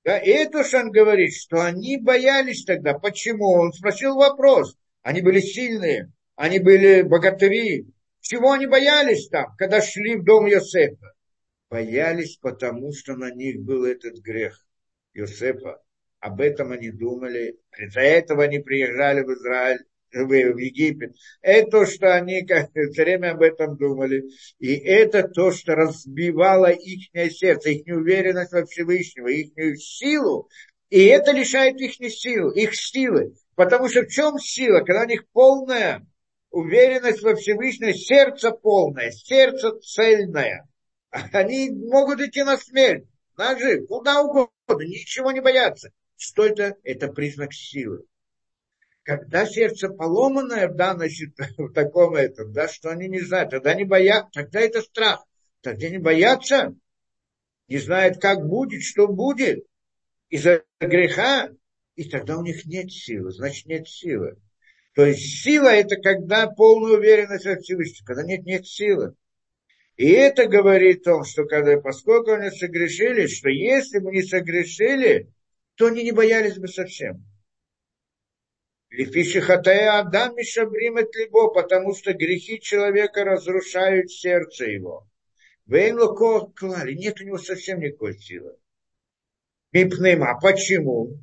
[0.03, 2.97] Да, это что он говорит, что они боялись тогда.
[2.99, 3.51] Почему?
[3.53, 4.75] Он спросил вопрос.
[5.01, 7.87] Они были сильные, они были богатыри,
[8.23, 11.13] чего они боялись там, когда шли в дом Йосефа?
[11.69, 14.65] Боялись, потому что на них был этот грех
[15.13, 15.81] Йосефа.
[16.19, 17.59] Об этом они думали.
[17.77, 19.83] Из-за этого они приезжали в Израиль,
[20.14, 21.15] в Египет.
[21.41, 24.23] Это то, что они как, все время об этом думали.
[24.60, 30.49] И это то, что разбивало их сердце, их неуверенность во Всевышнего, их силу.
[30.90, 33.34] И это лишает их сил, их силы.
[33.56, 34.80] Потому что в чем сила?
[34.80, 36.06] Когда у них полная
[36.52, 40.68] уверенность во Всевышнем, сердце полное, сердце цельное.
[41.31, 43.06] Они могут идти на смерть,
[43.38, 44.52] на жизнь, куда угодно,
[44.84, 45.91] ничего не боятся.
[46.15, 46.76] Что это?
[46.84, 48.06] Это признак силы.
[49.03, 51.09] Когда сердце поломанное в данной
[51.57, 55.25] в таком этом, да, что они не знают, тогда не боятся, тогда это страх.
[55.61, 56.75] Тогда не боятся,
[57.67, 59.65] не знают, как будет, что будет
[60.30, 61.49] из-за греха,
[61.95, 64.38] и тогда у них нет силы, значит нет силы.
[64.95, 69.15] То есть сила это когда полная уверенность в Всевышнем, когда нет, нет силы.
[69.95, 75.31] И это говорит о том, что когда, поскольку они согрешили, что если бы не согрешили,
[75.75, 77.23] то они не боялись бы совсем.
[78.97, 85.07] Лифиши хатая Адам Мишабрим либо, потому что грехи человека разрушают сердце его.
[85.65, 88.55] Вейнлоко клали, нет у него совсем никакой силы.
[89.71, 91.17] Мипнем, а почему?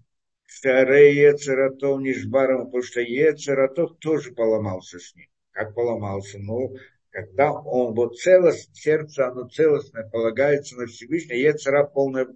[0.48, 5.28] Старый Ецератов Нишбаром, потому что Ецератов тоже поломался с ним.
[5.52, 6.40] Как поломался?
[6.40, 6.74] Ну,
[7.10, 12.26] когда он вот целость, сердце, оно целостное, полагается на Всевышнее, Ецера полное,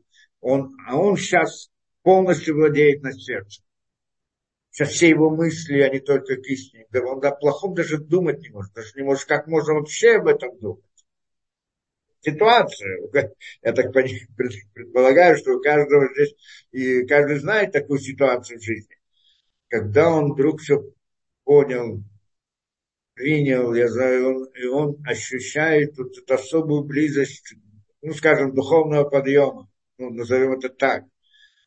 [0.41, 1.71] он, а он сейчас
[2.03, 3.65] полностью владеет над сердцем.
[4.75, 6.87] Сейчас все его мысли, они только к истине.
[6.91, 8.73] Да он о плохом даже думать не может.
[8.73, 10.83] Даже не может, как можно вообще об этом думать
[12.25, 13.09] ситуацию.
[13.63, 16.35] Я так предполагаю, что у каждого здесь,
[16.73, 18.97] и каждый знает такую ситуацию в жизни.
[19.69, 20.83] Когда он вдруг все
[21.45, 22.03] понял,
[23.15, 27.55] принял, я знаю, он, и он ощущает вот эту особую близость,
[28.03, 31.05] ну, скажем, духовного подъема, ну, назовем это так,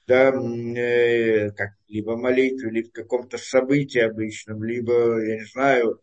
[0.08, 6.02] да, э, как либо молитве, либо в каком-то событии обычном, либо, я не знаю,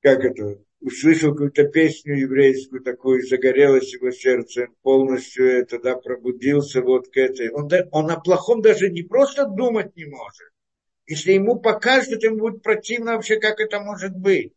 [0.00, 7.08] как это, услышал какую-то песню еврейскую такую, загорелось его сердце, полностью это, да, пробудился вот
[7.08, 7.50] к этой.
[7.50, 10.48] Он, он о плохом даже не просто думать не может.
[11.06, 14.54] Если ему покажут, ему будет противно вообще, как это может быть.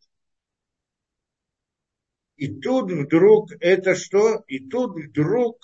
[2.36, 4.44] И тут вдруг это что?
[4.46, 5.58] И тут вдруг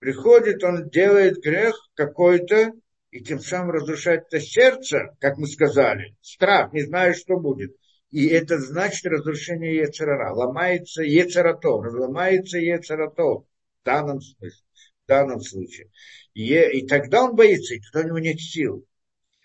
[0.00, 2.72] приходит, он делает грех какой-то,
[3.12, 7.76] и тем самым разрушает это сердце, как мы сказали, страх, не знаю, что будет.
[8.10, 10.32] И это значит разрушение Ецерара.
[10.32, 14.64] Ломается Ецератов, разломается Ецератов в данном смысле,
[15.04, 15.90] в данном случае.
[16.34, 18.84] И, и тогда он боится, и тогда у него нет сил.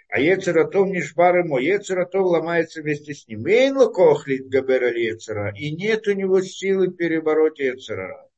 [0.10, 3.45] А Ецератов не шбар ему, Ецератов ломается вместе с ним.
[3.45, 8.30] Эйн лукохлит габера Ецера, и нет у него силы перебороть Ецерара.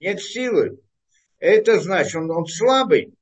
[0.00, 0.80] Нет силы.
[1.42, 3.14] Это значит, он, он слабый.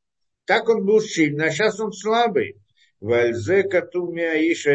[0.44, 2.60] Так он был сильный, а сейчас он слабый.
[3.00, 4.72] Вальзе катумия иша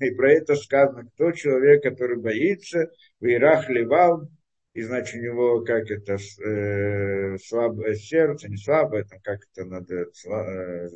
[0.00, 4.28] И про это сказано, кто человек, который боится, в Ирах левал,
[4.74, 9.94] и значит у него как это э, слабое сердце, не слабое, там как это надо,
[10.02, 10.88] э,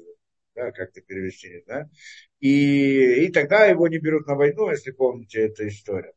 [0.55, 1.89] да, как-то перевести, знаю.
[2.41, 6.13] И, и тогда его не берут на войну, если помните эту историю.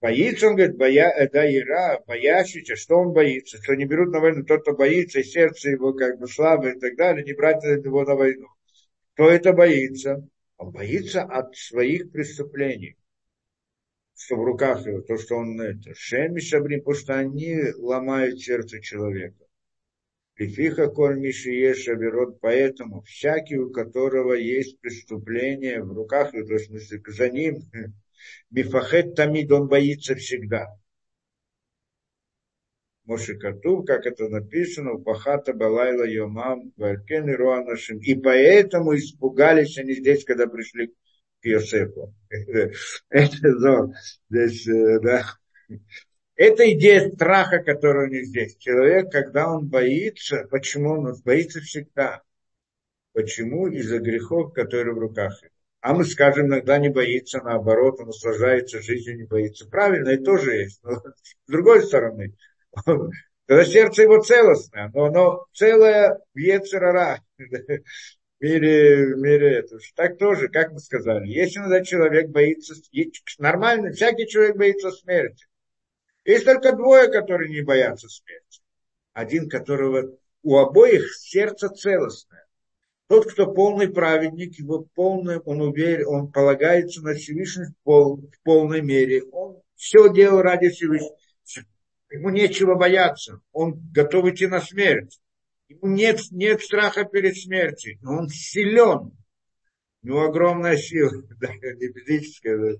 [0.00, 4.20] Боится, он говорит, боя, э, да, Ира, боящийся, что он боится, что не берут на
[4.20, 7.62] войну, тот, кто боится, и сердце его как бы слабое и так далее, не брать
[7.62, 8.46] его на войну.
[9.12, 10.26] Кто это боится?
[10.56, 12.96] Он боится от своих преступлений,
[14.16, 18.80] что в руках его, то, что он это, шеми шабрим, потому что они ломают сердце
[18.80, 19.44] человека.
[20.38, 26.58] Лифиха коль мишиеша берет, поэтому всякий, у которого есть преступление в руках, то есть, в
[26.58, 27.56] смысле, за ним,
[28.50, 30.68] Мифахет Тамид, он боится всегда.
[33.04, 37.98] Моше Катув, как это написано, Пахата Балайла Йомам, Валькен и Руанашим.
[37.98, 40.88] И поэтому испугались они здесь, когда пришли
[41.40, 42.14] к Йосефу.
[43.08, 43.48] Это
[44.28, 45.78] э.
[46.36, 48.56] Это идея страха, которая у них здесь.
[48.56, 52.22] Человек, когда он боится, почему он боится всегда?
[53.12, 53.66] Почему?
[53.66, 55.52] Из-за грехов, которые в руках его.
[55.80, 59.66] А мы скажем, иногда не боится, наоборот, он наслаждается жизнью, не боится.
[59.66, 60.80] Правильно, и тоже есть.
[60.82, 61.02] Но с
[61.46, 62.34] другой стороны,
[63.46, 67.42] когда сердце его целостное, но оно целое в Ецерара, в
[68.40, 69.78] мире, в мире это.
[69.94, 72.74] Так тоже, как мы сказали, если иногда человек боится,
[73.38, 75.46] нормально, всякий человек боится смерти.
[76.24, 78.60] Есть только двое, которые не боятся смерти.
[79.14, 82.46] Один, которого у обоих сердце целостное.
[83.10, 88.40] Тот, кто полный праведник, его полный, он уверен, он полагается на Всевышний в, пол, в
[88.44, 89.24] полной мере.
[89.32, 91.16] Он все делал ради Всевышнего.
[92.12, 93.40] Ему нечего бояться.
[93.50, 95.18] Он готов идти на смерть.
[95.66, 97.98] Ему нет, нет страха перед смертью.
[98.06, 99.10] Он силен.
[100.02, 102.76] У него огромная сила, да, не физическая.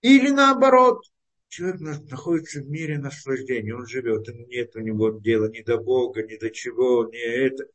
[0.00, 1.02] Или наоборот,
[1.48, 6.22] человек находится в мире наслаждения, он живет, ему нет у него дела ни до Бога,
[6.22, 7.66] ни до чего, ни это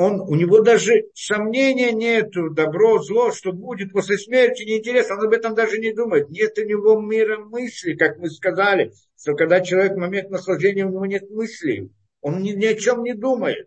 [0.00, 5.32] он, у него даже сомнения нет, добро, зло, что будет после смерти, неинтересно, он об
[5.32, 6.30] этом даже не думает.
[6.30, 10.90] Нет у него мира мысли, как мы сказали, что когда человек в момент наслаждения, у
[10.90, 13.66] него нет мыслей, он ни, ни о чем не думает,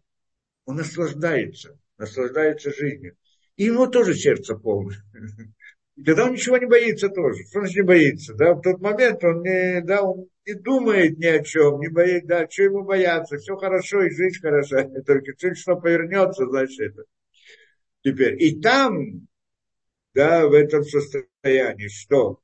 [0.64, 3.18] он наслаждается, наслаждается жизнью.
[3.58, 5.04] И ему тоже сердце полное.
[5.98, 7.44] И тогда он ничего не боится тоже.
[7.50, 8.34] Что значит не боится?
[8.36, 8.54] Да?
[8.54, 12.50] В тот момент он не, да, он не думает ни о чем, не боится, да,
[12.50, 14.84] что ему бояться, все хорошо, и жизнь хороша.
[15.06, 17.04] Только чуть что повернется, значит это.
[18.04, 19.28] Теперь, и там,
[20.14, 22.40] да, в этом состоянии, что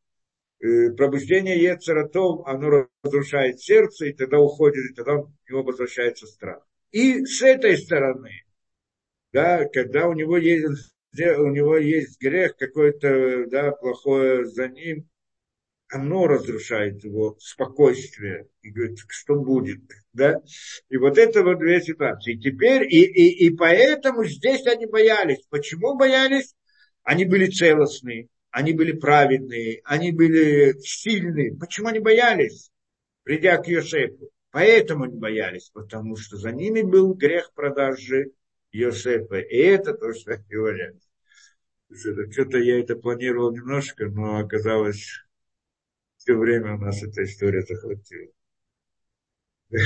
[0.60, 6.64] э, пробуждение Ецератов, оно разрушает сердце, и тогда уходит, и тогда у него возвращается страх.
[6.92, 8.44] И с этой стороны,
[9.34, 15.10] да, когда у него есть у него есть грех какой-то, да, плохое за ним,
[15.90, 19.82] оно разрушает его спокойствие и говорит, что будет,
[20.14, 20.42] да?
[20.90, 22.34] И вот это вот две ситуации.
[22.34, 25.46] И теперь, и, и, и поэтому здесь они боялись.
[25.50, 26.56] Почему боялись?
[27.04, 31.56] Они были целостные, они были праведные, они были сильные.
[31.56, 32.70] Почему они боялись,
[33.24, 34.30] придя к Йосефу?
[34.52, 38.32] Поэтому они боялись, потому что за ними был грех продажи
[38.72, 39.40] Йосефа.
[39.40, 41.08] И это то, что они боялись.
[42.32, 45.22] Что-то я это планировал немножко, но оказалось,
[46.28, 48.28] все время у нас эта история захватила.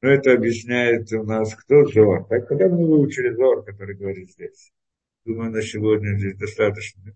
[0.00, 2.26] Но это объясняет у нас, кто Зор.
[2.28, 4.72] Так когда мы выучили Зор, который говорит здесь?
[5.26, 7.14] Думаю, на сегодня здесь достаточно.